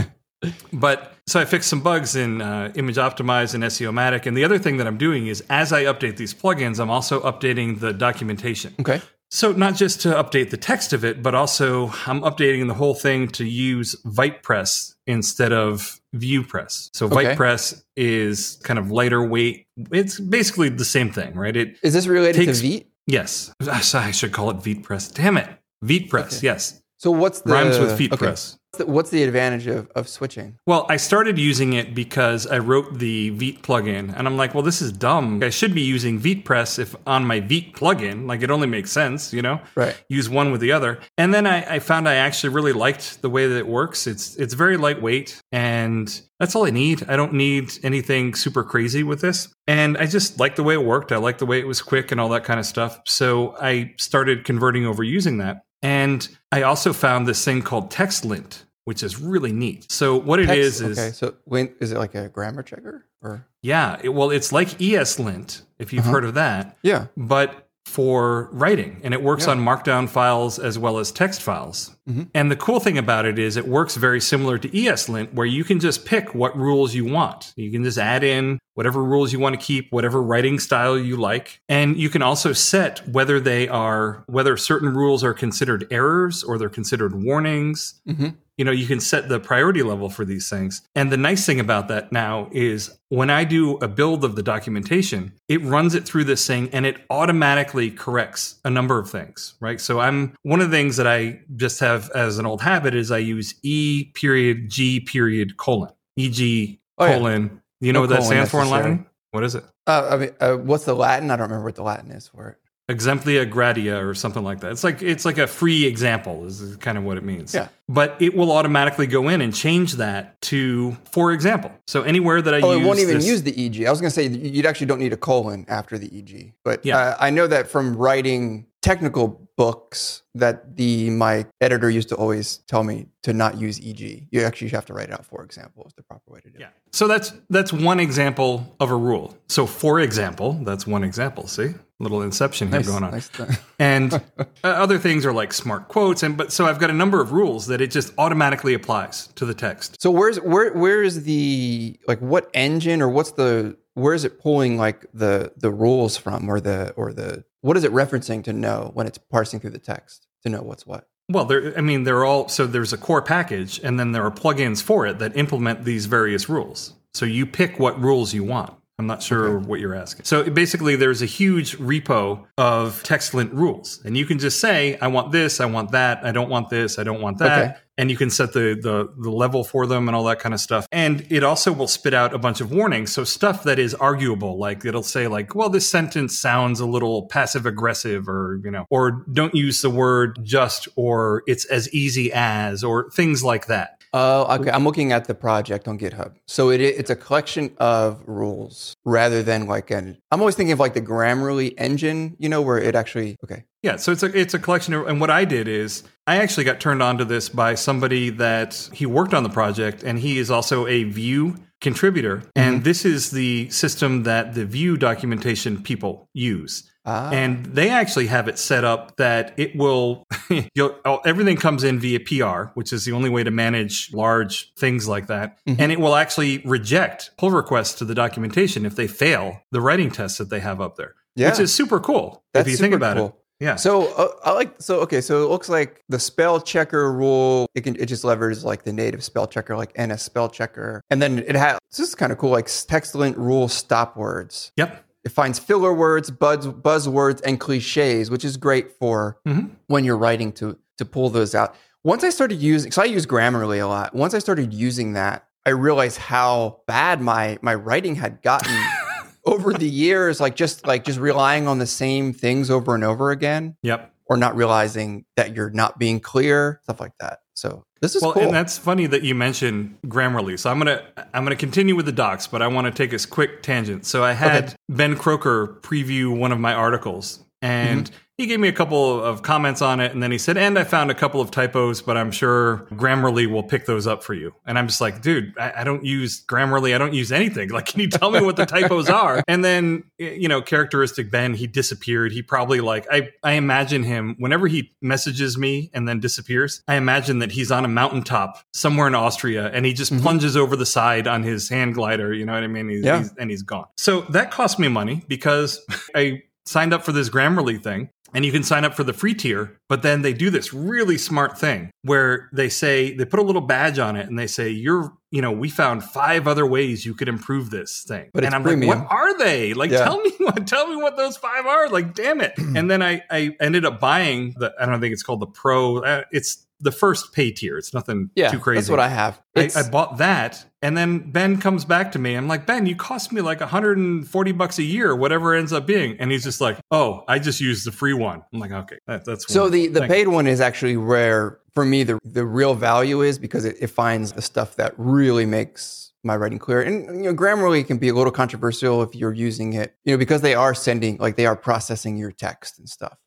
but 0.74 1.14
so 1.26 1.40
I 1.40 1.46
fixed 1.46 1.70
some 1.70 1.82
bugs 1.82 2.16
in 2.16 2.42
uh, 2.42 2.72
Image 2.76 2.98
Optimize 2.98 3.54
and 3.56 3.64
SEO-matic, 3.64 4.26
and 4.28 4.36
the 4.38 4.44
other 4.44 4.60
thing 4.60 4.78
that 4.78 4.88
I'm 4.88 4.98
doing 4.98 5.28
is 5.28 5.42
as 5.50 5.74
I 5.74 5.86
update 5.86 6.18
these 6.18 6.34
plugins, 6.34 6.80
I'm 6.80 6.90
also 6.92 7.22
updating 7.22 7.80
the 7.80 7.92
documentation. 7.94 8.76
okay. 8.80 9.02
So 9.30 9.52
not 9.52 9.76
just 9.76 10.02
to 10.02 10.10
update 10.10 10.52
the 10.52 10.58
text 10.58 10.94
of 10.94 11.04
it, 11.04 11.22
but 11.22 11.36
also 11.36 11.88
I'm 12.06 12.22
updating 12.22 12.68
the 12.68 12.74
whole 12.74 12.94
thing 12.94 13.28
to 13.30 13.44
use 13.46 13.96
VitePress 14.06 14.96
instead 15.06 15.52
of 15.52 16.00
VuePress. 16.16 16.90
So 16.94 17.08
Okay. 17.08 17.36
VitePress 17.36 17.84
is 17.98 18.58
kind 18.64 18.80
of 18.80 18.90
lighter 18.90 19.22
weight. 19.28 19.66
It's 19.92 20.20
basically 20.20 20.70
the 20.70 20.86
same 20.86 21.12
thing, 21.12 21.34
right? 21.36 21.56
It 21.56 21.78
Is 21.84 21.94
this 21.94 22.08
related 22.08 22.46
Takes- 22.46 22.62
to 22.62 22.70
Vite? 22.70 22.88
yes, 23.06 23.52
I 23.68 24.12
should 24.12 24.32
call 24.32 24.50
it 24.52 24.58
VitePress. 24.58 25.14
Damn 25.14 25.38
it, 25.38 25.50
VitePress. 25.84 26.38
Okay. 26.38 26.46
Yes, 26.48 26.82
So 27.00 27.12
what's 27.12 27.42
the 27.42 27.52
rhymes 27.54 27.78
with 27.78 27.92
okay. 27.92 28.08
VitePress. 28.08 28.54
The- 28.54 28.57
What's 28.86 29.10
the 29.10 29.24
advantage 29.24 29.66
of, 29.68 29.90
of 29.96 30.08
switching? 30.08 30.60
Well, 30.68 30.86
I 30.90 30.98
started 30.98 31.40
using 31.40 31.74
it 31.74 31.96
because 31.96 32.46
I 32.46 32.60
wrote 32.60 33.00
the 33.00 33.30
Vite 33.32 33.62
plugin, 33.64 34.14
and 34.16 34.28
I'm 34.28 34.38
like, 34.38 34.54
well, 34.54 34.64
this 34.64 34.82
is 34.82 34.92
dumb. 34.92 35.42
I 35.42 35.50
should 35.50 35.74
be 35.74 35.82
using 35.82 36.20
VitePress 36.20 36.78
if 36.78 36.96
on 37.08 37.26
my 37.26 37.40
Vite 37.40 37.74
plugin. 37.74 38.28
Like, 38.28 38.44
it 38.44 38.52
only 38.52 38.68
makes 38.68 38.92
sense, 38.92 39.34
you 39.34 39.42
know? 39.42 39.62
Right. 39.76 39.96
Use 40.10 40.30
one 40.30 40.52
with 40.52 40.62
the 40.62 40.72
other. 40.74 41.00
And 41.18 41.34
then 41.34 41.48
I, 41.48 41.76
I 41.76 41.80
found 41.80 42.08
I 42.08 42.16
actually 42.16 42.54
really 42.54 42.74
liked 42.74 43.22
the 43.22 43.30
way 43.30 43.48
that 43.48 43.58
it 43.58 43.68
works. 43.68 44.06
It's 44.06 44.36
it's 44.36 44.54
very 44.54 44.78
lightweight, 44.78 45.42
and 45.52 46.22
that's 46.40 46.56
all 46.56 46.66
I 46.66 46.70
need. 46.70 47.10
I 47.10 47.16
don't 47.16 47.34
need 47.34 47.72
anything 47.84 48.36
super 48.36 48.64
crazy 48.64 49.02
with 49.02 49.22
this. 49.22 49.48
And 49.66 49.98
I 49.98 50.06
just 50.06 50.40
like 50.40 50.56
the 50.56 50.64
way 50.64 50.76
it 50.76 50.86
worked. 50.86 51.12
I 51.12 51.18
like 51.18 51.40
the 51.40 51.46
way 51.46 51.60
it 51.60 51.68
was 51.68 51.82
quick 51.82 52.12
and 52.12 52.22
all 52.22 52.30
that 52.30 52.44
kind 52.44 52.60
of 52.60 52.66
stuff. 52.66 53.00
So 53.06 53.56
I 53.60 53.94
started 53.98 54.46
converting 54.46 54.86
over 54.86 55.04
using 55.04 55.40
that. 55.40 55.64
And 55.82 56.28
I 56.52 56.64
also 56.64 56.94
found 56.94 57.28
this 57.28 57.44
thing 57.44 57.62
called 57.62 57.92
TextLint, 57.92 58.64
which 58.86 59.04
is 59.04 59.20
really 59.20 59.52
neat. 59.52 59.92
So 59.92 60.18
what 60.18 60.40
it 60.40 60.50
is 60.50 60.80
Text- 60.80 60.92
is 60.92 61.00
okay. 61.00 61.12
So 61.12 61.36
when 61.46 61.74
is 61.80 61.92
it 61.92 61.98
like 61.98 62.16
a 62.16 62.30
grammar 62.30 62.64
checker 62.64 63.06
or 63.22 63.46
yeah, 63.62 63.98
it, 64.04 64.10
well, 64.10 64.30
it's 64.32 64.52
like 64.52 64.70
ESLint 64.80 65.62
if 65.80 65.94
you've 65.94 66.04
Uh-huh. 66.04 66.12
heard 66.14 66.26
of 66.26 66.34
that, 66.36 66.78
yeah? 66.84 67.08
but 67.16 67.64
for 67.86 68.50
writing, 68.52 69.00
and 69.04 69.14
it 69.14 69.24
works 69.24 69.46
Yeah. 69.46 69.52
on 69.52 69.60
Markdown 69.60 70.10
files 70.10 70.60
as 70.60 70.78
well 70.78 70.98
as 71.00 71.10
text 71.12 71.42
files. 71.42 71.96
Mhm. 72.10 72.28
And 72.34 72.52
the 72.52 72.56
cool 72.58 72.82
thing 72.82 72.98
about 72.98 73.26
it 73.26 73.40
is 73.40 73.56
it 73.56 73.66
works 73.68 73.96
very 73.96 74.20
similar 74.20 74.58
to 74.58 74.68
ESLint, 74.70 75.34
where 75.34 75.46
you 75.46 75.64
can 75.64 75.80
just 75.80 76.04
pick 76.06 76.36
what 76.36 76.58
rules 76.58 76.94
you 76.96 77.06
want. 77.06 77.54
You 77.56 77.72
can 77.72 77.84
just 77.86 77.98
add 77.98 78.24
in 78.26 78.60
whatever 78.78 79.04
rules 79.04 79.34
you 79.34 79.40
want 79.40 79.60
to 79.60 79.66
keep, 79.66 79.92
whatever 79.92 80.22
writing 80.22 80.60
style 80.60 81.00
you 81.00 81.18
like, 81.18 81.60
and 81.68 81.98
you 81.98 82.10
can 82.10 82.22
also 82.22 82.54
set 82.54 83.08
whether 83.10 83.40
they 83.40 83.68
are 83.68 84.24
whether 84.28 84.56
certain 84.56 84.94
rules 84.94 85.24
are 85.24 85.34
considered 85.34 85.88
errors 85.90 86.44
or 86.44 86.60
they're 86.60 86.70
considered 86.70 87.24
warnings 87.24 87.96
Mm-hmm. 88.08 88.30
you 88.58 88.66
know, 88.66 88.72
you 88.72 88.86
can 88.86 89.00
set 89.00 89.30
the 89.30 89.40
priority 89.40 89.84
level 89.84 90.10
for 90.10 90.24
these 90.24 90.50
things. 90.50 90.82
And 90.96 91.12
the 91.12 91.18
nice 91.18 91.46
thing 91.46 91.60
about 91.60 91.88
that 91.90 92.12
now 92.12 92.50
is 92.52 92.98
when 93.10 93.30
I 93.30 93.44
do 93.44 93.78
a 93.78 93.88
build 93.88 94.24
of 94.24 94.36
the 94.36 94.44
documentation, 94.44 95.34
it 95.48 95.62
runs 95.64 95.96
it 95.96 96.06
through 96.06 96.26
this 96.26 96.46
thing 96.46 96.70
and 96.72 96.86
it 96.86 96.98
automatically 97.10 97.92
corrects 97.92 98.60
a 98.64 98.70
number 98.70 99.00
of 99.00 99.10
things, 99.10 99.56
right? 99.60 99.82
So 99.82 100.00
I'm 100.00 100.34
one 100.44 100.62
of 100.62 100.72
the 100.72 100.78
things 100.78 100.98
that 100.98 101.08
I 101.08 101.40
just 101.56 101.80
have 101.80 102.10
as 102.12 102.38
an 102.38 102.46
old 102.46 102.62
habit 102.62 102.96
is 102.96 103.12
I 103.12 103.20
use 103.20 103.56
E 103.64 104.06
period 104.14 104.70
G 104.70 105.00
period 105.00 105.58
colon, 105.58 105.92
EG 106.18 106.80
Oh, 106.98 107.06
yeah. 107.06 107.60
You 107.80 107.94
know 107.94 108.00
No 108.00 108.08
what 108.08 108.10
that 108.10 108.24
stands 108.24 108.50
for 108.52 108.62
in. 108.64 108.70
Latin? 108.70 109.06
What 109.32 109.44
is 109.44 109.56
it? 109.56 109.64
Uh, 109.86 110.08
I 110.12 110.18
mean, 110.18 110.30
uh, 110.40 110.56
what's 110.56 110.86
the 110.86 110.96
Latin? 110.96 111.30
I 111.32 111.36
don't 111.36 111.48
remember 111.50 111.66
what 111.66 111.76
the 111.76 111.84
Latin 111.84 112.12
is 112.12 112.28
for 112.28 112.50
it. 112.50 112.58
exemplia 112.90 113.48
gratia 113.50 113.98
or 114.04 114.14
something 114.16 114.44
like 114.44 114.62
that. 114.62 114.72
It's 114.72 114.84
like 114.84 115.02
it's 115.02 115.26
like 115.26 115.38
a 115.38 115.46
free 115.48 115.86
example 115.86 116.46
is 116.46 116.78
kind 116.78 116.98
of 116.98 117.04
what 117.04 117.18
it 117.18 117.24
means. 117.24 117.54
Yeah. 117.54 117.68
But 117.90 118.16
it 118.22 118.34
will 118.36 118.52
automatically 118.52 119.06
go 119.08 119.28
in 119.28 119.42
and 119.42 119.54
change 119.54 119.94
that 119.96 120.42
to 120.44 120.96
for 121.12 121.34
example. 121.34 121.72
So 121.86 122.04
anywhere 122.04 122.42
that 122.42 122.54
I 122.54 122.62
Oh, 122.62 122.72
use 122.74 122.82
it 122.82 122.88
won't 122.88 123.00
even 123.00 123.16
this- 123.16 123.28
use 123.28 123.44
the 123.44 123.54
EG. 123.66 123.86
I 123.86 123.92
was 123.92 124.00
going 124.02 124.10
to 124.10 124.16
say 124.16 124.28
you 124.28 124.64
actually 124.64 124.88
don't 124.88 125.00
need 125.00 125.14
a 125.14 125.18
colon 125.18 125.66
after 125.68 125.98
the 125.98 126.08
EG, 126.18 126.54
but 126.64 126.86
Yeah. 126.86 126.98
uh, 126.98 127.18
I 127.20 127.30
know 127.30 127.46
that 127.48 127.68
from 127.68 127.96
writing 127.98 128.66
technical 128.82 129.47
books 129.58 130.24
that 130.36 130.78
the 130.78 131.10
my 131.10 131.46
editor 131.60 131.90
used 131.90 132.10
to 132.10 132.16
always 132.16 132.60
tell 132.68 132.84
me 132.84 133.08
to 133.24 133.34
not 133.34 133.58
use 133.60 133.80
EG. 133.80 134.28
You 134.32 134.44
actually 134.44 134.70
have 134.70 134.86
to 134.86 134.94
write 134.94 135.10
it 135.10 135.14
out. 135.14 135.26
For 135.26 135.44
example, 135.44 135.84
is 135.88 135.94
the 135.98 136.04
proper 136.04 136.32
way 136.32 136.40
to 136.42 136.50
do 136.50 136.58
it. 136.58 136.62
Yeah. 136.62 136.70
So 136.94 137.08
that's 137.08 137.34
that's 137.50 137.74
one 137.74 138.00
example 138.00 138.76
of 138.80 138.92
a 138.92 138.96
rule. 138.96 139.36
So 139.50 139.66
for 139.66 140.00
example, 140.00 140.54
that's 140.64 140.86
one 140.88 141.04
example. 141.04 141.48
See, 141.48 141.74
little 142.00 142.22
inception 142.22 142.68
here 142.70 142.78
Nice, 142.80 142.88
going 142.88 143.04
on. 143.04 143.12
nice 143.12 143.30
And 143.80 144.14
uh, 144.14 144.22
other 144.64 145.00
things 145.00 145.26
are 145.26 145.34
like 145.34 145.52
smart 145.52 145.88
quotes, 145.88 146.22
and 146.24 146.38
but 146.38 146.52
so 146.54 146.66
I've 146.68 146.80
got 146.80 146.90
a 146.92 146.94
number 146.94 147.20
of 147.20 147.32
rules 147.32 147.68
that 147.68 147.82
it 147.82 147.92
just 147.92 148.14
automatically 148.18 148.76
applies 148.76 149.28
to 149.36 149.46
the 149.46 149.54
text. 149.56 150.02
So 150.02 150.12
where's 150.12 150.40
where 150.40 150.72
where 150.74 151.02
is 151.02 151.24
the 151.24 152.00
like 152.08 152.20
what 152.20 152.50
engine 152.54 153.02
or 153.02 153.10
what's 153.10 153.32
the 153.32 153.76
where 153.98 154.14
is 154.14 154.24
it 154.24 154.40
pulling 154.40 154.78
like 154.78 155.08
the 155.14 155.52
the 155.58 155.72
rules 155.72 156.18
from 156.18 156.50
or 156.50 156.62
the 156.62 156.92
or 156.96 157.12
the 157.12 157.44
what 157.62 157.76
is 157.76 157.84
it 157.84 157.92
referencing 157.92 158.44
to 158.44 158.54
know 158.54 158.92
when 158.94 159.08
it's 159.08 159.18
parsing 159.18 159.60
through 159.60 159.72
the 159.72 159.80
text 159.80 160.28
to 160.44 160.50
know 160.50 160.62
what's 160.62 160.86
what? 160.86 161.08
Well, 161.30 161.46
there. 161.46 161.78
I 161.78 161.82
mean, 161.82 162.04
they're 162.04 162.24
all. 162.24 162.48
So 162.48 162.68
there's 162.68 162.94
a 162.94 162.98
core 162.98 163.22
package, 163.22 163.80
and 163.84 164.00
then 164.00 164.12
there 164.12 164.24
are 164.24 164.32
plugins 164.32 164.82
for 164.82 165.08
it 165.08 165.20
that 165.20 165.36
implement 165.36 165.84
these 165.84 166.06
various 166.06 166.48
rules. 166.48 166.94
So 167.14 167.26
you 167.26 167.46
pick 167.46 167.80
what 167.80 168.00
rules 168.00 168.34
you 168.34 168.44
want. 168.44 168.74
I'm 169.00 169.06
not 169.06 169.22
sure 169.22 169.60
what 169.60 169.80
you're 169.80 169.94
asking. 169.94 170.26
So 170.26 170.50
basically, 170.50 170.96
there's 170.96 171.22
a 171.22 171.28
huge 171.28 171.78
repo 171.78 172.46
of 172.58 173.04
TextLint 173.04 173.54
rules, 173.54 174.02
and 174.04 174.18
you 174.18 174.26
can 174.26 174.40
just 174.40 174.60
say, 174.60 174.98
"I 175.00 175.06
want 175.08 175.32
this, 175.32 175.62
I 175.62 175.66
want 175.66 175.92
that, 175.92 176.26
I 176.26 176.32
don't 176.32 176.50
want 176.50 176.70
this, 176.70 176.98
I 176.98 177.04
don't 177.04 177.22
want 177.22 177.38
that," 177.38 177.64
Okay. 177.64 177.78
and 178.00 178.10
you 178.10 178.18
can 178.18 178.32
set 178.32 178.54
the, 178.54 178.76
the 178.82 179.14
the 179.22 179.30
level 179.30 179.64
for 179.64 179.86
them 179.86 180.08
and 180.10 180.16
all 180.16 180.24
that 180.24 180.40
kind 180.40 180.54
of 180.56 180.60
stuff. 180.60 180.88
And 180.92 181.28
it 181.30 181.44
also 181.44 181.72
will 181.72 181.88
spit 181.88 182.16
out 182.16 182.34
a 182.34 182.40
bunch 182.40 182.60
of 182.60 182.72
warnings. 182.72 183.12
So 183.12 183.24
stuff 183.24 183.64
that 183.66 183.78
is 183.78 183.94
arguable, 183.94 184.58
like 184.58 184.84
it'll 184.84 185.04
say, 185.04 185.28
like, 185.28 185.54
"Well, 185.54 185.70
this 185.70 185.88
sentence 185.88 186.36
sounds 186.36 186.80
a 186.80 186.88
little 186.88 187.28
passive 187.28 187.68
aggressive," 187.68 188.28
or 188.28 188.60
you 188.64 188.72
know, 188.72 188.88
or 188.90 189.24
don't 189.32 189.54
use 189.54 189.80
the 189.84 189.92
word 189.92 190.40
just, 190.42 190.88
or 190.96 191.44
it's 191.46 191.66
as 191.66 191.88
easy 191.94 192.32
as, 192.34 192.84
or 192.84 193.12
things 193.12 193.44
like 193.44 193.68
that. 193.68 193.97
Oh, 194.14 194.56
okay. 194.56 194.72
I'm 194.72 194.84
looking 194.84 195.12
at 195.12 195.26
the 195.26 195.36
project 195.36 195.88
on 195.88 196.00
GitHub. 196.00 196.34
So 196.48 196.70
it 196.70 196.82
it's 196.82 197.10
a 197.10 197.16
collection 197.16 197.76
of 197.78 198.22
rules 198.26 198.96
rather 199.06 199.44
than 199.44 199.68
like 199.68 199.92
an. 199.92 200.18
I'm 200.32 200.40
always 200.40 200.56
thinking 200.56 200.74
of 200.74 200.80
like 200.80 200.94
the 200.94 201.02
Grammarly 201.02 201.74
engine, 201.78 202.36
you 202.40 202.50
know, 202.50 202.62
where 202.62 202.78
it 202.78 202.96
actually. 202.96 203.38
Okay. 203.44 203.64
Yeah, 203.84 203.98
so 203.98 204.12
it's 204.12 204.24
a 204.24 204.38
it's 204.38 204.54
a 204.54 204.60
collection 204.60 204.94
of, 204.94 205.08
and 205.08 205.22
what 205.22 205.30
I 205.30 205.46
did 205.46 205.68
is 205.68 206.04
I 206.26 206.38
actually 206.38 206.64
got 206.64 206.80
turned 206.80 207.04
on 207.04 207.18
to 207.20 207.26
this 207.26 207.50
by 207.50 207.76
somebody 207.76 208.30
that 208.32 208.90
he 208.94 209.06
worked 209.06 209.34
on 209.34 209.44
the 209.44 209.50
project, 209.50 210.04
and 210.04 210.20
he 210.20 210.40
is 210.40 210.50
also 210.52 210.88
a 210.88 211.04
Vue 211.04 211.56
contributor, 211.80 212.44
and 212.56 212.78
mm-hmm. 212.78 212.84
this 212.84 213.06
is 213.06 213.32
the 213.32 213.70
system 213.70 214.24
that 214.24 214.56
the 214.56 214.66
Vue 214.66 214.98
documentation 214.98 215.82
people 215.82 216.28
use. 216.34 216.92
Ah. 217.08 217.32
And 217.32 217.66
they 217.68 217.90
actually 217.90 218.28
have 218.28 218.50
it 218.50 218.60
set 218.60 218.84
up 218.84 219.16
that 219.16 219.54
it 219.58 219.78
will, 219.78 220.28
you'll, 220.76 220.94
oh, 221.06 221.22
everything 221.26 221.56
comes 221.56 221.86
in 221.86 222.00
via 222.00 222.20
PR, 222.20 222.72
which 222.74 222.92
is 222.92 223.06
the 223.06 223.14
only 223.14 223.30
way 223.30 223.44
to 223.46 223.52
manage 223.52 224.14
large 224.14 224.74
things 224.76 225.08
like 225.08 225.28
that. 225.28 225.58
Mhm. 225.66 225.78
And 225.80 225.92
it 225.94 226.02
will 226.02 226.16
actually 226.16 226.60
reject 226.66 227.32
pull 227.38 227.52
requests 227.52 227.94
to 227.96 228.06
the 228.06 228.14
documentation 228.14 228.86
if 228.86 228.98
they 228.98 229.08
fail 229.08 229.62
the 229.72 229.80
writing 229.80 230.12
tests 230.12 230.38
that 230.38 230.50
they 230.50 230.60
have 230.60 230.82
up 230.82 230.98
there, 230.98 231.16
yeah. 231.38 231.50
which 231.50 231.60
is 231.60 231.74
super 231.74 232.02
cool 232.02 232.44
That's 232.54 232.68
if 232.68 232.72
you 232.72 232.78
think 232.78 232.94
about 232.94 233.18
it. 233.18 233.34
Yeah. 233.60 233.76
So 233.76 234.14
uh, 234.14 234.28
I 234.46 234.52
like 234.52 234.76
so 234.80 235.00
okay. 235.00 235.20
So 235.22 235.44
it 235.44 235.50
looks 235.50 235.68
like 235.68 236.04
the 236.10 236.20
spell 236.20 236.62
checker 236.62 237.12
rule. 237.12 237.68
It 237.74 237.82
can 237.82 237.96
it 237.96 238.06
just 238.06 238.24
leverages 238.24 238.64
like 238.64 238.84
the 238.84 238.94
native 238.94 239.24
spell 239.24 239.48
checker, 239.48 239.76
like 239.76 239.98
NS 240.00 240.22
spell 240.22 240.50
checker, 240.50 241.02
and 241.10 241.22
then 241.22 241.40
it 241.40 241.56
has 241.56 241.80
this 241.90 242.08
is 242.08 242.14
kind 242.14 242.32
of 242.32 242.38
cool. 242.38 242.52
Like 242.52 242.68
TextLint 242.68 243.36
rule 243.36 243.68
stop 243.68 244.16
words. 244.16 244.72
Yep. 244.78 245.04
It 245.28 245.34
finds 245.34 245.60
filler 245.60 245.94
words, 245.94 246.32
buzz 246.32 246.68
buzzwords, 246.68 247.42
and 247.46 247.60
cliches, 247.60 248.32
which 248.32 248.46
is 248.46 248.56
great 248.56 248.94
for 248.98 249.38
Mhm. 249.46 249.72
when 249.88 250.06
you're 250.06 250.16
writing 250.18 250.54
to 250.54 250.78
to 251.00 251.04
pull 251.04 251.30
those 251.30 251.54
out. 251.54 251.76
Once 252.06 252.24
I 252.24 252.30
started 252.30 252.62
using, 252.62 252.92
so 252.94 253.02
I 253.02 253.06
use 253.06 253.26
Grammarly 253.26 253.82
a 253.84 253.88
lot. 253.88 254.16
Once 254.16 254.34
I 254.34 254.40
started 254.40 254.74
using 254.74 255.12
that, 255.14 255.44
I 255.66 255.72
realized 255.72 256.18
how 256.18 256.80
bad 256.88 257.20
my 257.20 257.58
my 257.62 257.76
writing 257.76 258.16
had 258.16 258.42
gotten 258.42 258.74
over 259.46 259.74
the 259.74 259.90
years. 259.90 260.40
Like 260.40 260.56
just 260.56 260.88
like 260.88 261.04
just 261.04 261.20
relying 261.20 261.68
on 261.68 261.78
the 261.80 261.86
same 261.88 262.32
things 262.32 262.72
over 262.72 262.96
and 262.96 263.04
over 263.04 263.32
again 263.32 263.76
Yep. 263.84 264.10
or 264.28 264.38
not 264.38 264.56
realizing 264.56 265.26
that 265.36 265.54
you're 265.54 265.72
not 265.72 266.00
being 266.00 266.22
clear, 266.22 266.80
stuff 266.84 267.02
like 267.02 267.18
that. 267.20 267.40
So 267.54 267.84
this 268.02 268.16
is 268.16 268.22
Well, 268.22 268.34
cool. 268.34 268.44
and 268.44 268.54
that's 268.54 268.78
funny 268.78 269.08
that 269.08 269.24
you 269.24 269.34
mentioned 269.36 269.98
Grammarly. 270.08 270.58
So 270.60 270.70
I'm 270.70 270.78
gonna 270.78 271.02
I'm 271.34 271.44
gonna 271.44 271.56
continue 271.56 271.96
with 271.96 272.06
the 272.06 272.12
docs, 272.12 272.48
but 272.48 272.62
I 272.62 272.68
want 272.68 272.86
to 272.86 272.92
take 272.92 273.14
a 273.14 273.28
quick 273.28 273.62
tangent. 273.64 274.06
So 274.06 274.24
I 274.24 274.34
had 274.34 274.64
Okay. 274.66 274.76
Ben 274.90 275.16
Croker 275.16 275.78
preview 275.82 276.36
one 276.38 276.52
of 276.52 276.60
my 276.60 276.74
articles, 276.74 277.40
and 277.62 278.06
Mm-hmm. 278.08 278.16
He 278.38 278.46
gave 278.46 278.60
me 278.60 278.68
a 278.68 278.74
couple 278.74 279.22
of 279.24 279.42
comments 279.42 279.82
on 279.82 280.00
it, 280.00 280.12
and 280.12 280.22
then 280.22 280.32
he 280.32 280.38
said, 280.38 280.58
"And 280.58 280.78
I 280.78 280.84
found 280.84 281.10
a 281.10 281.16
couple 281.16 281.42
of 281.42 281.50
typos, 281.52 282.02
but 282.02 282.18
I'm 282.18 282.32
sure 282.32 282.88
Grammarly 282.92 283.48
will 283.48 283.64
pick 283.64 283.86
those 283.86 284.06
up 284.06 284.24
for 284.24 284.34
you." 284.36 284.54
And 284.66 284.78
I'm 284.78 284.88
just 284.88 285.02
like, 285.02 285.22
"Dude, 285.22 285.54
I, 285.60 285.74
I 285.82 285.84
don't 285.84 286.06
use 286.06 286.44
Grammarly. 286.46 286.94
I 286.94 286.98
don't 286.98 287.14
use 287.14 287.32
anything. 287.32 287.70
Like, 287.78 287.88
can 287.88 288.00
you 288.00 288.10
tell 288.10 288.32
me 288.32 288.42
what 288.42 288.56
the 288.56 288.66
typos 288.66 289.10
are?" 289.10 289.44
And 289.48 289.64
then, 289.66 290.04
you 290.20 290.48
know, 290.48 290.62
characteristic 290.62 291.32
Ben, 291.32 291.54
he 291.56 291.68
disappeared. 291.68 292.32
He 292.32 292.42
probably 292.42 292.80
like 292.82 293.08
I 293.12 293.30
I 293.44 293.54
imagine 293.54 294.04
him 294.04 294.36
whenever 294.40 294.68
he 294.68 294.92
messages 295.02 295.58
me 295.58 295.90
and 295.94 296.08
then 296.08 296.20
disappears. 296.20 296.82
I 296.88 296.96
imagine 296.96 297.40
that 297.40 297.52
he's 297.52 297.72
on 297.72 297.86
a 297.86 297.88
mountaintop 297.88 298.64
somewhere 298.74 299.08
in 299.08 299.16
Austria, 299.16 299.72
and 299.74 299.86
he 299.86 299.94
just 299.94 300.14
Mhm. 300.14 300.22
plunges 300.22 300.56
over 300.56 300.76
the 300.76 300.86
side 300.86 301.28
on 301.28 301.44
his 301.44 301.70
hand 301.70 301.96
glider. 301.96 302.34
You 302.34 302.46
know 302.46 302.54
what 302.54 302.64
I 302.64 302.68
mean? 302.68 302.90
He's, 302.90 303.04
Yeah. 303.06 303.20
he's, 303.20 303.34
and 303.40 303.50
he's 303.50 303.64
gone. 303.64 303.86
So 303.98 304.22
that 304.30 304.52
cost 304.52 304.78
me 304.80 304.88
money 304.88 305.24
because 305.28 305.82
I 306.16 306.44
signed 306.66 306.94
up 306.94 307.04
for 307.06 307.12
this 307.14 307.30
Grammarly 307.30 307.82
thing. 307.82 308.10
And 308.38 308.46
you 308.46 308.52
can 308.52 308.62
sign 308.62 308.86
up 308.86 308.94
for 308.94 309.04
the 309.04 309.14
free 309.14 309.34
tier, 309.34 309.80
but 309.90 310.04
then 310.04 310.22
they 310.22 310.32
do 310.32 310.52
this 310.52 310.72
really 310.72 311.18
smart 311.18 311.58
thing 311.58 311.90
where 312.04 312.52
they 312.54 312.70
say 312.70 313.16
they 313.16 313.26
put 313.26 313.40
a 313.40 313.42
little 313.42 313.64
badge 313.64 313.98
on 313.98 314.16
it 314.16 314.28
and 314.28 314.38
they 314.38 314.46
say 314.46 314.70
you're, 314.70 315.12
you 315.32 315.42
know, 315.42 315.52
we 315.52 315.70
found 315.70 316.04
five 316.04 316.48
other 316.48 316.64
ways 316.64 317.04
you 317.04 317.16
could 317.16 317.30
improve 317.30 317.72
this 317.72 318.04
thing. 318.08 318.30
But 318.36 318.46
and 318.46 318.54
I'm 318.54 318.62
premium. 318.62 318.90
like, 319.00 319.10
what 319.10 319.12
are 319.12 319.38
they? 319.40 319.74
Like, 319.74 319.90
Yeah. 319.90 320.04
tell 320.04 320.22
me 320.22 320.32
what, 320.38 320.68
tell 320.68 320.86
me 320.88 320.98
what 320.98 321.18
those 321.18 321.36
five 321.36 321.66
are. 321.66 321.90
Like, 321.90 322.14
damn 322.14 322.40
it! 322.40 322.54
and 322.60 322.92
then 322.92 323.02
I, 323.02 323.24
I 323.32 323.56
ended 323.60 323.86
up 323.86 324.00
buying 324.00 324.54
the. 324.60 324.72
I 324.80 324.86
don't 324.86 325.02
think 325.02 325.14
it's 325.14 325.24
called 325.24 325.40
the 325.40 325.48
Pro. 325.48 326.04
Uh, 326.04 326.22
It's 326.32 326.67
the 326.80 326.92
first 326.92 327.34
pay 327.34 327.52
tier. 327.52 327.78
It's 327.78 327.94
nothing 327.94 328.30
Yeah, 328.36 328.50
too 328.52 328.60
crazy. 328.60 328.78
that's 328.82 328.90
what 328.90 329.00
I 329.00 329.08
have. 329.10 329.42
I, 329.56 329.70
I 329.76 329.90
bought 329.90 330.18
that, 330.20 330.64
and 330.82 330.96
then 330.96 331.32
Ben 331.32 331.60
comes 331.60 331.86
back 331.86 332.12
to 332.12 332.20
me. 332.20 332.36
I'm 332.36 332.48
like, 332.48 332.66
Ben, 332.68 332.86
you 332.86 332.96
cost 332.96 333.32
me 333.32 333.42
like 333.42 333.60
140 333.60 334.52
bucks 334.52 334.78
a 334.80 334.84
year, 334.84 335.16
whatever 335.16 335.56
it 335.56 335.60
ends 335.60 335.74
up 335.74 335.86
being. 335.88 336.16
And 336.20 336.32
he's 336.32 336.44
just 336.44 336.62
like, 336.62 336.78
Oh, 336.92 337.24
I 337.28 337.40
just 337.40 337.60
used 337.60 337.86
the 337.86 337.92
free 337.92 338.14
one. 338.14 338.44
I'm 338.54 338.60
like, 338.60 338.72
Okay, 338.72 338.98
that, 339.08 339.26
that's 339.26 339.52
so 339.52 339.64
one. 339.64 339.72
the 339.72 339.88
the 339.88 340.00
Thank- 340.02 340.12
paid 340.12 340.28
one 340.28 340.46
is 340.48 340.62
actually 340.62 340.98
where 340.98 341.60
for 341.74 341.84
me 341.86 342.04
the 342.04 342.20
the 342.24 342.46
real 342.46 342.74
value 342.76 343.22
is 343.22 343.40
because 343.40 343.66
it, 343.66 343.76
it 343.80 343.88
finds 343.88 344.34
the 344.34 344.42
stuff 344.42 344.76
that 344.76 344.94
really 344.98 345.46
makes 345.46 346.12
my 346.24 346.36
writing 346.36 346.60
clear. 346.60 346.82
And 346.82 347.24
you 347.24 347.32
know, 347.32 347.34
Grammarly 347.34 347.86
can 347.88 347.98
be 347.98 348.10
a 348.10 348.14
little 348.14 348.32
controversial 348.32 349.02
if 349.02 349.16
you're 349.16 349.34
using 349.34 349.74
it, 349.74 349.96
you 350.04 350.14
know, 350.14 350.18
because 350.18 350.42
they 350.42 350.56
are 350.56 350.74
sending 350.76 351.18
like 351.18 351.36
they 351.38 351.46
are 351.46 351.56
processing 351.56 352.18
your 352.18 352.32
text 352.32 352.80
and 352.80 352.90
stuff. 352.90 353.18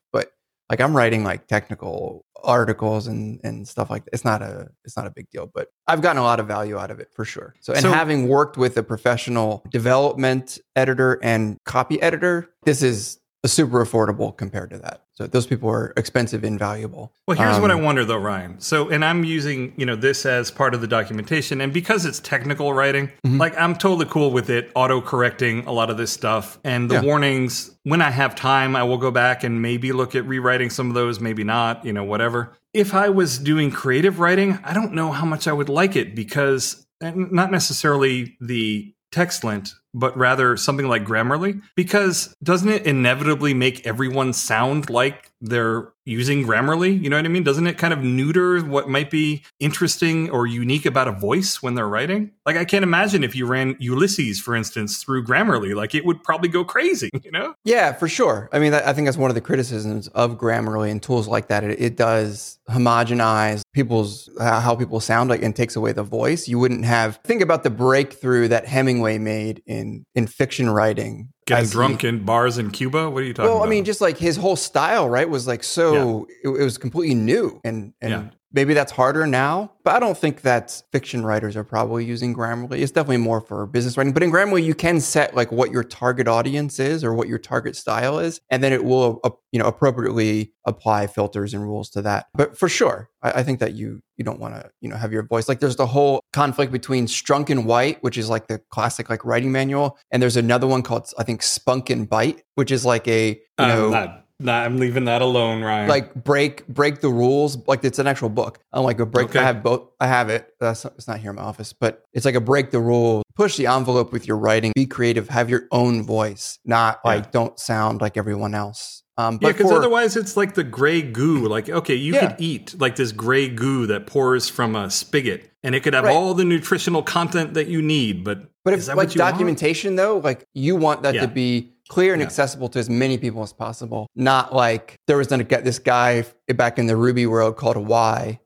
Like 0.71 0.79
I'm 0.79 0.95
writing 0.95 1.25
like 1.25 1.47
technical 1.47 2.23
articles 2.43 3.05
and 3.07 3.41
and 3.43 3.67
stuff 3.67 3.89
like 3.89 4.05
that. 4.05 4.13
It's 4.13 4.23
not 4.23 4.41
a 4.41 4.69
it's 4.85 4.95
not 4.95 5.05
a 5.05 5.11
big 5.11 5.29
deal, 5.29 5.51
but 5.53 5.67
I've 5.85 6.01
gotten 6.01 6.17
a 6.19 6.23
lot 6.23 6.39
of 6.39 6.47
value 6.47 6.77
out 6.77 6.89
of 6.91 6.99
it 7.01 7.09
for 7.13 7.25
sure. 7.25 7.53
So 7.59 7.73
and 7.73 7.81
So- 7.81 7.91
having 7.91 8.29
worked 8.29 8.55
with 8.57 8.77
a 8.77 8.83
professional 8.83 9.63
development 9.69 10.57
editor 10.77 11.19
and 11.21 11.57
copy 11.65 12.01
editor, 12.01 12.47
this 12.63 12.81
is 12.81 13.19
super 13.49 13.83
affordable 13.83 14.35
compared 14.37 14.69
to 14.69 14.77
that. 14.77 15.01
So 15.13 15.25
those 15.25 15.47
people 15.47 15.69
are 15.69 15.93
expensive 15.97 16.43
and 16.43 16.59
valuable. 16.59 17.11
Well, 17.27 17.37
here's 17.37 17.59
what 17.59 17.71
I 17.71 17.73
Um, 17.73 17.83
wonder 17.83 18.05
though, 18.05 18.17
Ryan. 18.17 18.55
So, 18.59 18.89
and 18.89 19.03
I'm 19.03 19.23
using, 19.23 19.73
you 19.77 19.85
know, 19.85 19.95
this 19.95 20.25
as 20.25 20.51
part 20.51 20.73
of 20.75 20.81
the 20.81 20.87
documentation. 20.87 21.59
And 21.59 21.73
because 21.73 22.05
it's 22.05 22.19
technical 22.19 22.73
writing, 22.73 23.09
Mhm. 23.25 23.39
like 23.39 23.57
I'm 23.59 23.75
totally 23.75 24.05
cool 24.09 24.31
with 24.31 24.49
it 24.49 24.71
auto 24.75 25.01
correcting 25.01 25.63
a 25.65 25.71
lot 25.71 25.89
of 25.89 25.97
this 25.97 26.11
stuff. 26.11 26.59
And 26.63 26.89
the 26.89 26.95
Yeah. 26.95 27.01
warnings, 27.01 27.71
when 27.83 28.01
I 28.01 28.11
have 28.11 28.35
time, 28.35 28.75
I 28.75 28.83
will 28.83 28.97
go 28.99 29.09
back 29.11 29.43
and 29.43 29.61
maybe 29.61 29.91
look 29.91 30.15
at 30.15 30.25
rewriting 30.27 30.69
some 30.69 30.89
of 30.89 30.93
those, 30.93 31.19
maybe 31.19 31.43
not, 31.43 31.83
you 31.83 31.93
know, 31.93 32.03
whatever. 32.03 32.51
If 32.73 32.93
I 32.93 33.09
was 33.09 33.37
doing 33.39 33.71
creative 33.71 34.19
writing, 34.19 34.59
I 34.63 34.73
don't 34.73 34.93
know 34.93 35.11
how 35.11 35.25
much 35.25 35.47
I 35.47 35.51
would 35.53 35.69
like 35.69 35.95
it 35.95 36.15
because 36.15 36.85
and 37.01 37.31
not 37.31 37.51
necessarily 37.51 38.37
the 38.39 38.93
TextLint, 39.11 39.73
but 39.93 40.17
rather 40.17 40.57
something 40.57 40.87
like 40.87 41.03
Grammarly, 41.03 41.61
because 41.75 42.35
doesn't 42.43 42.69
it 42.69 42.85
inevitably 42.85 43.53
make 43.53 43.85
everyone 43.85 44.33
sound 44.33 44.89
like 44.89 45.30
they're 45.41 45.91
using 46.05 46.45
Grammarly? 46.45 47.01
You 47.01 47.09
know 47.09 47.15
what 47.15 47.25
I 47.25 47.29
mean? 47.29 47.43
Doesn't 47.43 47.67
it 47.67 47.77
kind 47.77 47.93
of 47.93 48.03
neuter 48.03 48.61
what 48.61 48.89
might 48.89 49.09
be 49.09 49.43
interesting 49.59 50.29
or 50.29 50.47
unique 50.47 50.85
about 50.85 51.07
a 51.07 51.11
voice 51.11 51.61
when 51.61 51.75
they're 51.75 51.87
writing? 51.87 52.31
Like, 52.45 52.57
I 52.57 52.65
can't 52.65 52.83
imagine 52.83 53.23
if 53.23 53.35
you 53.35 53.45
ran 53.45 53.75
Ulysses, 53.79 54.39
for 54.39 54.55
instance, 54.55 55.03
through 55.03 55.25
Grammarly, 55.25 55.75
like 55.75 55.95
it 55.95 56.05
would 56.05 56.23
probably 56.23 56.49
go 56.49 56.63
crazy, 56.63 57.09
you 57.23 57.31
know? 57.31 57.55
Yeah, 57.63 57.93
for 57.93 58.07
sure. 58.07 58.49
I 58.51 58.59
mean, 58.59 58.73
I 58.73 58.93
think 58.93 59.07
that's 59.07 59.17
one 59.17 59.31
of 59.31 59.35
the 59.35 59.41
criticisms 59.41 60.07
of 60.09 60.37
Grammarly 60.37 60.91
and 60.91 61.01
tools 61.01 61.27
like 61.27 61.47
that. 61.47 61.63
It, 61.63 61.81
it 61.81 61.97
does 61.97 62.59
homogenize 62.69 63.61
people's 63.73 64.29
how 64.39 64.75
people 64.75 64.99
sound 64.99 65.29
like 65.29 65.41
and 65.41 65.55
takes 65.55 65.75
away 65.75 65.91
the 65.91 66.03
voice. 66.03 66.47
You 66.47 66.59
wouldn't 66.59 66.85
have 66.85 67.19
think 67.23 67.41
about 67.41 67.63
the 67.63 67.69
breakthrough 67.69 68.47
that 68.49 68.65
Hemingway 68.65 69.17
made 69.17 69.61
in 69.65 70.05
in 70.15 70.27
fiction 70.27 70.69
writing. 70.69 71.29
Getting 71.45 71.63
as 71.63 71.69
he- 71.69 71.73
drunk 71.73 72.03
in 72.03 72.23
bars 72.23 72.57
in 72.57 72.71
Cuba? 72.71 73.09
What 73.09 73.23
are 73.23 73.25
you 73.25 73.33
talking 73.33 73.49
well, 73.49 73.57
about? 73.57 73.67
I 73.67 73.69
mean, 73.69 73.83
just 73.83 74.01
like 74.01 74.17
his 74.17 74.37
whole 74.37 74.55
style, 74.55 75.09
right, 75.09 75.27
was 75.29 75.47
like 75.47 75.63
so. 75.63 76.27
It, 76.43 76.49
it 76.49 76.63
was 76.63 76.77
completely 76.77 77.15
new, 77.15 77.59
and 77.63 77.93
and 78.01 78.11
Yeah. 78.11 78.29
Maybe 78.53 78.73
that's 78.73 78.91
harder 78.91 79.25
now. 79.25 79.71
But 79.83 79.95
I 79.95 79.99
don't 79.99 80.17
think 80.17 80.41
that 80.41 80.81
fiction 80.91 81.25
writers 81.25 81.55
are 81.55 81.63
probably 81.63 82.05
using 82.05 82.35
Grammarly. 82.35 82.79
It's 82.79 82.91
definitely 82.91 83.17
more 83.17 83.41
for 83.41 83.65
business 83.65 83.97
writing. 83.97 84.13
But 84.13 84.21
in 84.21 84.31
Grammarly, 84.31 84.63
you 84.63 84.75
can 84.75 84.99
set 84.99 85.35
like 85.35 85.51
what 85.51 85.71
your 85.71 85.83
target 85.83 86.27
audience 86.27 86.79
is 86.79 87.03
or 87.03 87.13
what 87.13 87.27
your 87.27 87.39
target 87.39 87.75
style 87.75 88.19
is, 88.19 88.41
and 88.49 88.63
then 88.63 88.73
it 88.73 88.83
will, 88.83 89.19
uh, 89.23 89.31
you 89.51 89.59
know, 89.59 89.65
appropriately 89.65 90.53
apply 90.65 91.07
filters 91.07 91.53
and 91.53 91.63
rules 91.63 91.89
to 91.91 92.01
that. 92.03 92.27
But 92.35 92.57
for 92.57 92.69
sure, 92.69 93.09
I, 93.23 93.31
I 93.31 93.43
think 93.43 93.59
that 93.59 93.73
you 93.73 94.01
you 94.17 94.23
don't 94.23 94.39
want 94.39 94.53
to 94.53 94.69
you 94.81 94.89
know 94.89 94.97
have 94.97 95.11
your 95.11 95.23
voice 95.23 95.49
like 95.49 95.59
there's 95.59 95.77
the 95.77 95.87
whole 95.87 96.21
conflict 96.31 96.71
between 96.71 97.07
Strunk 97.07 97.49
and 97.49 97.65
White, 97.65 98.03
which 98.03 98.17
is 98.17 98.29
like 98.29 98.47
the 98.47 98.59
classic 98.69 99.09
like 99.09 99.25
writing 99.25 99.51
manual, 99.51 99.97
and 100.11 100.21
there's 100.21 100.37
another 100.37 100.67
one 100.67 100.83
called 100.83 101.11
I 101.17 101.23
think 101.23 101.41
Spunk 101.41 101.89
and 101.89 102.07
Bite, 102.07 102.43
which 102.55 102.71
is 102.71 102.85
like 102.85 103.07
a 103.07 103.29
you 103.29 103.39
I'm 103.57 103.67
know 103.69 103.89
not, 103.89 104.20
not- 104.43 104.65
I'm 104.65 104.77
leaving 104.77 105.05
that 105.05 105.21
alone, 105.21 105.61
Ryan. 105.63 105.87
like 105.89 106.13
break 106.13 106.67
break 106.67 107.01
the 107.01 107.09
rules 107.09 107.57
like 107.67 107.83
it's 107.83 107.99
an 107.99 108.07
actual 108.07 108.29
book 108.29 108.59
i'm 108.73 108.83
like 108.83 108.99
a 108.99 109.05
break 109.05 109.29
Okay. 109.29 109.39
i 109.39 109.43
have 109.43 109.61
both 109.63 109.87
i 109.99 110.07
have 110.07 110.29
it 110.29 110.53
that's 110.59 110.85
it's 110.85 111.07
not 111.07 111.19
here 111.19 111.29
in 111.31 111.35
my 111.35 111.41
office 111.43 111.73
but 111.73 112.03
it's 112.13 112.25
like 112.25 112.35
a 112.35 112.41
break 112.41 112.71
the 112.71 112.79
rule 112.79 113.23
push 113.35 113.57
the 113.57 113.67
envelope 113.67 114.11
with 114.11 114.27
your 114.27 114.37
writing 114.37 114.71
be 114.75 114.85
creative 114.85 115.29
have 115.29 115.49
your 115.49 115.63
own 115.71 116.03
voice 116.03 116.59
not 116.65 116.99
like 117.05 117.31
don't 117.31 117.59
sound 117.59 118.01
like 118.01 118.17
everyone 118.17 118.53
else 118.55 119.03
um 119.17 119.37
Yeah, 119.41 119.49
because 119.49 119.71
otherwise 119.71 120.15
it's 120.15 120.37
like 120.37 120.53
the 120.55 120.63
gray 120.63 121.01
goo. 121.01 121.45
Like, 121.47 121.67
okay, 121.69 121.95
you 121.95 122.13
Yeah. 122.13 122.27
could 122.31 122.35
eat 122.39 122.75
like 122.79 122.95
this 122.95 123.11
gray 123.11 123.49
goo 123.49 123.85
that 123.87 124.07
pours 124.07 124.47
from 124.47 124.73
a 124.73 124.89
spigot, 124.89 125.51
and 125.63 125.75
it 125.75 125.81
could 125.83 125.93
have 125.93 126.05
Right. 126.05 126.15
all 126.15 126.33
the 126.33 126.45
nutritional 126.45 127.03
content 127.03 127.53
that 127.55 127.67
you 127.67 127.81
need. 127.81 128.23
But 128.23 128.39
but 128.63 128.73
if 128.73 128.87
like 128.87 128.95
what 128.95 129.13
you 129.13 129.19
want? 129.21 129.31
documentation 129.33 129.97
though 129.97 130.17
like 130.23 130.45
you 130.53 130.77
want 130.77 131.03
that 131.03 131.13
Yeah. 131.15 131.21
to 131.21 131.27
be 131.27 131.73
clear 131.91 132.13
and 132.13 132.21
Yeah. 132.21 132.25
accessible 132.27 132.69
to 132.69 132.79
as 132.79 132.89
many 132.89 133.17
people 133.17 133.43
as 133.43 133.51
possible. 133.51 134.07
Not 134.15 134.55
like 134.55 134.95
there 135.07 135.17
was 135.17 135.27
gonna 135.27 135.43
get 135.43 135.65
this 135.65 135.77
guy 135.77 136.23
back 136.61 136.79
in 136.79 136.85
the 136.87 136.95
ruby 136.95 137.25
world 137.25 137.57
called 137.57 137.75
y 137.77 138.39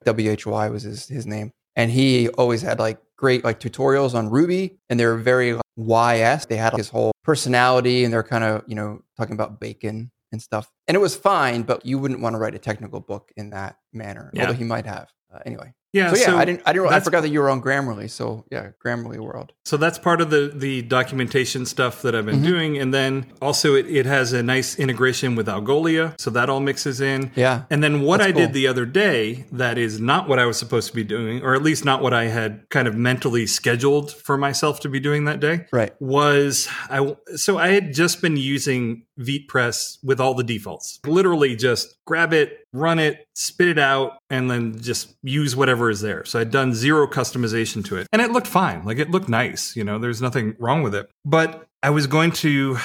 why 0.45 0.69
was 0.69 0.83
his, 0.83 1.07
his 1.07 1.25
name. 1.27 1.51
And 1.75 1.91
he 1.91 2.29
always 2.41 2.61
had 2.63 2.79
like 2.79 2.97
great 3.17 3.43
like 3.43 3.59
tutorials 3.59 4.13
on 4.15 4.29
ruby 4.29 4.63
and 4.89 4.99
they 4.99 5.05
were 5.05 5.17
very 5.33 5.53
like, 5.53 5.61
ys 5.77 6.45
they 6.47 6.57
had 6.57 6.73
like, 6.73 6.79
his 6.83 6.89
whole 6.89 7.11
personality 7.23 8.03
and 8.03 8.11
they're 8.11 8.23
kind 8.35 8.43
of 8.43 8.63
you 8.67 8.75
know 8.79 8.89
talking 9.17 9.35
about 9.39 9.59
bacon 9.59 10.11
and 10.31 10.41
stuff. 10.41 10.65
And 10.87 10.95
it 10.97 10.99
was 11.07 11.15
fine 11.15 11.61
but 11.69 11.85
you 11.85 11.99
wouldn't 11.99 12.21
want 12.21 12.33
to 12.33 12.39
write 12.39 12.55
a 12.55 12.59
technical 12.69 12.99
book 12.99 13.31
in 13.37 13.51
that 13.51 13.77
manner 13.93 14.31
Yeah. 14.33 14.41
although 14.41 14.53
he 14.63 14.63
might 14.75 14.87
have. 14.87 15.07
Uh, 15.33 15.39
anyway 15.45 15.69
yeah, 15.95 16.11
so 16.11 16.17
yeah 16.19 16.25
so 16.27 16.37
i 16.37 16.45
didn't 16.45 16.61
i 16.67 16.73
didn't 16.73 16.89
i 16.97 16.99
forgot 16.99 17.21
that 17.25 17.29
you 17.29 17.39
were 17.43 17.49
on 17.49 17.59
grammarly 17.61 18.09
so 18.09 18.25
yeah 18.51 18.65
grammarly 18.83 19.19
world 19.27 19.51
So 19.71 19.75
that's 19.77 19.97
part 20.09 20.19
of 20.23 20.29
the 20.29 20.43
the 20.65 20.75
documentation 20.97 21.65
stuff 21.65 21.95
that 22.03 22.13
I've 22.15 22.27
been 22.31 22.41
Mhm. 22.41 22.51
doing, 22.53 22.71
and 22.81 22.93
then 22.93 23.11
also 23.41 23.67
it, 23.79 23.85
it 23.99 24.05
has 24.05 24.27
a 24.33 24.43
nice 24.43 24.69
integration 24.83 25.29
with 25.37 25.47
Algolia, 25.55 26.05
so 26.23 26.29
that 26.37 26.47
all 26.51 26.59
mixes 26.71 26.97
in. 27.01 27.19
yeah 27.35 27.63
And 27.71 27.79
then 27.83 27.95
what 28.07 28.17
That's 28.19 28.29
I 28.37 28.41
did 28.41 28.53
the 28.53 28.67
other 28.71 28.85
day 28.85 29.45
that 29.61 29.75
is 29.85 29.93
not 30.11 30.21
what 30.29 30.37
I 30.43 30.45
was 30.45 30.57
supposed 30.63 30.87
to 30.91 30.95
be 31.01 31.03
doing, 31.17 31.35
or 31.45 31.51
at 31.55 31.63
least 31.69 31.83
not 31.91 31.99
what 32.05 32.13
I 32.13 32.25
had 32.39 32.51
kind 32.69 32.87
of 32.89 32.93
mentally 33.09 33.45
scheduled 33.47 34.07
for 34.27 34.35
myself 34.37 34.73
to 34.81 34.89
be 34.95 34.99
doing 34.99 35.25
that 35.29 35.39
day. 35.39 35.57
right 35.81 35.93
was 35.99 36.67
I 36.89 37.15
so 37.35 37.51
I 37.57 37.69
had 37.77 37.85
just 37.93 38.21
been 38.21 38.37
using 38.37 38.83
VitePress 39.19 39.97
with 40.03 40.19
all 40.19 40.33
the 40.33 40.43
defaults. 40.43 40.99
Literally 41.05 41.55
just 41.55 41.95
grab 42.05 42.33
it, 42.33 42.59
run 42.73 42.99
it, 42.99 43.25
spit 43.33 43.67
it 43.69 43.79
out, 43.79 44.17
and 44.29 44.49
then 44.51 44.79
just 44.81 45.15
use 45.23 45.55
whatever 45.55 45.84
is 45.89 46.01
there. 46.01 46.25
So 46.25 46.39
I'd 46.39 46.51
done 46.51 46.73
zero 46.73 47.07
customization 47.07 47.83
to 47.85 47.97
it. 47.97 48.07
And 48.11 48.21
it 48.21 48.31
looked 48.31 48.47
fine. 48.47 48.85
Like 48.85 48.99
it 48.99 49.11
looked 49.11 49.29
nice, 49.29 49.75
you 49.75 49.83
know, 49.83 49.99
there's 49.99 50.21
nothing 50.21 50.55
wrong 50.59 50.83
with 50.83 50.95
it. 50.95 51.09
But 51.23 51.67
I 51.83 51.89
was 51.89 52.07
going 52.07 52.31
to 52.31 52.77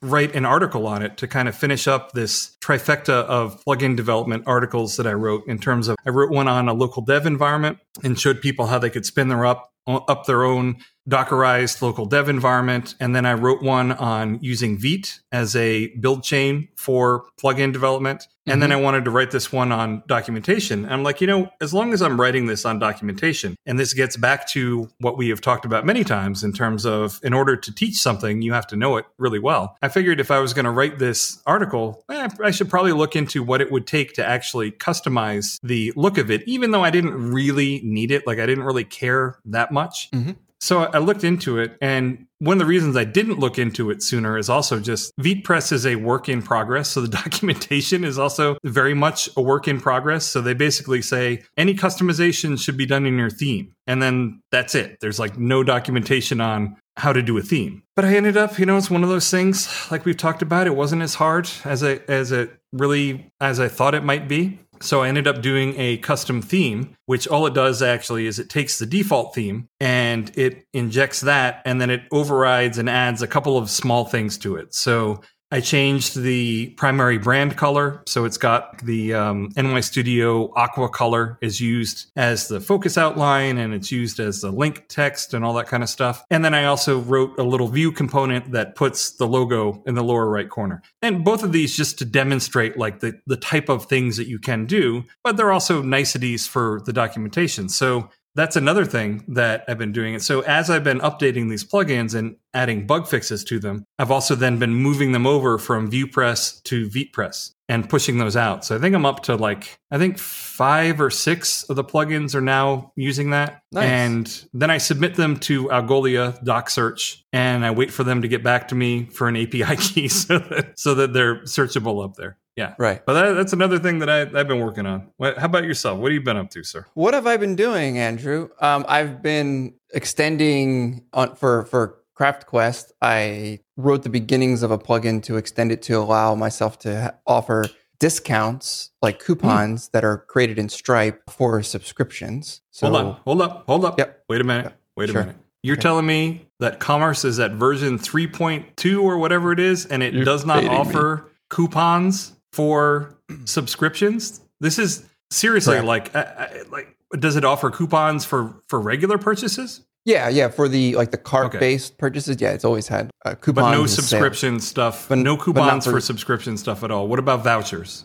write 0.00 0.34
an 0.34 0.44
article 0.44 0.86
on 0.86 1.02
it 1.02 1.16
to 1.18 1.26
kind 1.26 1.48
of 1.48 1.56
finish 1.56 1.88
up 1.88 2.12
this 2.12 2.56
trifecta 2.60 3.24
of 3.24 3.62
plugin 3.64 3.96
development 3.96 4.44
articles 4.46 4.96
that 4.96 5.06
I 5.06 5.12
wrote 5.12 5.46
in 5.46 5.58
terms 5.58 5.88
of 5.88 5.96
I 6.06 6.10
wrote 6.10 6.30
one 6.30 6.48
on 6.48 6.68
a 6.68 6.74
local 6.74 7.02
dev 7.02 7.26
environment 7.26 7.78
and 8.02 8.18
showed 8.18 8.40
people 8.40 8.66
how 8.66 8.78
they 8.78 8.90
could 8.90 9.06
spin 9.06 9.28
their 9.28 9.46
up 9.46 9.70
up 9.86 10.26
their 10.26 10.44
own 10.44 10.76
Dockerized 11.08 11.82
local 11.82 12.06
dev 12.06 12.28
environment. 12.28 12.94
And 12.98 13.14
then 13.14 13.26
I 13.26 13.34
wrote 13.34 13.62
one 13.62 13.92
on 13.92 14.38
using 14.40 14.78
Vite 14.78 15.20
as 15.32 15.54
a 15.54 15.88
build 15.88 16.22
chain 16.22 16.68
for 16.76 17.26
plugin 17.42 17.72
development. 17.72 18.26
And 18.46 18.62
then 18.62 18.72
I 18.72 18.76
wanted 18.76 19.06
to 19.06 19.10
write 19.10 19.30
this 19.30 19.50
one 19.50 19.72
on 19.72 20.02
documentation. 20.06 20.86
I'm 20.86 21.02
like, 21.02 21.22
you 21.22 21.26
know, 21.26 21.48
as 21.62 21.72
long 21.72 21.94
as 21.94 22.02
I'm 22.02 22.20
writing 22.20 22.44
this 22.44 22.66
on 22.66 22.78
documentation, 22.78 23.56
and 23.64 23.78
this 23.78 23.94
gets 23.94 24.18
back 24.18 24.46
to 24.48 24.90
what 24.98 25.16
we 25.16 25.30
have 25.30 25.40
talked 25.40 25.64
about 25.64 25.86
many 25.86 26.04
times 26.04 26.44
in 26.44 26.52
terms 26.52 26.84
of 26.84 27.20
in 27.22 27.32
order 27.32 27.56
to 27.56 27.74
teach 27.74 27.96
something, 27.96 28.42
you 28.42 28.52
have 28.52 28.66
to 28.66 28.76
know 28.76 28.98
it 28.98 29.06
really 29.16 29.38
well. 29.38 29.78
I 29.80 29.88
figured 29.88 30.20
if 30.20 30.30
I 30.30 30.40
was 30.40 30.52
going 30.52 30.66
to 30.66 30.70
write 30.70 30.98
this 30.98 31.42
article, 31.46 32.04
eh, 32.10 32.28
I 32.42 32.50
should 32.50 32.68
probably 32.68 32.92
look 32.92 33.16
into 33.16 33.42
what 33.42 33.62
it 33.62 33.72
would 33.72 33.86
take 33.86 34.12
to 34.14 34.26
actually 34.26 34.72
customize 34.72 35.58
the 35.62 35.92
look 35.96 36.18
of 36.18 36.30
it, 36.30 36.42
even 36.46 36.70
though 36.70 36.84
I 36.84 36.90
didn't 36.90 37.32
really 37.32 37.80
need 37.82 38.10
it. 38.10 38.26
Like, 38.26 38.38
I 38.38 38.44
didn't 38.44 38.64
really 38.64 38.84
care 38.84 39.38
that 39.46 39.72
much. 39.72 40.10
Mhm. 40.10 40.36
So 40.64 40.84
I 40.84 40.96
looked 40.96 41.24
into 41.24 41.58
it, 41.58 41.76
and 41.82 42.26
one 42.38 42.54
of 42.54 42.58
the 42.58 42.64
reasons 42.64 42.96
I 42.96 43.04
didn't 43.04 43.38
look 43.38 43.58
into 43.58 43.90
it 43.90 44.02
sooner 44.02 44.38
is 44.38 44.48
also 44.48 44.80
just 44.80 45.14
VitePress 45.18 45.72
is 45.72 45.84
a 45.84 45.96
work 45.96 46.26
in 46.26 46.40
progress. 46.40 46.88
So 46.88 47.02
the 47.02 47.08
documentation 47.22 48.02
is 48.02 48.18
also 48.18 48.56
very 48.64 48.94
much 48.94 49.28
a 49.36 49.42
work 49.42 49.68
in 49.68 49.78
progress. 49.78 50.24
So 50.24 50.40
they 50.40 50.54
basically 50.54 51.02
say 51.02 51.42
any 51.58 51.74
customization 51.74 52.58
should 52.58 52.78
be 52.78 52.86
done 52.86 53.04
in 53.04 53.18
your 53.18 53.28
theme. 53.28 53.74
And 53.86 54.02
then 54.02 54.40
that's 54.50 54.74
it. 54.74 55.00
There's 55.00 55.18
like 55.18 55.36
no 55.36 55.64
documentation 55.64 56.40
on 56.40 56.78
how 56.96 57.12
to 57.12 57.20
do 57.20 57.36
a 57.36 57.42
theme. 57.42 57.82
But 57.94 58.06
I 58.06 58.16
ended 58.16 58.38
up, 58.38 58.58
you 58.58 58.64
know, 58.64 58.78
it's 58.78 58.90
one 58.90 59.02
of 59.02 59.10
those 59.10 59.30
things 59.30 59.68
like 59.90 60.06
we've 60.06 60.16
talked 60.16 60.40
about. 60.40 60.66
It 60.66 60.76
wasn't 60.76 61.02
as 61.02 61.14
hard 61.14 61.46
as 61.66 61.84
I 61.84 62.00
as 62.08 62.32
it 62.32 62.58
really 62.72 63.30
as 63.38 63.60
I 63.60 63.68
thought 63.68 63.94
it 63.94 64.04
might 64.04 64.28
be. 64.28 64.60
So 64.84 65.02
I 65.02 65.08
ended 65.08 65.26
up 65.26 65.40
doing 65.40 65.74
a 65.78 65.96
custom 65.96 66.42
theme, 66.42 66.94
which 67.06 67.26
all 67.26 67.46
it 67.46 67.54
does 67.54 67.80
actually 67.80 68.26
is 68.26 68.38
it 68.38 68.50
takes 68.50 68.78
the 68.78 68.84
default 68.84 69.34
theme 69.34 69.66
and 69.80 70.30
it 70.36 70.66
injects 70.74 71.22
that 71.22 71.62
and 71.64 71.80
then 71.80 71.88
it 71.88 72.02
overrides 72.12 72.76
and 72.76 72.90
adds 72.90 73.22
a 73.22 73.26
couple 73.26 73.56
of 73.56 73.70
small 73.70 74.04
things 74.04 74.36
to 74.38 74.56
it. 74.56 74.74
So 74.74 75.22
I 75.50 75.60
changed 75.60 76.20
the 76.20 76.70
primary 76.70 77.18
brand 77.18 77.56
color. 77.56 78.02
So 78.06 78.24
it's 78.24 78.38
got 78.38 78.78
the 78.78 79.14
um, 79.14 79.50
NY 79.56 79.80
Studio 79.80 80.52
Aqua 80.54 80.88
color 80.88 81.38
is 81.40 81.60
used 81.60 82.10
as 82.16 82.48
the 82.48 82.60
focus 82.60 82.98
outline 82.98 83.58
and 83.58 83.72
it's 83.72 83.92
used 83.92 84.18
as 84.18 84.40
the 84.40 84.50
link 84.50 84.86
text 84.88 85.32
and 85.32 85.44
all 85.44 85.54
that 85.54 85.66
kind 85.66 85.82
of 85.82 85.88
stuff. 85.88 86.24
And 86.30 86.44
then 86.44 86.54
I 86.54 86.64
also 86.64 87.00
wrote 87.00 87.38
a 87.38 87.42
little 87.42 87.68
Vue 87.68 87.92
component 87.92 88.52
that 88.52 88.74
puts 88.74 89.12
the 89.12 89.26
logo 89.26 89.82
in 89.86 89.94
the 89.94 90.02
lower 90.02 90.28
right 90.28 90.48
corner. 90.48 90.82
And 91.02 91.24
both 91.24 91.42
of 91.42 91.52
these 91.52 91.76
just 91.76 91.98
to 91.98 92.04
demonstrate 92.04 92.76
like 92.76 93.00
the, 93.00 93.20
the 93.26 93.36
type 93.36 93.68
of 93.68 93.86
things 93.86 94.16
that 94.16 94.26
you 94.26 94.38
can 94.38 94.66
do, 94.66 95.04
but 95.22 95.36
they're 95.36 95.52
also 95.52 95.82
niceties 95.82 96.46
for 96.46 96.80
the 96.84 96.92
documentation. 96.92 97.68
So 97.68 98.10
that's 98.34 98.56
another 98.56 98.84
thing 98.84 99.24
that 99.28 99.64
I've 99.68 99.78
been 99.78 99.92
doing. 99.92 100.14
And 100.14 100.22
so 100.22 100.40
as 100.40 100.70
I've 100.70 100.84
been 100.84 101.00
updating 101.00 101.48
these 101.48 101.64
plugins 101.64 102.14
and 102.14 102.36
adding 102.52 102.86
bug 102.86 103.06
fixes 103.06 103.44
to 103.44 103.58
them, 103.58 103.84
I've 103.98 104.10
also 104.10 104.34
then 104.34 104.58
been 104.58 104.74
moving 104.74 105.12
them 105.12 105.26
over 105.26 105.58
from 105.58 105.90
VuePress 105.90 106.62
to 106.64 106.88
VitePress 106.88 107.52
and 107.68 107.88
pushing 107.88 108.18
those 108.18 108.36
out. 108.36 108.64
So 108.64 108.76
I 108.76 108.78
think 108.78 108.94
I'm 108.94 109.06
up 109.06 109.22
to 109.24 109.36
like 109.36 109.78
I 109.90 109.98
think 109.98 110.18
five 110.18 111.00
or 111.00 111.10
six 111.10 111.62
of 111.64 111.76
the 111.76 111.84
plugins 111.84 112.34
are 112.34 112.40
now 112.40 112.92
using 112.96 113.30
that. 113.30 113.62
Nice. 113.72 113.84
And 113.84 114.44
then 114.52 114.70
I 114.70 114.78
submit 114.78 115.14
them 115.14 115.38
to 115.40 115.68
Algolia 115.68 116.42
Doc 116.44 116.70
Search 116.70 117.24
and 117.32 117.64
I 117.64 117.70
wait 117.70 117.92
for 117.92 118.04
them 118.04 118.22
to 118.22 118.28
get 118.28 118.42
back 118.42 118.68
to 118.68 118.74
me 118.74 119.06
for 119.06 119.28
an 119.28 119.36
API 119.36 119.76
key 119.78 120.08
so 120.08 120.38
that 120.38 120.78
so 120.78 120.94
that 120.94 121.12
they're 121.12 121.42
searchable 121.42 122.04
up 122.04 122.16
there. 122.16 122.36
Yeah. 122.56 122.74
Right. 122.78 123.04
But 123.04 123.14
that, 123.14 123.32
that's 123.32 123.52
another 123.52 123.78
thing 123.80 123.98
that 123.98 124.08
I, 124.08 124.20
I've 124.22 124.46
been 124.48 124.60
working 124.60 124.86
on. 124.86 125.10
What, 125.16 125.38
how 125.38 125.46
about 125.46 125.64
yourself? 125.64 125.98
What 125.98 126.12
have 126.12 126.14
you 126.14 126.20
been 126.20 126.36
up 126.36 126.50
to, 126.50 126.62
sir? 126.62 126.86
What 126.94 127.12
have 127.14 127.26
I 127.26 127.36
been 127.36 127.56
doing, 127.56 127.98
Andrew? 127.98 128.48
Um, 128.60 128.84
I've 128.88 129.22
been 129.22 129.74
extending 129.92 131.02
on 131.12 131.34
for 131.34 131.64
for 131.64 131.98
Craft 132.14 132.46
Quest. 132.46 132.92
I 133.02 133.58
wrote 133.76 134.04
the 134.04 134.08
beginnings 134.08 134.62
of 134.62 134.70
a 134.70 134.78
plugin 134.78 135.20
to 135.24 135.36
extend 135.36 135.72
it 135.72 135.82
to 135.82 135.94
allow 135.94 136.36
myself 136.36 136.78
to 136.80 137.12
offer 137.26 137.64
discounts 137.98 138.90
like 139.02 139.18
coupons 139.18 139.88
that 139.88 140.04
are 140.04 140.18
created 140.18 140.58
in 140.58 140.68
Stripe 140.68 141.22
for 141.30 141.62
subscriptions. 141.62 142.60
So 142.70 142.86
hold 142.88 142.96
on, 143.04 143.12
hold 143.24 143.42
up, 143.42 143.64
hold 143.66 143.84
up. 143.84 143.98
Yep. 143.98 144.24
Wait 144.28 144.40
a 144.40 144.44
minute. 144.44 144.72
Wait 144.96 145.10
Sure. 145.10 145.22
a 145.22 145.24
minute. 145.26 145.40
You're 145.64 145.74
Okay. 145.74 145.82
telling 145.82 146.06
me 146.06 146.46
that 146.60 146.78
Commerce 146.78 147.24
is 147.24 147.40
at 147.40 147.52
version 147.52 147.98
3.2 147.98 149.02
or 149.02 149.18
whatever 149.18 149.50
it 149.50 149.58
is, 149.58 149.86
and 149.86 150.02
it 150.02 150.12
You're 150.14 150.24
does 150.24 150.44
not 150.46 150.56
baiting 150.56 150.70
me. 150.70 150.76
offer 150.76 151.30
coupons 151.50 152.32
for 152.54 153.16
subscriptions? 153.44 154.40
This 154.60 154.78
is 154.78 155.04
seriously 155.30 155.74
Correct. 155.80 156.14
like, 156.14 156.16
I, 156.16 156.20
I, 156.22 156.62
like, 156.70 156.96
does 157.18 157.36
it 157.36 157.44
offer 157.44 157.70
coupons 157.70 158.24
for 158.24 158.62
for 158.68 158.80
regular 158.80 159.18
purchases, 159.18 159.80
yeah, 160.04 160.28
yeah, 160.28 160.48
for 160.48 160.68
the 160.68 160.94
like 160.96 161.10
the 161.10 161.18
cart 161.18 161.46
Okay. 161.46 161.58
based 161.58 161.98
purchases, 161.98 162.40
yeah, 162.40 162.50
it's 162.52 162.64
always 162.64 162.88
had 162.88 163.10
uh, 163.24 163.34
coupons. 163.34 163.64
but 163.64 163.70
no 163.72 163.80
and 163.82 163.90
sales. 163.90 164.08
subscription 164.08 164.60
stuff? 164.60 165.08
But- 165.08 165.18
no 165.18 165.36
but 165.36 165.44
coupons 165.44 165.84
for, 165.84 165.92
for- 165.92 166.00
subscription 166.00 166.56
stuff 166.56 166.82
at 166.84 166.90
all. 166.90 167.08
What 167.08 167.18
about 167.18 167.42
vouchers? 167.44 168.04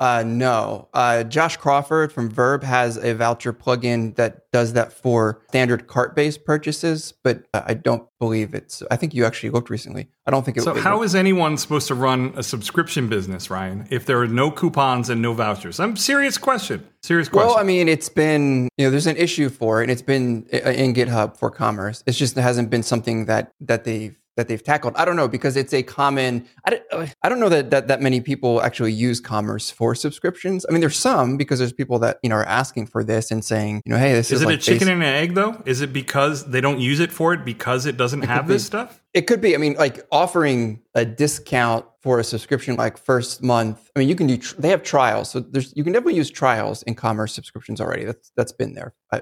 Uh, 0.00 0.24
no. 0.26 0.88
Uh, 0.94 1.22
Josh 1.24 1.58
Crawford 1.58 2.12
from 2.12 2.30
Verb 2.30 2.62
has 2.62 2.96
a 2.96 3.14
voucher 3.14 3.52
plugin 3.52 4.16
that 4.16 4.50
does 4.52 4.72
that 4.72 4.92
for 4.92 5.42
standard 5.48 5.86
cart 5.86 6.16
based 6.16 6.44
purchases, 6.44 7.12
but 7.22 7.44
uh, 7.52 7.62
I 7.66 7.74
don't 7.74 8.08
believe 8.18 8.54
it's. 8.54 8.82
I 8.90 8.96
think 8.96 9.12
you 9.12 9.26
actually 9.26 9.50
looked 9.50 9.68
recently. 9.68 10.08
I 10.26 10.30
don't 10.30 10.44
think 10.44 10.56
it. 10.56 10.62
So 10.62 10.76
it 10.76 10.82
how 10.82 11.02
is 11.02 11.14
anyone 11.14 11.58
supposed 11.58 11.88
to 11.88 11.94
run 11.94 12.32
a 12.36 12.42
subscription 12.42 13.08
business, 13.08 13.50
Ryan, 13.50 13.86
if 13.90 14.06
there 14.06 14.18
are 14.20 14.26
no 14.26 14.50
coupons 14.50 15.10
and 15.10 15.20
no 15.20 15.34
vouchers? 15.34 15.78
I'm 15.78 15.96
serious 15.96 16.38
question. 16.38 16.86
Serious 17.02 17.28
question. 17.28 17.48
Well, 17.48 17.58
I 17.58 17.62
mean, 17.62 17.88
it's 17.88 18.08
been 18.08 18.68
you 18.78 18.86
know, 18.86 18.90
there's 18.90 19.06
an 19.06 19.16
issue 19.16 19.50
for 19.50 19.80
it, 19.80 19.84
and 19.84 19.90
it's 19.90 20.02
been 20.02 20.46
in 20.46 20.94
GitHub 20.94 21.36
for 21.36 21.50
commerce. 21.50 22.02
It's 22.06 22.16
just 22.16 22.36
it 22.36 22.42
hasn't 22.42 22.70
been 22.70 22.82
something 22.82 23.26
that 23.26 23.52
that 23.60 23.84
they've 23.84 24.16
that 24.36 24.48
they've 24.48 24.62
tackled. 24.62 24.94
I 24.96 25.04
don't 25.04 25.16
know 25.16 25.28
because 25.28 25.56
it's 25.56 25.72
a 25.72 25.82
common. 25.82 26.46
I 26.64 26.70
don't, 26.70 27.14
I 27.22 27.28
don't 27.28 27.40
know 27.40 27.48
that, 27.48 27.70
that 27.70 27.88
that 27.88 28.00
many 28.00 28.20
people 28.20 28.62
actually 28.62 28.92
use 28.92 29.20
commerce 29.20 29.70
for 29.70 29.94
subscriptions. 29.94 30.64
I 30.68 30.72
mean, 30.72 30.80
there's 30.80 30.96
some 30.98 31.36
because 31.36 31.58
there's 31.58 31.72
people 31.72 31.98
that 32.00 32.18
you 32.22 32.28
know 32.30 32.36
are 32.36 32.44
asking 32.44 32.86
for 32.86 33.04
this 33.04 33.30
and 33.30 33.44
saying, 33.44 33.82
you 33.84 33.92
know, 33.92 33.98
hey, 33.98 34.12
this 34.12 34.26
is, 34.26 34.40
Is 34.40 34.42
it 34.42 34.46
like 34.46 34.58
a 34.58 34.62
chicken 34.62 34.88
and 34.88 35.02
an 35.02 35.08
egg 35.08 35.34
though? 35.34 35.60
Is 35.66 35.80
it 35.80 35.92
because 35.92 36.46
they 36.46 36.60
don't 36.60 36.80
use 36.80 37.00
it 37.00 37.12
for 37.12 37.34
it 37.34 37.44
because 37.44 37.86
it 37.86 37.96
doesn't 37.96 38.22
have 38.22 38.46
be. 38.46 38.54
this 38.54 38.64
stuff? 38.64 39.02
It 39.12 39.22
could 39.22 39.40
be. 39.40 39.54
I 39.54 39.58
mean, 39.58 39.74
like 39.74 40.06
offering 40.12 40.80
a 40.94 41.04
discount 41.04 41.84
for 42.00 42.18
a 42.18 42.24
subscription, 42.24 42.76
like 42.76 42.96
first 42.96 43.42
month. 43.42 43.90
I 43.94 43.98
mean, 43.98 44.08
you 44.08 44.14
can 44.14 44.26
do. 44.26 44.38
Tr- 44.38 44.60
they 44.60 44.68
have 44.68 44.82
trials, 44.82 45.30
so 45.30 45.40
there's 45.40 45.76
you 45.76 45.84
can 45.84 45.92
definitely 45.92 46.16
use 46.16 46.30
trials 46.30 46.82
in 46.84 46.94
commerce 46.94 47.34
subscriptions 47.34 47.80
already. 47.80 48.04
That's 48.04 48.32
that's 48.36 48.52
been 48.52 48.74
there. 48.74 48.94
uh, 49.12 49.20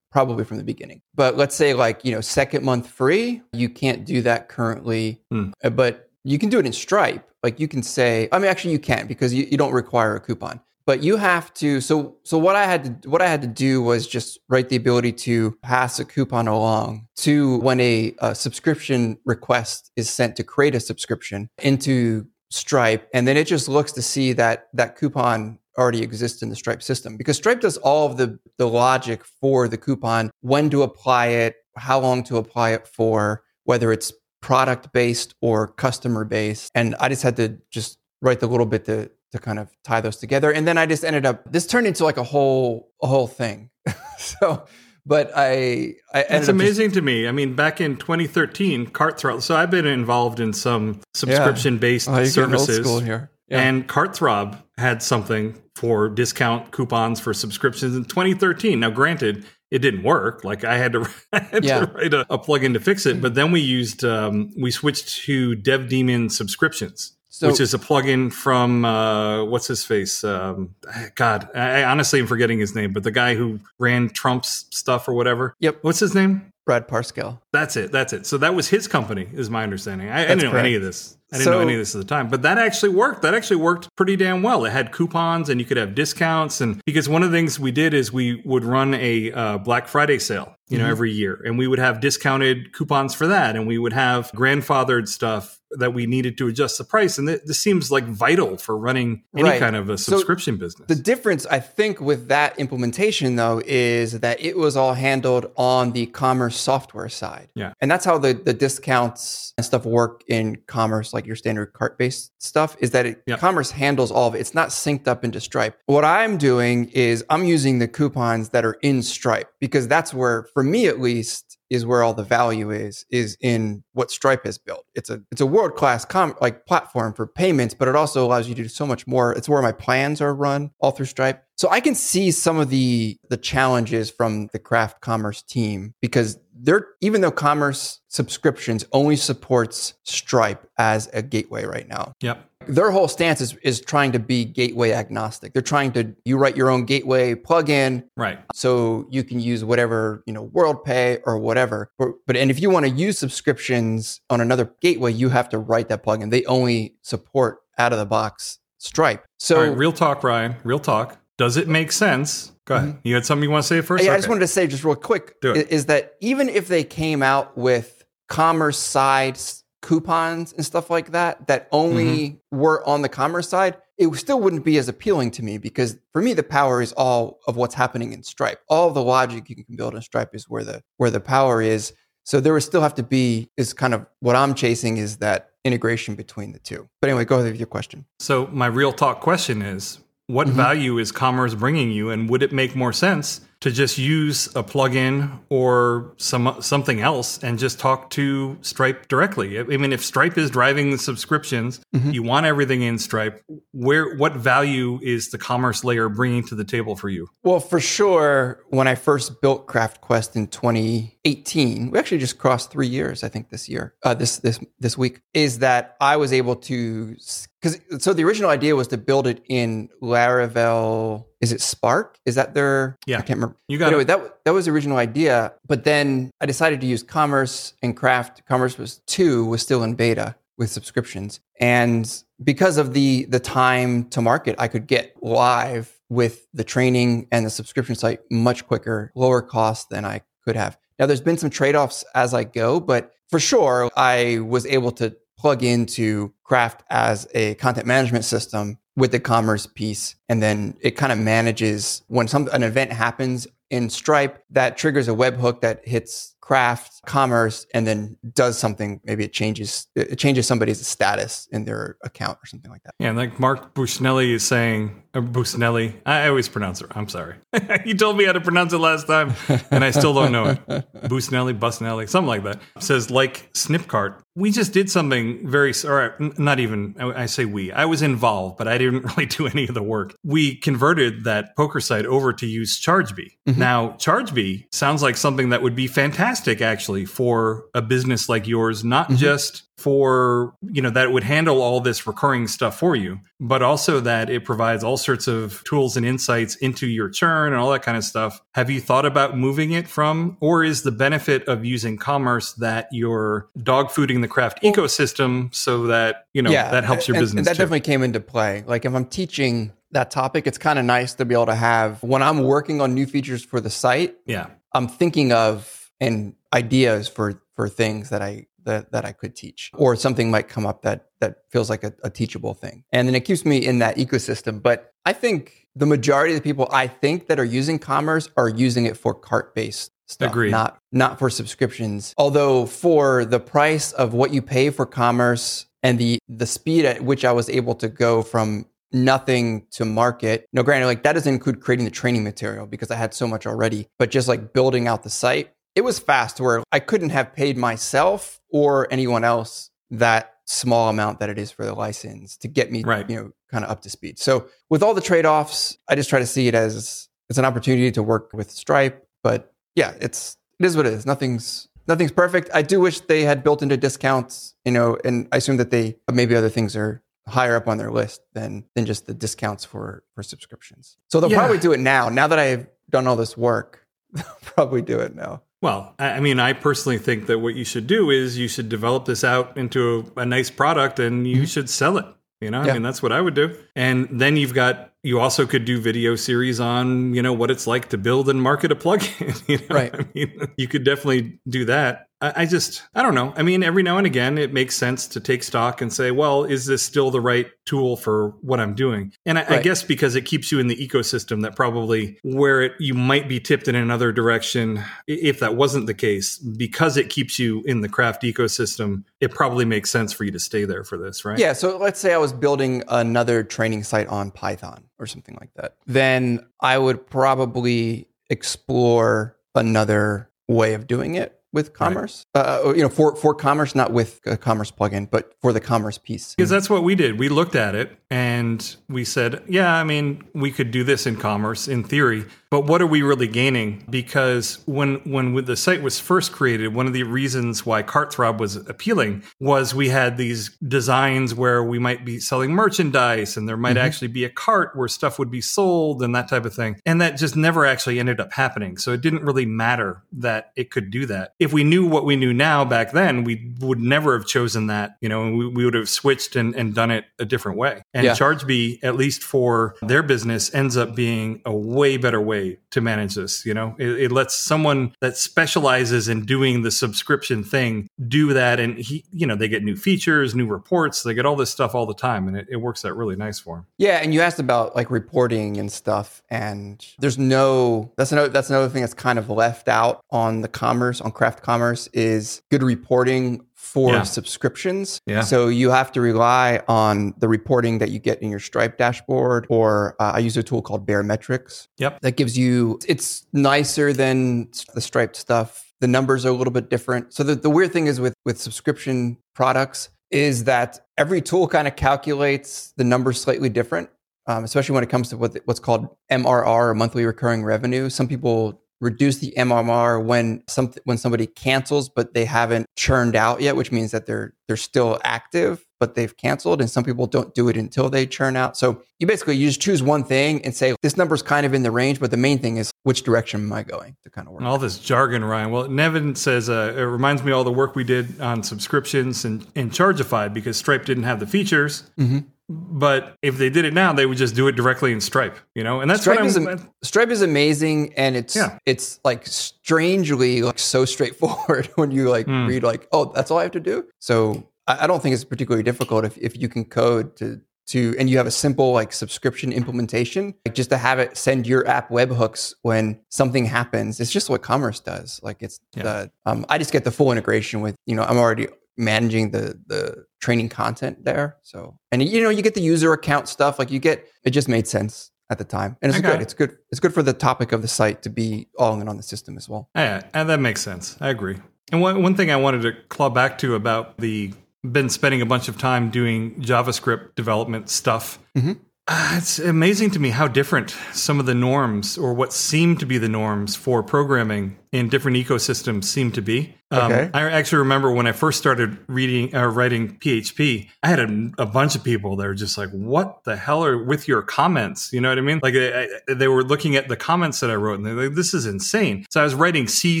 Probably 0.12 0.44
from 0.44 0.58
the 0.58 0.64
beginning, 0.64 1.00
but 1.14 1.36
let's 1.36 1.56
say 1.56 1.72
like 1.72 2.04
you 2.04 2.12
know 2.12 2.20
second 2.20 2.64
month 2.64 2.86
free, 2.86 3.42
you 3.52 3.68
can't 3.68 4.04
do 4.04 4.20
that 4.22 4.48
currently. 4.48 5.22
Uh, 5.64 5.70
but 5.70 6.10
you 6.24 6.38
can 6.38 6.50
do 6.50 6.58
it 6.58 6.66
in 6.66 6.72
Stripe. 6.72 7.28
Like 7.42 7.58
you 7.58 7.66
can 7.66 7.82
say, 7.82 8.28
I 8.30 8.38
mean, 8.38 8.48
actually 8.48 8.72
you 8.72 8.78
can't 8.78 9.08
because 9.08 9.34
you, 9.34 9.46
you 9.50 9.56
don't 9.56 9.72
require 9.72 10.14
a 10.14 10.20
coupon, 10.20 10.60
but 10.86 11.02
you 11.02 11.16
have 11.16 11.52
to. 11.54 11.80
So 11.80 12.16
so 12.24 12.38
what 12.38 12.56
I 12.56 12.66
had 12.66 13.02
to 13.02 13.08
what 13.08 13.22
I 13.22 13.26
had 13.26 13.40
to 13.42 13.48
do 13.48 13.82
was 13.82 14.06
just 14.06 14.38
write 14.48 14.68
the 14.68 14.76
ability 14.76 15.12
to 15.12 15.52
pass 15.62 15.98
a 15.98 16.04
coupon 16.04 16.46
along 16.46 17.08
to 17.16 17.58
when 17.58 17.80
a, 17.80 18.14
uh 18.20 18.34
subscription 18.34 19.18
request 19.24 19.90
is 19.96 20.08
sent 20.10 20.36
to 20.36 20.44
create 20.44 20.74
a 20.74 20.80
subscription 20.80 21.48
into 21.62 22.26
Stripe, 22.50 23.08
and 23.14 23.26
then 23.26 23.38
it 23.38 23.46
just 23.46 23.66
looks 23.66 23.92
to 23.92 24.02
see 24.02 24.34
that 24.34 24.68
that 24.74 24.94
coupon 24.96 25.58
already 25.78 26.02
exists 26.02 26.42
in 26.42 26.48
the 26.48 26.56
Stripe 26.56 26.82
system 26.82 27.16
because 27.16 27.36
Stripe 27.36 27.60
does 27.60 27.76
all 27.78 28.10
of 28.10 28.16
the 28.16 28.38
the 28.58 28.68
logic 28.68 29.24
for 29.24 29.68
the 29.68 29.78
coupon, 29.78 30.30
when 30.40 30.70
to 30.70 30.82
apply 30.82 31.26
it, 31.28 31.56
how 31.76 31.98
long 32.00 32.22
to 32.24 32.36
apply 32.36 32.70
it 32.70 32.86
for, 32.86 33.42
whether 33.64 33.92
it's 33.92 34.12
product 34.40 34.92
based 34.92 35.34
or 35.40 35.68
customer 35.68 36.24
based, 36.24 36.70
and 36.74 36.94
I 37.00 37.08
just 37.08 37.22
had 37.22 37.36
to 37.36 37.58
just 37.70 37.98
write 38.20 38.40
the 38.40 38.46
little 38.48 38.66
bit 38.66 38.84
to 38.86 39.10
to 39.32 39.38
kind 39.38 39.58
of 39.58 39.70
tie 39.82 40.00
those 40.02 40.16
together, 40.18 40.50
and 40.52 40.66
then 40.66 40.76
I 40.76 40.84
just 40.86 41.04
ended 41.04 41.24
up 41.24 41.50
this 41.50 41.66
turned 41.66 41.86
into 41.86 42.04
like 42.04 42.16
a 42.18 42.22
whole 42.24 42.90
a 43.02 43.06
whole 43.06 43.26
thing. 43.28 43.70
so, 44.18 44.66
but 45.06 45.32
I 45.34 45.94
I 46.12 46.22
ended 46.22 46.24
It's 46.30 46.30
up 46.32 46.38
just- 46.38 46.48
amazing 46.50 46.90
to 46.92 47.02
me. 47.02 47.26
I 47.26 47.32
mean, 47.32 47.54
back 47.54 47.80
in 47.80 47.96
2013, 47.96 48.88
Cartthrob. 48.88 49.40
So 49.42 49.56
I've 49.56 49.70
been 49.70 49.86
involved 49.86 50.38
in 50.38 50.52
some 50.52 51.00
subscription 51.14 51.78
based 51.78 52.08
Oh, 52.08 52.12
you're 52.12 52.20
old 52.20 52.28
services. 52.28 52.78
school 52.84 53.00
here. 53.00 53.30
Yeah. 53.48 53.60
And 53.62 53.88
Cartthrob 53.88 54.62
had 54.78 55.02
something 55.02 55.60
for 55.76 56.08
discount 56.08 56.70
coupons 56.70 57.20
for 57.20 57.32
subscriptions 57.32 57.96
in 57.96 58.04
2013. 58.04 58.80
Now, 58.80 58.90
granted, 58.90 59.44
it 59.70 59.78
didn't 59.78 60.02
work. 60.02 60.44
Like 60.44 60.64
I 60.64 60.76
had 60.76 60.92
to, 60.92 61.08
I 61.32 61.40
had 61.40 61.64
Yeah. 61.64 61.86
to 61.86 61.92
write 61.92 62.14
a, 62.14 62.20
a 62.32 62.38
plugin 62.38 62.74
to 62.74 62.80
fix 62.80 63.06
it. 63.06 63.20
But 63.22 63.34
then 63.34 63.52
we 63.52 63.60
used, 63.60 64.04
um, 64.04 64.52
we 64.56 64.70
switched 64.70 65.24
to 65.24 65.56
DevDemon 65.56 66.30
subscriptions, 66.30 67.16
So- 67.30 67.48
which 67.48 67.60
is 67.60 67.72
a 67.72 67.78
plugin 67.78 68.32
from 68.32 68.84
uh, 68.84 69.44
what's 69.44 69.66
his 69.66 69.84
face? 69.84 70.22
Um, 70.24 70.74
God, 71.14 71.48
I, 71.54 71.80
I 71.80 71.84
honestly 71.84 72.20
am 72.20 72.26
forgetting 72.26 72.58
his 72.58 72.74
name, 72.74 72.92
but 72.92 73.02
the 73.02 73.10
guy 73.10 73.34
who 73.34 73.60
ran 73.78 74.10
Trump's 74.10 74.66
stuff 74.70 75.08
or 75.08 75.14
whatever. 75.14 75.54
Yep. 75.60 75.78
What's 75.82 76.00
his 76.00 76.14
name? 76.14 76.52
Brad 76.64 76.86
Parscale. 76.86 77.40
That's 77.52 77.76
it. 77.76 77.90
That's 77.90 78.12
it. 78.12 78.24
So 78.24 78.38
that 78.38 78.54
was 78.54 78.68
his 78.68 78.86
company, 78.86 79.26
is 79.32 79.50
my 79.50 79.64
understanding. 79.64 80.10
I, 80.10 80.24
I 80.24 80.26
didn't 80.28 80.52
know 80.52 80.58
any 80.58 80.74
of 80.76 80.82
this. 80.82 81.16
I 81.32 81.38
didn't 81.38 81.52
know 81.52 81.60
any 81.60 81.74
of 81.74 81.78
this 81.78 81.94
at 81.94 82.00
the 82.00 82.06
time, 82.06 82.28
but 82.28 82.42
that 82.42 82.58
actually 82.58 82.90
worked. 82.90 83.22
That 83.22 83.34
actually 83.34 83.56
worked 83.56 83.88
pretty 83.96 84.16
damn 84.16 84.42
well. 84.42 84.64
It 84.64 84.70
had 84.70 84.92
coupons 84.92 85.48
and 85.48 85.58
you 85.60 85.66
could 85.66 85.76
have 85.78 85.94
discounts. 85.94 86.60
And 86.60 86.80
because 86.84 87.08
one 87.08 87.22
of 87.22 87.30
the 87.30 87.36
things 87.36 87.58
we 87.58 87.70
did 87.72 87.94
is 87.94 88.12
we 88.12 88.42
would 88.44 88.64
run 88.64 88.94
a 88.94 89.32
uh, 89.32 89.58
Black 89.58 89.88
Friday 89.88 90.18
sale, 90.18 90.54
you 90.68 90.78
know, 90.78 90.84
Mhm. 90.84 90.90
every 90.90 91.12
year, 91.12 91.40
and 91.44 91.56
we 91.58 91.66
would 91.66 91.78
have 91.78 92.00
discounted 92.00 92.72
coupons 92.74 93.14
for 93.14 93.26
that, 93.28 93.56
and 93.56 93.66
we 93.66 93.78
would 93.78 93.92
have 93.94 94.30
grandfathered 94.32 95.08
stuff 95.08 95.58
that 95.78 95.94
we 95.94 96.04
needed 96.06 96.36
to 96.36 96.48
adjust 96.48 96.76
the 96.76 96.84
price. 96.84 97.16
And 97.16 97.26
th- 97.26 97.40
this 97.46 97.58
seems 97.58 97.90
like 97.90 98.04
vital 98.04 98.58
for 98.58 98.76
running 98.76 99.22
any 99.34 99.48
Right. 99.48 99.58
kind 99.58 99.74
of 99.74 99.88
a 99.88 99.96
So 99.96 100.12
subscription 100.12 100.58
business. 100.58 100.86
The 100.86 100.94
difference, 100.94 101.46
I 101.46 101.60
think, 101.60 101.98
with 101.98 102.28
that 102.28 102.58
implementation, 102.58 103.36
though, 103.36 103.62
is 103.64 104.20
that 104.20 104.38
it 104.44 104.58
was 104.58 104.76
all 104.76 104.92
handled 104.92 105.46
on 105.56 105.92
the 105.92 106.04
commerce 106.06 106.58
software 106.58 107.08
side. 107.08 107.48
Yeah. 107.54 107.72
And 107.80 107.90
that's 107.90 108.04
how 108.04 108.18
the, 108.18 108.34
the 108.34 108.52
discounts 108.52 109.54
and 109.56 109.64
stuff 109.64 109.86
work 109.86 110.22
in 110.28 110.58
commerce, 110.66 111.14
like 111.14 111.21
your 111.26 111.36
standard 111.36 111.72
cart 111.72 111.98
based 111.98 112.32
stuff, 112.38 112.76
is 112.80 112.90
that 112.90 113.06
it, 113.06 113.22
Yeah. 113.26 113.36
commerce 113.36 113.70
handles 113.70 114.10
all 114.10 114.28
of 114.28 114.34
it. 114.34 114.40
It's 114.40 114.54
not 114.54 114.68
synced 114.70 115.06
up 115.08 115.24
into 115.24 115.40
Stripe. 115.40 115.76
What 115.86 116.04
I'm 116.04 116.36
doing 116.38 116.86
is 116.90 117.24
I'm 117.30 117.44
using 117.44 117.78
the 117.78 117.88
coupons 117.88 118.50
that 118.50 118.64
are 118.64 118.78
in 118.82 119.02
Stripe 119.02 119.48
because 119.60 119.88
that's 119.88 120.12
where, 120.14 120.46
for 120.54 120.62
me 120.62 120.86
at 120.86 121.00
least, 121.00 121.58
is 121.70 121.86
where 121.86 122.02
all 122.02 122.12
the 122.12 122.22
value 122.22 122.70
is 122.70 123.06
is 123.10 123.34
in 123.40 123.82
what 123.94 124.10
Stripe 124.10 124.44
has 124.44 124.58
built. 124.58 124.84
It's 124.94 125.08
a 125.08 125.22
it's 125.32 125.40
a 125.40 125.46
world 125.46 125.74
class 125.74 126.04
com- 126.04 126.34
like 126.38 126.66
platform 126.66 127.14
for 127.14 127.26
payments, 127.26 127.72
but 127.72 127.88
it 127.88 127.96
also 127.96 128.26
allows 128.26 128.46
you 128.46 128.54
to 128.56 128.62
do 128.64 128.68
so 128.68 128.86
much 128.86 129.06
more. 129.06 129.32
It's 129.32 129.48
where 129.48 129.62
my 129.62 129.72
plans 129.72 130.20
are 130.20 130.34
run 130.34 130.70
all 130.80 130.90
through 130.90 131.06
Stripe. 131.06 131.42
So 131.56 131.70
I 131.70 131.80
can 131.80 131.94
see 131.94 132.30
some 132.30 132.58
of 132.58 132.68
the 132.68 133.16
the 133.30 133.38
challenges 133.38 134.10
from 134.10 134.48
the 134.52 134.58
craft 134.58 135.00
commerce 135.00 135.40
team 135.42 135.94
because 136.02 136.38
they're 136.54 136.88
even 137.00 137.20
though 137.20 137.30
commerce 137.30 138.00
subscriptions 138.08 138.84
only 138.92 139.16
supports 139.16 139.94
Stripe 140.04 140.68
as 140.78 141.08
a 141.12 141.22
gateway 141.22 141.64
right 141.64 141.88
now 141.88 142.12
yep. 142.20 142.48
their 142.66 142.90
whole 142.90 143.08
stance 143.08 143.40
is, 143.40 143.54
is 143.62 143.80
trying 143.80 144.12
to 144.12 144.18
be 144.18 144.44
gateway 144.44 144.92
agnostic. 144.92 145.52
They're 145.52 145.62
trying 145.62 145.92
to 145.92 146.14
you 146.24 146.36
write 146.36 146.56
your 146.56 146.70
own 146.70 146.84
gateway 146.84 147.34
plugin 147.34 148.04
Right. 148.16 148.38
so 148.54 149.06
you 149.10 149.24
can 149.24 149.40
use 149.40 149.64
whatever 149.64 150.22
you 150.26 150.32
know 150.32 150.48
WorldPay 150.48 151.20
or 151.24 151.38
whatever. 151.38 151.90
But, 151.98 152.08
but 152.26 152.36
and 152.36 152.50
if 152.50 152.60
you 152.60 152.70
want 152.70 152.86
to 152.86 152.90
use 152.90 153.18
subscriptions 153.18 154.20
on 154.30 154.40
another 154.40 154.72
gateway, 154.80 155.12
you 155.12 155.28
have 155.30 155.48
to 155.50 155.58
write 155.58 155.88
that 155.88 156.04
plugin. 156.04 156.30
They 156.30 156.44
only 156.44 156.96
support 157.02 157.60
out 157.78 157.92
of 157.92 157.98
the 157.98 158.06
box 158.06 158.58
Stripe. 158.78 159.24
So 159.38 159.60
right. 159.60 159.76
Real 159.76 159.92
talk, 159.92 160.24
Ryan. 160.24 160.56
Real 160.64 160.80
talk. 160.80 161.18
Does 161.38 161.56
it 161.56 161.68
make 161.68 161.92
sense? 161.92 162.52
Go 162.64 162.76
ahead. 162.76 162.98
You 163.02 163.14
had 163.14 163.26
something 163.26 163.44
you 163.44 163.50
want 163.50 163.64
to 163.64 163.68
say 163.68 163.80
first? 163.80 164.02
Mm-hmm. 164.02 164.08
Yeah, 164.10 164.14
I 164.14 164.18
just 164.18 164.28
wanted 164.28 164.40
to 164.40 164.46
say 164.46 164.66
just 164.66 164.84
real 164.84 164.94
quick 164.94 165.40
Do 165.40 165.52
i- 165.54 165.58
it. 165.58 165.70
is 165.70 165.86
that 165.86 166.14
even 166.20 166.48
if 166.48 166.68
they 166.68 166.84
came 166.84 167.22
out 167.22 167.56
with 167.58 168.04
commerce 168.28 168.78
side 168.78 169.38
coupons 169.82 170.52
and 170.52 170.64
stuff 170.64 170.90
like 170.90 171.10
that 171.10 171.46
that 171.48 171.68
only 171.72 172.04
Mm-hmm. 172.52 172.56
were 172.58 172.86
on 172.86 173.02
the 173.02 173.08
commerce 173.08 173.48
side, 173.48 173.76
it 173.98 174.14
still 174.16 174.40
wouldn't 174.40 174.64
be 174.64 174.78
as 174.78 174.88
appealing 174.88 175.30
to 175.32 175.42
me 175.42 175.58
because 175.58 175.98
for 176.12 176.22
me 176.22 176.32
the 176.34 176.42
power 176.42 176.80
is 176.80 176.92
all 176.92 177.40
of 177.48 177.56
what's 177.56 177.74
happening 177.74 178.12
in 178.12 178.22
Stripe. 178.22 178.60
All 178.68 178.90
the 178.90 179.02
logic 179.02 179.50
you 179.50 179.56
can 179.56 179.76
build 179.76 179.94
in 179.94 180.02
Stripe 180.02 180.34
is 180.34 180.48
where 180.48 180.64
the 180.64 180.82
where 180.98 181.10
the 181.10 181.20
power 181.20 181.60
is. 181.60 181.92
So 182.24 182.38
there 182.40 182.52
would 182.52 182.62
still 182.62 182.80
have 182.82 182.94
to 182.94 183.02
be 183.02 183.50
is 183.56 183.72
kind 183.72 183.92
of 183.94 184.06
what 184.20 184.36
I'm 184.36 184.54
chasing 184.54 184.96
is 184.98 185.16
that 185.16 185.50
integration 185.64 186.14
between 186.14 186.52
the 186.52 186.58
two. 186.60 186.88
But 187.00 187.10
anyway, 187.10 187.24
go 187.24 187.36
ahead 187.40 187.50
with 187.50 187.60
your 187.60 187.66
question. 187.66 188.04
So 188.20 188.46
my 188.52 188.66
real 188.66 188.92
talk 188.92 189.20
question 189.20 189.62
is 189.62 189.98
what 190.32 190.46
Mhm. 190.48 190.52
value 190.52 190.98
is 190.98 191.12
commerce 191.12 191.54
bringing 191.54 191.90
you 191.90 192.10
and 192.10 192.28
would 192.30 192.42
it 192.42 192.52
make 192.52 192.74
more 192.74 192.92
sense 192.92 193.40
to 193.62 193.70
just 193.70 193.96
use 193.96 194.48
a 194.54 194.62
plugin 194.62 195.30
or 195.48 196.12
some 196.18 196.56
something 196.60 197.00
else 197.00 197.38
and 197.42 197.58
just 197.58 197.78
talk 197.78 198.10
to 198.10 198.58
Stripe 198.62 199.08
directly? 199.08 199.58
I 199.58 199.62
mean 199.64 199.92
if 199.92 200.04
Stripe 200.04 200.36
is 200.36 200.50
driving 200.50 200.90
the 200.90 200.98
subscriptions, 200.98 201.80
Mhm. 201.94 202.12
you 202.12 202.22
want 202.22 202.44
everything 202.46 202.82
in 202.82 202.98
Stripe, 202.98 203.42
where 203.72 204.14
what 204.16 204.34
value 204.36 204.98
is 205.02 205.30
the 205.30 205.38
commerce 205.38 205.84
layer 205.84 206.08
bringing 206.08 206.42
to 206.48 206.54
the 206.54 206.64
table 206.64 206.96
for 206.96 207.08
you? 207.08 207.28
Well, 207.44 207.60
for 207.60 207.80
sure, 207.80 208.60
when 208.70 208.86
I 208.88 208.94
first 208.94 209.40
built 209.40 209.66
Craft 209.66 210.00
Quest 210.00 210.36
in 210.36 210.46
2018, 210.48 211.90
we 211.90 211.98
actually 211.98 212.18
just 212.18 212.38
crossed 212.38 212.70
three 212.70 212.88
years, 212.88 213.22
I 213.24 213.28
think, 213.28 213.50
this 213.50 213.68
year, 213.68 213.94
uh, 214.02 214.14
this 214.14 214.38
this 214.38 214.58
this 214.80 214.98
week, 214.98 215.20
is 215.34 215.60
that 215.60 215.96
I 216.00 216.16
was 216.16 216.32
able 216.32 216.56
to 216.56 217.14
because 217.60 217.78
so 218.00 218.12
the 218.12 218.24
original 218.24 218.50
idea 218.50 218.74
was 218.74 218.88
to 218.88 218.98
build 218.98 219.26
it 219.28 219.42
in 219.48 219.88
Laravel. 220.02 221.26
Is 221.42 221.52
it 221.52 221.60
Spark? 221.60 222.18
Is 222.24 222.36
that 222.36 222.54
their? 222.54 222.96
Yeah. 223.04 223.18
I 223.18 223.22
can't 223.22 223.36
remember. 223.36 223.56
You 223.68 223.76
got 223.76 223.88
anyway, 223.88 224.02
it. 224.02 224.06
that 224.06 224.44
that 224.44 224.54
was 224.54 224.66
the 224.66 224.70
original 224.70 224.96
idea, 224.96 225.52
but 225.66 225.84
then 225.84 226.30
I 226.40 226.46
decided 226.46 226.80
to 226.80 226.86
use 226.86 227.02
Commerce 227.02 227.74
and 227.82 227.96
Craft. 227.96 228.46
Commerce 228.46 228.78
was 228.78 229.02
two 229.06 229.44
was 229.46 229.60
still 229.60 229.82
in 229.82 229.94
beta 229.94 230.36
with 230.56 230.70
subscriptions, 230.70 231.40
and 231.60 232.22
because 232.42 232.78
of 232.78 232.94
the 232.94 233.24
the 233.24 233.40
time 233.40 234.04
to 234.10 234.22
market, 234.22 234.54
I 234.58 234.68
could 234.68 234.86
get 234.86 235.16
live 235.20 236.00
with 236.08 236.46
the 236.54 236.62
training 236.64 237.26
and 237.32 237.44
the 237.44 237.50
subscription 237.50 237.96
site 237.96 238.20
much 238.30 238.66
quicker, 238.66 239.10
lower 239.16 239.42
cost 239.42 239.90
than 239.90 240.04
I 240.04 240.22
could 240.44 240.56
have. 240.56 240.78
Now, 240.98 241.06
there's 241.06 241.20
been 241.20 241.38
some 241.38 241.50
trade 241.50 241.74
offs 241.74 242.04
as 242.14 242.34
I 242.34 242.44
go, 242.44 242.78
but 242.78 243.12
for 243.30 243.40
sure, 243.40 243.90
I 243.96 244.38
was 244.40 244.66
able 244.66 244.92
to 244.92 245.16
plug 245.38 245.64
into 245.64 246.32
Craft 246.44 246.84
as 246.90 247.26
a 247.34 247.54
content 247.54 247.86
management 247.86 248.24
system 248.24 248.78
with 248.96 249.12
the 249.12 249.20
commerce 249.20 249.66
piece. 249.66 250.16
And 250.28 250.42
then 250.42 250.76
it 250.80 250.92
kind 250.92 251.12
of 251.12 251.18
manages 251.18 252.02
when 252.08 252.28
some 252.28 252.48
an 252.52 252.62
event 252.62 252.92
happens 252.92 253.46
in 253.70 253.88
Stripe 253.88 254.42
that 254.50 254.76
triggers 254.76 255.08
a 255.08 255.12
webhook 255.12 255.60
that 255.62 255.86
hits 255.86 256.31
Craft 256.42 257.00
commerce 257.06 257.66
and 257.72 257.86
then 257.86 258.18
does 258.34 258.58
something. 258.58 259.00
Maybe 259.04 259.24
it 259.24 259.32
changes 259.32 259.86
it 259.94 260.16
changes 260.16 260.46
somebody's 260.46 260.86
status 260.86 261.48
in 261.50 261.64
their 261.64 261.96
account 262.02 262.38
or 262.42 262.46
something 262.46 262.70
like 262.70 262.82
that. 262.82 262.94
Yeah, 262.98 263.12
like 263.12 263.40
Mark 263.40 263.74
Bushnelli 263.74 264.34
is 264.34 264.42
saying, 264.44 265.02
uh, 265.14 265.18
or 265.18 265.22
Busnelli. 265.22 265.94
I 266.06 266.28
always 266.28 266.48
pronounce 266.48 266.80
it. 266.80 266.88
I'm 266.94 267.08
sorry. 267.08 267.36
he 267.84 267.94
told 267.94 268.16
me 268.16 268.24
how 268.24 268.32
to 268.32 268.40
pronounce 268.40 268.72
it 268.72 268.78
last 268.78 269.06
time, 269.06 269.34
and 269.70 269.84
I 269.84 269.90
still 269.90 270.14
don't 270.14 270.32
know 270.32 270.50
it. 270.50 270.66
Busnelli, 271.08 271.58
Busnelli, 271.58 272.08
something 272.08 272.28
like 272.28 272.44
that. 272.44 272.60
Says 272.78 273.10
like 273.10 273.52
Snipcart. 273.52 274.22
We 274.34 274.50
just 274.50 274.72
did 274.72 274.90
something 274.90 275.46
very, 275.46 275.74
or 275.84 276.16
not 276.38 276.58
even. 276.58 276.94
I 276.98 277.22
I 277.22 277.26
say 277.26 277.44
we. 277.44 277.70
I 277.70 277.84
was 277.84 278.00
involved, 278.02 278.56
but 278.56 278.66
I 278.66 278.78
didn't 278.78 279.02
really 279.16 279.26
do 279.26 279.46
any 279.46 279.68
of 279.68 279.74
the 279.74 279.82
work. 279.82 280.14
We 280.24 280.56
converted 280.56 281.24
that 281.24 281.54
poker 281.56 281.80
site 281.80 282.06
over 282.06 282.32
to 282.32 282.46
use 282.46 282.80
Chargebee. 282.80 283.32
Mm-hmm. 283.46 283.60
Now, 283.60 283.90
Chargebee 283.92 284.64
sounds 284.72 285.02
like 285.02 285.16
something 285.16 285.50
that 285.50 285.62
would 285.62 285.74
be 285.74 285.86
fantastic, 285.86 286.31
actually, 286.60 287.04
for 287.04 287.66
a 287.74 287.82
business 287.82 288.28
like 288.28 288.46
yours, 288.46 288.84
not 288.84 289.06
mm-hmm. 289.06 289.16
just 289.16 289.64
for 289.82 290.54
you 290.70 290.80
know 290.80 290.90
that 290.90 291.08
it 291.08 291.12
would 291.12 291.24
handle 291.24 291.60
all 291.60 291.80
this 291.80 292.06
recurring 292.06 292.46
stuff 292.46 292.78
for 292.78 292.94
you 292.94 293.18
but 293.40 293.62
also 293.62 293.98
that 293.98 294.30
it 294.30 294.44
provides 294.44 294.84
all 294.84 294.96
sorts 294.96 295.26
of 295.26 295.62
tools 295.64 295.96
and 295.96 296.06
insights 296.06 296.54
into 296.56 296.86
your 296.86 297.08
churn 297.08 297.52
and 297.52 297.60
all 297.60 297.70
that 297.70 297.82
kind 297.82 297.96
of 297.96 298.04
stuff 298.04 298.40
have 298.54 298.70
you 298.70 298.80
thought 298.80 299.04
about 299.04 299.36
moving 299.36 299.72
it 299.72 299.88
from 299.88 300.36
or 300.40 300.62
is 300.62 300.82
the 300.82 300.92
benefit 300.92 301.46
of 301.48 301.64
using 301.64 301.96
commerce 301.96 302.52
that 302.54 302.86
you're 302.92 303.48
dog 303.60 303.88
fooding 303.88 304.20
the 304.20 304.28
craft 304.28 304.62
ecosystem 304.62 305.52
so 305.52 305.88
that 305.88 306.26
you 306.32 306.42
know 306.42 306.52
that 306.52 306.84
helps 306.84 307.08
your 307.08 307.16
and- 307.16 307.22
business 307.22 307.38
And 307.38 307.46
that 307.46 307.54
too? 307.54 307.62
definitely 307.64 307.80
came 307.80 308.02
into 308.02 308.20
play. 308.20 308.62
Like 308.66 308.84
if 308.84 308.94
I'm 308.94 309.06
teaching 309.06 309.72
that 309.90 310.10
topic, 310.10 310.46
it's 310.46 310.58
kind 310.58 310.78
of 310.78 310.84
nice 310.84 311.14
to 311.14 311.24
be 311.24 311.34
able 311.34 311.46
to 311.46 311.54
have 311.54 312.02
when 312.02 312.22
I'm 312.22 312.44
working 312.44 312.80
on 312.80 312.94
new 312.94 313.06
features 313.06 313.44
for 313.44 313.60
the 313.60 313.70
site, 313.70 314.16
yeah 314.26 314.46
I'm 314.74 314.88
thinking 314.88 315.32
of 315.32 315.81
and 316.02 316.34
ideas 316.52 317.08
for 317.08 317.42
for 317.54 317.68
things 317.68 318.10
that 318.10 318.22
I 318.22 318.46
that, 318.64 318.92
that 318.92 319.04
I 319.04 319.10
could 319.12 319.34
teach, 319.34 319.70
or 319.74 319.96
something 319.96 320.30
might 320.30 320.48
come 320.48 320.66
up 320.66 320.82
that 320.82 321.06
that 321.20 321.42
feels 321.50 321.68
like 321.70 321.84
a, 321.84 321.92
a 322.04 322.10
teachable 322.10 322.54
thing, 322.54 322.84
and 322.92 323.08
then 323.08 323.14
it 323.14 323.20
keeps 323.20 323.44
me 323.44 323.58
in 323.58 323.78
that 323.78 323.96
ecosystem. 323.96 324.62
But 324.62 324.92
I 325.04 325.12
think 325.12 325.68
the 325.74 325.86
majority 325.86 326.34
of 326.34 326.38
the 326.38 326.42
people 326.42 326.68
I 326.70 326.86
think 326.86 327.26
that 327.28 327.40
are 327.40 327.44
using 327.44 327.78
commerce 327.78 328.28
are 328.36 328.48
using 328.48 328.86
it 328.86 328.96
for 328.96 329.14
cart 329.14 329.54
based 329.54 329.92
stuff, 330.06 330.30
Agreed. 330.30 330.50
not 330.50 330.78
not 330.90 331.18
for 331.18 331.30
subscriptions. 331.30 332.14
Although 332.18 332.66
for 332.66 333.24
the 333.24 333.40
price 333.40 333.92
of 333.92 334.12
what 334.14 334.32
you 334.32 334.42
pay 334.42 334.70
for 334.70 334.86
commerce 334.86 335.66
and 335.82 335.98
the 335.98 336.18
the 336.28 336.46
speed 336.46 336.84
at 336.84 337.02
which 337.02 337.24
I 337.24 337.32
was 337.32 337.48
able 337.48 337.74
to 337.76 337.88
go 337.88 338.22
from 338.22 338.66
nothing 338.92 339.66
to 339.70 339.84
market. 339.84 340.46
No, 340.52 340.62
granted, 340.62 340.86
like 340.86 341.02
that 341.02 341.14
doesn't 341.14 341.32
include 341.32 341.60
creating 341.60 341.84
the 341.84 341.90
training 341.90 342.24
material 342.24 342.66
because 342.66 342.90
I 342.90 342.96
had 342.96 343.14
so 343.14 343.26
much 343.26 343.46
already, 343.46 343.88
but 343.98 344.10
just 344.10 344.28
like 344.28 344.52
building 344.52 344.86
out 344.86 345.02
the 345.02 345.10
site, 345.10 345.50
it 345.74 345.82
was 345.82 345.98
fast 345.98 346.40
where 346.40 346.62
I 346.72 346.80
couldn't 346.80 347.10
have 347.10 347.32
paid 347.34 347.56
myself 347.56 348.40
or 348.50 348.86
anyone 348.90 349.24
else 349.24 349.70
that 349.90 350.34
small 350.46 350.88
amount 350.88 351.20
that 351.20 351.30
it 351.30 351.38
is 351.38 351.50
for 351.50 351.64
the 351.64 351.74
license 351.74 352.36
to 352.38 352.48
get 352.48 352.70
me, 352.72 352.82
Right. 352.84 353.08
you 353.08 353.16
know, 353.16 353.32
kind 353.50 353.64
of 353.64 353.70
up 353.70 353.80
to 353.82 353.90
speed. 353.90 354.18
So 354.18 354.46
with 354.68 354.82
all 354.82 354.92
the 354.94 355.00
trade-offs, 355.00 355.78
I 355.88 355.94
just 355.94 356.10
try 356.10 356.18
to 356.18 356.26
see 356.26 356.48
it 356.48 356.54
as 356.54 357.08
it's 357.30 357.38
an 357.38 357.44
opportunity 357.44 357.90
to 357.92 358.02
work 358.02 358.30
with 358.34 358.50
Stripe, 358.50 359.06
but 359.22 359.52
yeah, 359.74 359.94
it's 360.00 360.36
it 360.58 360.66
is 360.66 360.76
what 360.76 360.86
it 360.86 360.92
is. 360.92 361.06
Nothing's 361.06 361.68
nothing's 361.88 362.12
perfect. 362.12 362.50
I 362.52 362.62
do 362.62 362.78
wish 362.80 363.00
they 363.00 363.22
had 363.22 363.42
built 363.42 363.62
into 363.62 363.76
discounts, 363.76 364.54
you 364.64 364.72
know, 364.72 364.98
and 365.04 365.28
I 365.32 365.38
assume 365.38 365.56
that 365.56 365.70
they 365.70 365.96
maybe 366.12 366.34
other 366.36 366.50
things 366.50 366.76
are 366.76 367.02
higher 367.26 367.56
up 367.56 367.68
on 367.68 367.78
their 367.78 367.90
list 367.90 368.20
than 368.34 368.64
than 368.74 368.84
just 368.84 369.06
the 369.06 369.14
discounts 369.14 369.64
for 369.64 370.02
for 370.14 370.22
subscriptions. 370.22 370.96
So 371.08 371.20
they'll 371.20 371.30
Yeah. 371.30 371.38
probably 371.38 371.58
do 371.58 371.72
it 371.72 371.80
now. 371.80 372.08
Now 372.10 372.26
that 372.26 372.38
I've 372.38 372.66
done 372.90 373.06
all 373.06 373.16
this 373.16 373.36
work, 373.36 373.86
they'll 374.12 374.24
probably 374.42 374.82
do 374.82 374.98
it 375.00 375.14
now. 375.14 375.42
Well, 375.62 375.94
I 375.98 376.18
mean, 376.18 376.40
I 376.40 376.52
personally 376.52 376.98
think 376.98 377.26
that 377.26 377.38
what 377.38 377.54
you 377.54 377.64
should 377.64 377.86
do 377.86 378.10
is 378.10 378.36
you 378.36 378.48
should 378.48 378.68
develop 378.68 379.04
this 379.04 379.22
out 379.22 379.56
into 379.56 380.12
a, 380.16 380.20
a 380.20 380.26
nice 380.26 380.50
product 380.50 380.98
and 380.98 381.26
you 381.26 381.46
should 381.46 381.70
sell 381.70 381.96
it. 381.96 382.04
You 382.40 382.50
know, 382.50 382.58
Mm-hmm. 382.58 382.66
Yeah. 382.66 382.72
I 382.72 382.74
mean, 382.74 382.82
that's 382.82 383.02
what 383.02 383.12
I 383.12 383.20
would 383.20 383.34
do. 383.34 383.56
And 383.76 384.08
then 384.10 384.36
you've 384.36 384.52
got, 384.52 384.92
you 385.04 385.20
also 385.20 385.46
could 385.46 385.64
do 385.64 385.80
video 385.80 386.16
series 386.16 386.58
on, 386.58 387.14
you 387.14 387.22
know, 387.22 387.32
what 387.32 387.52
it's 387.52 387.68
like 387.68 387.90
to 387.90 387.98
build 387.98 388.28
and 388.28 388.42
market 388.42 388.72
a 388.72 388.76
plugin. 388.76 389.40
You 389.48 389.58
know? 389.58 389.74
Right. 389.74 389.94
I 389.94 390.04
mean, 390.12 390.48
you 390.56 390.66
could 390.66 390.84
definitely 390.84 391.38
do 391.48 391.64
that. 391.66 392.08
I, 392.22 392.46
just, 392.46 392.82
I 392.94 393.02
don't 393.02 393.16
know. 393.16 393.34
I 393.36 393.42
mean, 393.42 393.64
every 393.64 393.82
now 393.82 393.98
and 393.98 394.06
again, 394.06 394.38
it 394.38 394.52
makes 394.52 394.76
sense 394.76 395.08
to 395.08 395.20
take 395.20 395.42
stock 395.42 395.80
and 395.80 395.92
say, 395.92 396.12
well, 396.12 396.44
is 396.44 396.66
this 396.66 396.82
still 396.82 397.10
the 397.10 397.20
right 397.20 397.48
tool 397.66 397.96
for 397.96 398.28
what 398.42 398.60
I'm 398.60 398.74
doing? 398.74 399.12
And 399.26 399.40
I, 399.40 399.56
I 399.56 399.62
guess 399.62 399.82
because 399.82 400.14
it 400.14 400.24
keeps 400.24 400.52
you 400.52 400.60
in 400.60 400.68
the 400.68 400.76
ecosystem 400.76 401.42
that 401.42 401.56
probably 401.56 402.18
where 402.22 402.62
it, 402.62 402.72
you 402.78 402.94
might 402.94 403.28
be 403.28 403.40
tipped 403.40 403.66
in 403.66 403.74
another 403.74 404.12
direction 404.12 404.80
if 405.08 405.40
that 405.40 405.56
wasn't 405.56 405.86
the 405.86 405.94
case, 405.94 406.38
because 406.38 406.96
it 406.96 407.10
keeps 407.10 407.40
you 407.40 407.62
in 407.66 407.80
the 407.80 407.88
craft 407.88 408.22
ecosystem, 408.22 409.02
it 409.20 409.32
probably 409.32 409.64
makes 409.64 409.90
sense 409.90 410.12
for 410.12 410.22
you 410.22 410.30
to 410.30 410.38
stay 410.38 410.64
there 410.64 410.84
for 410.84 410.96
this, 410.96 411.24
right? 411.24 411.40
Yeah, 411.40 411.52
so 411.54 411.76
let's 411.76 411.98
say 411.98 412.14
I 412.14 412.18
was 412.18 412.32
building 412.32 412.84
another 412.86 413.42
training 413.42 413.82
site 413.82 414.06
on 414.06 414.30
Python 414.30 414.84
or 415.00 415.06
something 415.06 415.36
like 415.40 415.52
that. 415.56 415.74
Then 415.86 416.46
I 416.60 416.78
would 416.78 417.04
probably 417.04 418.06
explore 418.30 419.36
another 419.56 420.30
way 420.48 420.74
of 420.74 420.86
doing 420.86 421.16
it 421.16 421.38
with 421.52 421.72
commerce. 421.72 422.26
Uh, 422.34 422.72
you 422.74 422.82
know, 422.82 422.88
for 422.88 423.14
for 423.16 423.34
commerce, 423.34 423.74
not 423.74 423.92
with 423.92 424.20
a 424.26 424.36
commerce 424.36 424.70
plugin, 424.70 425.10
but 425.10 425.34
for 425.40 425.52
the 425.52 425.60
commerce 425.60 425.98
piece. 425.98 426.34
Because 426.34 426.50
that's 426.50 426.70
what 426.70 426.82
we 426.82 426.94
did. 426.94 427.18
We 427.18 427.28
looked 427.28 427.54
at 427.54 427.74
it 427.74 427.96
and 428.10 428.76
we 428.88 429.04
said, 429.04 429.42
yeah, 429.48 429.74
I 429.74 429.84
mean, 429.84 430.24
we 430.34 430.50
could 430.50 430.70
do 430.70 430.84
this 430.84 431.06
in 431.06 431.16
commerce 431.16 431.68
in 431.68 431.84
theory, 431.84 432.24
but 432.50 432.66
what 432.66 432.82
are 432.82 432.86
we 432.86 433.02
really 433.02 433.28
gaining? 433.28 433.84
Because 433.88 434.58
when 434.66 434.96
when 435.10 435.44
the 435.44 435.56
site 435.56 435.82
was 435.82 435.98
first 435.98 436.32
created, 436.32 436.74
one 436.74 436.86
of 436.86 436.92
the 436.92 437.04
reasons 437.04 437.64
why 437.64 437.82
Cartthrob 437.82 438.38
was 438.38 438.56
appealing 438.56 439.22
was 439.40 439.74
we 439.74 439.88
had 439.88 440.16
these 440.16 440.50
designs 440.58 441.34
where 441.34 441.62
we 441.62 441.78
might 441.78 442.04
be 442.04 442.18
selling 442.18 442.52
merchandise 442.52 443.36
and 443.36 443.48
there 443.48 443.56
might 443.56 443.76
actually 443.76 444.08
be 444.08 444.24
a 444.24 444.30
cart 444.30 444.76
where 444.76 444.88
stuff 444.88 445.18
would 445.18 445.30
be 445.30 445.40
sold 445.40 446.02
and 446.02 446.14
that 446.14 446.28
type 446.28 446.44
of 446.44 446.54
thing. 446.54 446.80
And 446.84 447.00
that 447.00 447.16
just 447.16 447.36
never 447.36 447.64
actually 447.64 447.98
ended 447.98 448.20
up 448.20 448.32
happening. 448.32 448.76
So 448.76 448.92
it 448.92 449.00
didn't 449.00 449.22
really 449.22 449.46
matter 449.46 450.02
that 450.12 450.52
it 450.56 450.70
could 450.70 450.90
do 450.90 451.06
that. 451.06 451.34
If 451.42 451.52
we 451.52 451.64
knew 451.64 451.86
what 451.86 452.04
we 452.04 452.16
knew 452.16 452.32
now 452.32 452.64
back 452.64 452.92
then, 452.92 453.24
we 453.24 453.52
would 453.60 453.80
never 453.80 454.16
have 454.16 454.26
chosen 454.26 454.66
that, 454.68 454.96
you 455.00 455.08
know, 455.08 455.22
and 455.22 455.36
we, 455.36 455.48
we 455.48 455.64
would 455.64 455.74
have 455.74 455.88
switched 455.88 456.36
and, 456.36 456.54
and 456.54 456.74
done 456.74 456.90
it 456.90 457.04
a 457.18 457.24
different 457.24 457.58
way. 457.58 457.82
And 457.94 458.04
Yeah. 458.04 458.14
ChargeBee, 458.14 458.78
at 458.82 458.96
least 458.96 459.22
for 459.22 459.74
their 459.82 460.02
business, 460.02 460.54
ends 460.54 460.76
up 460.76 460.94
being 460.94 461.42
a 461.44 461.54
way 461.54 461.96
better 461.96 462.20
way 462.20 462.58
to 462.70 462.80
manage 462.80 463.14
this. 463.14 463.44
You 463.44 463.54
know, 463.54 463.74
it, 463.78 463.88
it 463.88 464.12
lets 464.12 464.34
someone 464.36 464.94
that 465.00 465.16
specializes 465.16 466.08
in 466.08 466.24
doing 466.24 466.62
the 466.62 466.70
subscription 466.70 467.42
thing 467.44 467.88
do 468.08 468.32
that. 468.32 468.60
And 468.60 468.78
he, 468.78 469.04
you 469.12 469.26
know, 469.26 469.36
they 469.36 469.48
get 469.48 469.62
new 469.62 469.76
features, 469.76 470.34
new 470.34 470.46
reports, 470.46 471.02
they 471.02 471.14
get 471.14 471.26
all 471.26 471.36
this 471.36 471.50
stuff 471.50 471.74
all 471.74 471.86
the 471.86 471.94
time. 471.94 472.28
And 472.28 472.36
it, 472.36 472.46
it 472.50 472.56
works 472.56 472.84
out 472.84 472.96
really 472.96 473.16
nice 473.16 473.38
for 473.40 473.56
them. 473.56 473.66
Yeah, 473.78 473.98
and 474.02 474.14
you 474.14 474.20
asked 474.20 474.38
about 474.38 474.76
like 474.76 474.90
reporting 474.90 475.56
and 475.58 475.70
stuff, 475.70 476.22
and 476.30 476.84
there's 476.98 477.18
no 477.18 477.92
that's 477.96 478.12
another 478.12 478.28
that's 478.28 478.50
another 478.50 478.68
thing 478.68 478.82
that's 478.82 478.94
kind 478.94 479.18
of 479.18 479.28
left 479.30 479.68
out 479.68 480.02
on 480.10 480.40
the 480.42 480.48
commerce 480.48 481.00
on 481.00 481.10
craft 481.10 481.31
commerce 481.40 481.88
is 481.92 482.42
good 482.50 482.62
reporting 482.62 483.46
for 483.54 483.92
Yeah. 483.92 484.02
subscriptions. 484.02 485.00
Yeah. 485.06 485.22
So 485.22 485.48
you 485.48 485.70
have 485.70 485.92
to 485.92 486.00
rely 486.00 486.60
on 486.68 487.14
the 487.18 487.28
reporting 487.28 487.78
that 487.78 487.90
you 487.90 487.98
get 488.00 488.20
in 488.20 488.30
your 488.30 488.40
Stripe 488.40 488.76
dashboard, 488.76 489.46
or 489.48 489.94
uh, 490.00 490.12
I 490.14 490.18
use 490.18 490.36
a 490.36 490.42
tool 490.42 490.60
called 490.60 490.86
Baremetrics. 490.86 491.68
Yep. 491.78 492.00
That 492.02 492.16
gives 492.16 492.36
you 492.36 492.78
it's 492.86 493.24
nicer 493.32 493.92
than 493.92 494.50
the 494.74 494.80
Stripe 494.80 495.16
stuff. 495.16 495.72
The 495.80 495.88
numbers 495.88 496.26
are 496.26 496.30
a 496.30 496.32
little 496.32 496.52
bit 496.52 496.68
different. 496.68 497.14
So 497.14 497.22
the, 497.22 497.34
the 497.36 497.50
weird 497.50 497.72
thing 497.72 497.86
is 497.86 498.00
with 498.00 498.14
with 498.24 498.38
subscription 498.40 499.16
products 499.34 499.88
is 500.10 500.44
that 500.44 500.84
every 500.98 501.22
tool 501.22 501.48
kind 501.48 501.66
of 501.66 501.74
calculates 501.76 502.74
the 502.76 502.84
numbers 502.84 503.18
slightly 503.20 503.48
different 503.48 503.88
um, 504.26 504.44
especially 504.44 504.74
when 504.74 504.84
it 504.84 504.90
comes 504.90 505.08
to 505.08 505.16
what, 505.16 505.36
what's 505.46 505.60
called 505.60 505.88
MRR, 506.10 506.46
or 506.46 506.74
monthly 506.74 507.04
recurring 507.04 507.42
revenue. 507.44 507.90
Some 507.90 508.06
people 508.06 508.61
reduce 508.82 509.18
the 509.18 509.32
MRR 509.38 510.04
when 510.04 510.42
some 510.48 510.74
when 510.84 510.98
somebody 510.98 511.26
cancels, 511.26 511.88
but 511.88 512.12
they 512.12 512.24
haven't 512.26 512.66
churned 512.76 513.16
out 513.16 513.40
yet, 513.40 513.56
which 513.56 513.72
means 513.72 513.92
that 513.92 514.04
they're 514.06 514.34
they're 514.48 514.56
still 514.56 514.98
active, 515.04 515.64
but 515.78 515.94
they've 515.94 516.14
canceled. 516.16 516.60
And 516.60 516.68
some 516.68 516.82
people 516.84 517.06
don't 517.06 517.32
do 517.32 517.48
it 517.48 517.56
until 517.56 517.88
they 517.88 518.06
churn 518.06 518.36
out. 518.36 518.56
So 518.56 518.82
you 518.98 519.06
basically 519.06 519.36
you 519.36 519.46
just 519.46 519.60
choose 519.62 519.82
one 519.82 520.02
thing 520.04 520.44
and 520.44 520.54
say 520.54 520.74
this 520.82 520.96
number's 520.96 521.22
kind 521.22 521.46
of 521.46 521.54
in 521.54 521.62
the 521.62 521.70
range, 521.70 522.00
but 522.00 522.10
the 522.10 522.16
main 522.16 522.40
thing 522.40 522.56
is 522.56 522.72
which 522.82 523.04
direction 523.04 523.40
am 523.42 523.52
I 523.52 523.62
going 523.62 523.96
to 524.02 524.10
kind 524.10 524.26
of 524.26 524.34
work. 524.34 524.42
All 524.42 524.58
this 524.58 524.78
jargon, 524.78 525.24
Ryan. 525.24 525.52
Well, 525.52 525.68
Nevin 525.68 526.16
says 526.16 526.50
uh, 526.50 526.74
it 526.76 526.82
reminds 526.82 527.22
me 527.22 527.30
of 527.30 527.38
all 527.38 527.44
the 527.44 527.52
work 527.52 527.76
we 527.76 527.84
did 527.84 528.20
on 528.20 528.42
subscriptions 528.42 529.24
and, 529.24 529.46
and 529.54 529.70
Chargify 529.70 530.32
because 530.32 530.56
Stripe 530.56 530.84
didn't 530.84 531.04
have 531.04 531.20
the 531.20 531.26
features. 531.26 531.84
Mhm. 531.98 532.24
But 532.48 533.14
if 533.22 533.38
they 533.38 533.48
did 533.50 533.64
it 533.64 533.72
now, 533.72 533.92
they 533.92 534.04
would 534.04 534.18
just 534.18 534.34
do 534.34 534.46
it 534.48 534.52
directly 534.56 534.92
in 534.92 535.00
Stripe, 535.00 535.36
you 535.54 535.64
know. 535.64 535.80
And 535.80 535.90
that's 535.90 536.02
Stripe 536.02 536.18
what 536.18 536.26
is 536.26 536.36
I'm. 536.36 536.48
am- 536.48 536.70
Stripe 536.82 537.08
is 537.10 537.22
amazing, 537.22 537.94
and 537.94 538.16
it's 538.16 538.36
Yeah. 538.36 538.58
it's 538.66 539.00
like 539.04 539.26
strangely 539.26 540.42
like 540.42 540.58
so 540.58 540.84
straightforward 540.84 541.66
when 541.76 541.90
you 541.90 542.10
like 542.10 542.26
Hmm. 542.26 542.46
read 542.46 542.62
like 542.62 542.88
oh 542.92 543.12
that's 543.14 543.30
all 543.30 543.38
I 543.38 543.42
have 543.44 543.52
to 543.52 543.60
do. 543.60 543.86
So 544.00 544.46
I, 544.66 544.84
I 544.84 544.86
don't 544.86 545.02
think 545.02 545.14
it's 545.14 545.24
particularly 545.24 545.62
difficult 545.62 546.04
if 546.04 546.18
if 546.18 546.36
you 546.36 546.48
can 546.48 546.64
code 546.64 547.16
to 547.16 547.40
to 547.68 547.94
and 547.98 548.10
you 548.10 548.16
have 548.18 548.26
a 548.26 548.30
simple 548.32 548.72
like 548.72 548.92
subscription 548.92 549.52
implementation 549.52 550.34
like 550.44 550.54
just 550.54 550.68
to 550.70 550.76
have 550.76 550.98
it 550.98 551.16
send 551.16 551.46
your 551.46 551.66
app 551.68 551.88
webhooks 551.90 552.54
when 552.62 553.00
something 553.08 553.46
happens. 553.46 554.00
It's 554.00 554.10
just 554.10 554.28
what 554.28 554.42
commerce 554.42 554.80
does. 554.80 555.20
Like 555.22 555.42
it's 555.42 555.58
Yeah. 555.76 555.82
the 555.84 556.10
um, 556.26 556.44
I 556.48 556.58
just 556.58 556.72
get 556.72 556.84
the 556.84 556.90
full 556.90 557.12
integration 557.12 557.60
with 557.60 557.76
you 557.86 557.94
know 557.94 558.02
I'm 558.02 558.18
already 558.18 558.48
managing 558.76 559.30
the 559.30 559.58
the 559.66 560.04
training 560.20 560.48
content 560.48 561.04
there. 561.04 561.36
So 561.42 561.78
and 561.90 562.02
you 562.02 562.22
know 562.22 562.30
you 562.30 562.42
get 562.42 562.54
the 562.54 562.62
user 562.62 562.92
account 562.92 563.28
stuff 563.28 563.58
like 563.58 563.70
you 563.70 563.78
get 563.78 564.06
it 564.24 564.30
just 564.30 564.48
made 564.48 564.66
sense 564.66 565.10
at 565.30 565.38
the 565.38 565.44
time 565.44 565.76
and 565.82 565.90
it's 565.90 565.98
Okay. 565.98 566.12
good. 566.12 566.22
It's 566.22 566.34
good. 566.34 566.58
It's 566.70 566.80
good 566.80 566.92
for 566.94 567.02
the 567.02 567.12
topic 567.12 567.52
of 567.52 567.62
the 567.62 567.68
site 567.68 568.02
to 568.02 568.10
be 568.10 568.48
all 568.58 568.80
in 568.80 568.88
on 568.88 568.96
the 568.96 569.02
system 569.02 569.36
as 569.36 569.48
well. 569.48 569.68
Yeah, 569.74 570.02
and 570.14 570.28
that 570.28 570.40
makes 570.40 570.60
sense. 570.60 570.96
I 571.00 571.08
agree. 571.10 571.38
And 571.70 571.80
one 571.80 572.02
one 572.02 572.14
thing 572.14 572.30
I 572.30 572.36
wanted 572.36 572.62
to 572.62 572.72
claw 572.88 573.08
back 573.10 573.38
to 573.38 573.54
about 573.54 573.98
the 573.98 574.32
been 574.64 574.88
spending 574.88 575.20
a 575.22 575.26
bunch 575.26 575.48
of 575.48 575.58
time 575.58 575.90
doing 575.90 576.36
JavaScript 576.40 577.14
development 577.16 577.68
stuff. 577.68 578.18
Mhm. 578.36 578.58
Uh, 578.88 579.14
it's 579.16 579.38
amazing 579.38 579.90
to 579.90 579.98
me 580.00 580.10
how 580.10 580.26
different 580.28 580.74
some 580.92 581.20
of 581.20 581.26
the 581.26 581.34
norms, 581.34 581.96
or 581.96 582.12
what 582.14 582.32
seem 582.32 582.76
to 582.76 582.84
be 582.84 582.98
the 582.98 583.08
norms 583.08 583.54
for 583.56 583.80
programming 583.82 584.56
in 584.72 584.88
different 584.88 585.16
ecosystems, 585.16 585.84
seem 585.84 586.10
to 586.12 586.20
be. 586.20 586.54
Um, 586.72 586.90
Okay. 586.92 587.10
I 587.14 587.30
actually 587.30 587.58
remember 587.58 587.92
when 587.92 588.06
I 588.06 588.12
first 588.12 588.38
started 588.38 588.78
reading 588.88 589.34
uh, 589.34 589.46
writing 589.46 589.96
PHP, 589.98 590.68
I 590.82 590.88
had 590.88 590.98
a, 591.00 591.30
a 591.38 591.46
bunch 591.46 591.76
of 591.76 591.84
people 591.84 592.16
that 592.16 592.26
were 592.26 592.34
just 592.34 592.56
like, 592.58 592.70
"What 592.70 593.22
the 593.24 593.36
hell 593.36 593.64
are 593.64 593.76
with 593.82 594.08
your 594.08 594.22
comments?" 594.22 594.92
You 594.92 595.00
know 595.00 595.08
what 595.10 595.18
I 595.18 595.20
mean? 595.20 595.40
Like 595.42 595.54
I, 595.54 595.88
I- 596.08 596.14
they 596.14 596.28
were 596.28 596.42
looking 596.42 596.74
at 596.76 596.88
the 596.88 596.96
comments 596.96 597.40
that 597.40 597.50
I 597.50 597.54
wrote, 597.56 597.76
and 597.78 597.86
they're 597.86 597.94
like, 598.08 598.14
"This 598.16 598.32
is 598.34 598.46
insane." 598.46 599.06
So 599.10 599.20
I 599.20 599.24
was 599.24 599.34
writing 599.34 599.66
C 599.68 600.00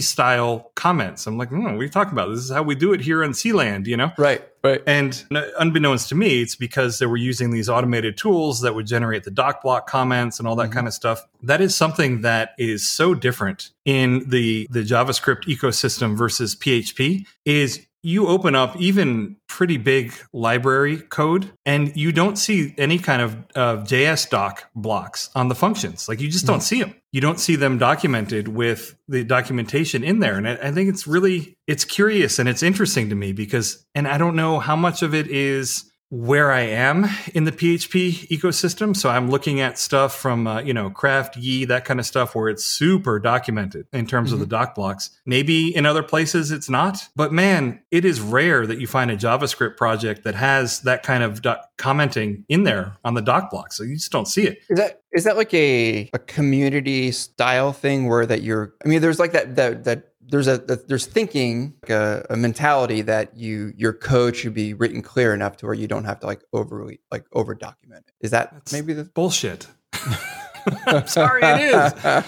style 0.00 0.70
comments. 0.74 1.26
I'm 1.26 1.36
like, 1.38 1.50
"Hmm, 1.50 1.62
"What 1.64 1.72
are 1.74 1.82
you 1.82 1.88
talking 1.88 2.12
about? 2.12 2.30
This 2.30 2.40
is 2.40 2.50
how 2.50 2.62
we 2.62 2.74
do 2.74 2.92
it 2.92 3.00
here 3.02 3.22
in 3.22 3.34
C 3.34 3.52
land," 3.52 3.86
you 3.86 3.96
know? 3.96 4.10
Right. 4.18 4.42
Right. 4.64 4.80
And 4.86 5.24
unbeknownst 5.58 6.08
to 6.10 6.14
me, 6.14 6.40
it's 6.40 6.54
because 6.54 7.00
they 7.00 7.06
were 7.06 7.16
using 7.16 7.50
these 7.50 7.68
automated 7.68 8.16
tools 8.16 8.60
that 8.60 8.76
would 8.76 8.86
generate 8.86 9.24
the 9.24 9.30
doc 9.32 9.60
block 9.62 9.88
comments 9.88 10.38
and 10.38 10.46
all 10.46 10.54
that 10.56 10.70
Mhm. 10.70 10.74
kind 10.74 10.86
of 10.86 10.94
stuff. 10.94 11.20
That 11.42 11.60
is 11.60 11.74
something 11.74 12.20
that 12.20 12.50
is 12.58 12.88
so 12.88 13.12
different 13.14 13.70
in 13.84 14.28
the 14.28 14.68
the 14.70 14.84
JavaScript 14.84 15.46
ecosystem 15.46 16.16
versus 16.16 16.54
PHP 16.54 17.26
is 17.44 17.86
you 18.02 18.26
open 18.26 18.54
up 18.54 18.76
even 18.80 19.36
pretty 19.46 19.76
big 19.76 20.12
library 20.32 20.98
code 20.98 21.52
and 21.64 21.96
you 21.96 22.10
don't 22.10 22.36
see 22.36 22.74
any 22.76 22.98
kind 22.98 23.22
of 23.22 23.34
uh, 23.54 23.76
JS 23.84 24.28
doc 24.28 24.68
blocks 24.74 25.30
on 25.34 25.48
the 25.48 25.54
functions. 25.54 26.08
Like 26.08 26.20
you 26.20 26.28
just 26.28 26.46
don't 26.46 26.62
see 26.62 26.80
them. 26.80 26.94
You 27.12 27.20
don't 27.20 27.38
see 27.38 27.54
them 27.54 27.78
documented 27.78 28.48
with 28.48 28.96
the 29.06 29.22
documentation 29.22 30.02
in 30.02 30.18
there. 30.18 30.36
And 30.36 30.48
I, 30.48 30.54
I 30.54 30.72
think 30.72 30.88
it's 30.88 31.06
really, 31.06 31.56
it's 31.68 31.84
curious 31.84 32.38
and 32.38 32.48
it's 32.48 32.62
interesting 32.62 33.08
to 33.10 33.14
me 33.14 33.32
because, 33.32 33.86
and 33.94 34.08
I 34.08 34.18
don't 34.18 34.34
know 34.34 34.58
how 34.58 34.74
much 34.74 35.02
of 35.02 35.14
it 35.14 35.28
is 35.28 35.91
where 36.12 36.52
I 36.52 36.60
am 36.60 37.06
in 37.32 37.44
the 37.44 37.52
PHP 37.52 38.28
ecosystem. 38.28 38.94
So 38.94 39.08
I'm 39.08 39.30
looking 39.30 39.60
at 39.60 39.78
stuff 39.78 40.14
from, 40.14 40.46
uh, 40.46 40.60
you 40.60 40.74
know, 40.74 40.90
Craft, 40.90 41.40
Yii, 41.40 41.66
that 41.68 41.86
kind 41.86 41.98
of 41.98 42.04
stuff 42.04 42.34
where 42.34 42.50
it's 42.50 42.66
super 42.66 43.18
documented 43.18 43.86
in 43.94 44.06
terms 44.06 44.30
of 44.30 44.38
the 44.38 44.44
doc 44.44 44.74
blocks. 44.74 45.08
Maybe 45.24 45.74
in 45.74 45.86
other 45.86 46.02
places 46.02 46.50
it's 46.50 46.68
not, 46.68 47.08
but 47.16 47.32
man, 47.32 47.80
it 47.90 48.04
is 48.04 48.20
rare 48.20 48.66
that 48.66 48.78
you 48.78 48.86
find 48.86 49.10
a 49.10 49.16
JavaScript 49.16 49.78
project 49.78 50.24
that 50.24 50.34
has 50.34 50.80
that 50.80 51.02
kind 51.02 51.22
of 51.22 51.40
doc- 51.40 51.70
commenting 51.78 52.44
in 52.50 52.64
there 52.64 52.98
on 53.06 53.14
the 53.14 53.22
doc 53.22 53.50
blocks. 53.50 53.78
So 53.78 53.82
you 53.82 53.94
just 53.94 54.12
don't 54.12 54.28
see 54.28 54.46
it. 54.46 54.58
Is 54.68 54.76
that 54.76 55.00
is 55.12 55.24
that 55.24 55.38
like 55.38 55.54
a 55.54 56.10
a 56.12 56.18
community 56.18 57.10
style 57.10 57.72
thing 57.72 58.06
where 58.06 58.26
that 58.26 58.42
you're? 58.42 58.74
I 58.84 58.88
mean, 58.88 59.00
there's 59.00 59.18
like 59.18 59.32
that 59.32 59.56
that 59.56 59.84
that 59.84 60.11
there's 60.28 60.48
a 60.48 60.58
that 60.58 60.88
there's 60.88 61.06
thinking 61.06 61.74
like 61.82 61.90
a, 61.90 62.26
a 62.30 62.36
mentality 62.36 63.02
that 63.02 63.36
you 63.36 63.72
your 63.76 63.92
code 63.92 64.36
should 64.36 64.54
be 64.54 64.74
written 64.74 65.02
clear 65.02 65.34
enough 65.34 65.56
to 65.58 65.66
where 65.66 65.74
you 65.74 65.86
don't 65.88 66.04
have 66.04 66.20
to 66.20 66.26
like 66.26 66.42
overly 66.52 67.00
like 67.10 67.26
over 67.32 67.54
document 67.54 68.04
it. 68.06 68.14
Is 68.20 68.30
that 68.30 68.52
That's- 68.52 68.72
maybe 68.72 68.92
the 68.92 69.04
Bullshit. 69.04 69.66
I'm 70.86 71.06
sorry, 71.06 71.42
it 71.42 72.24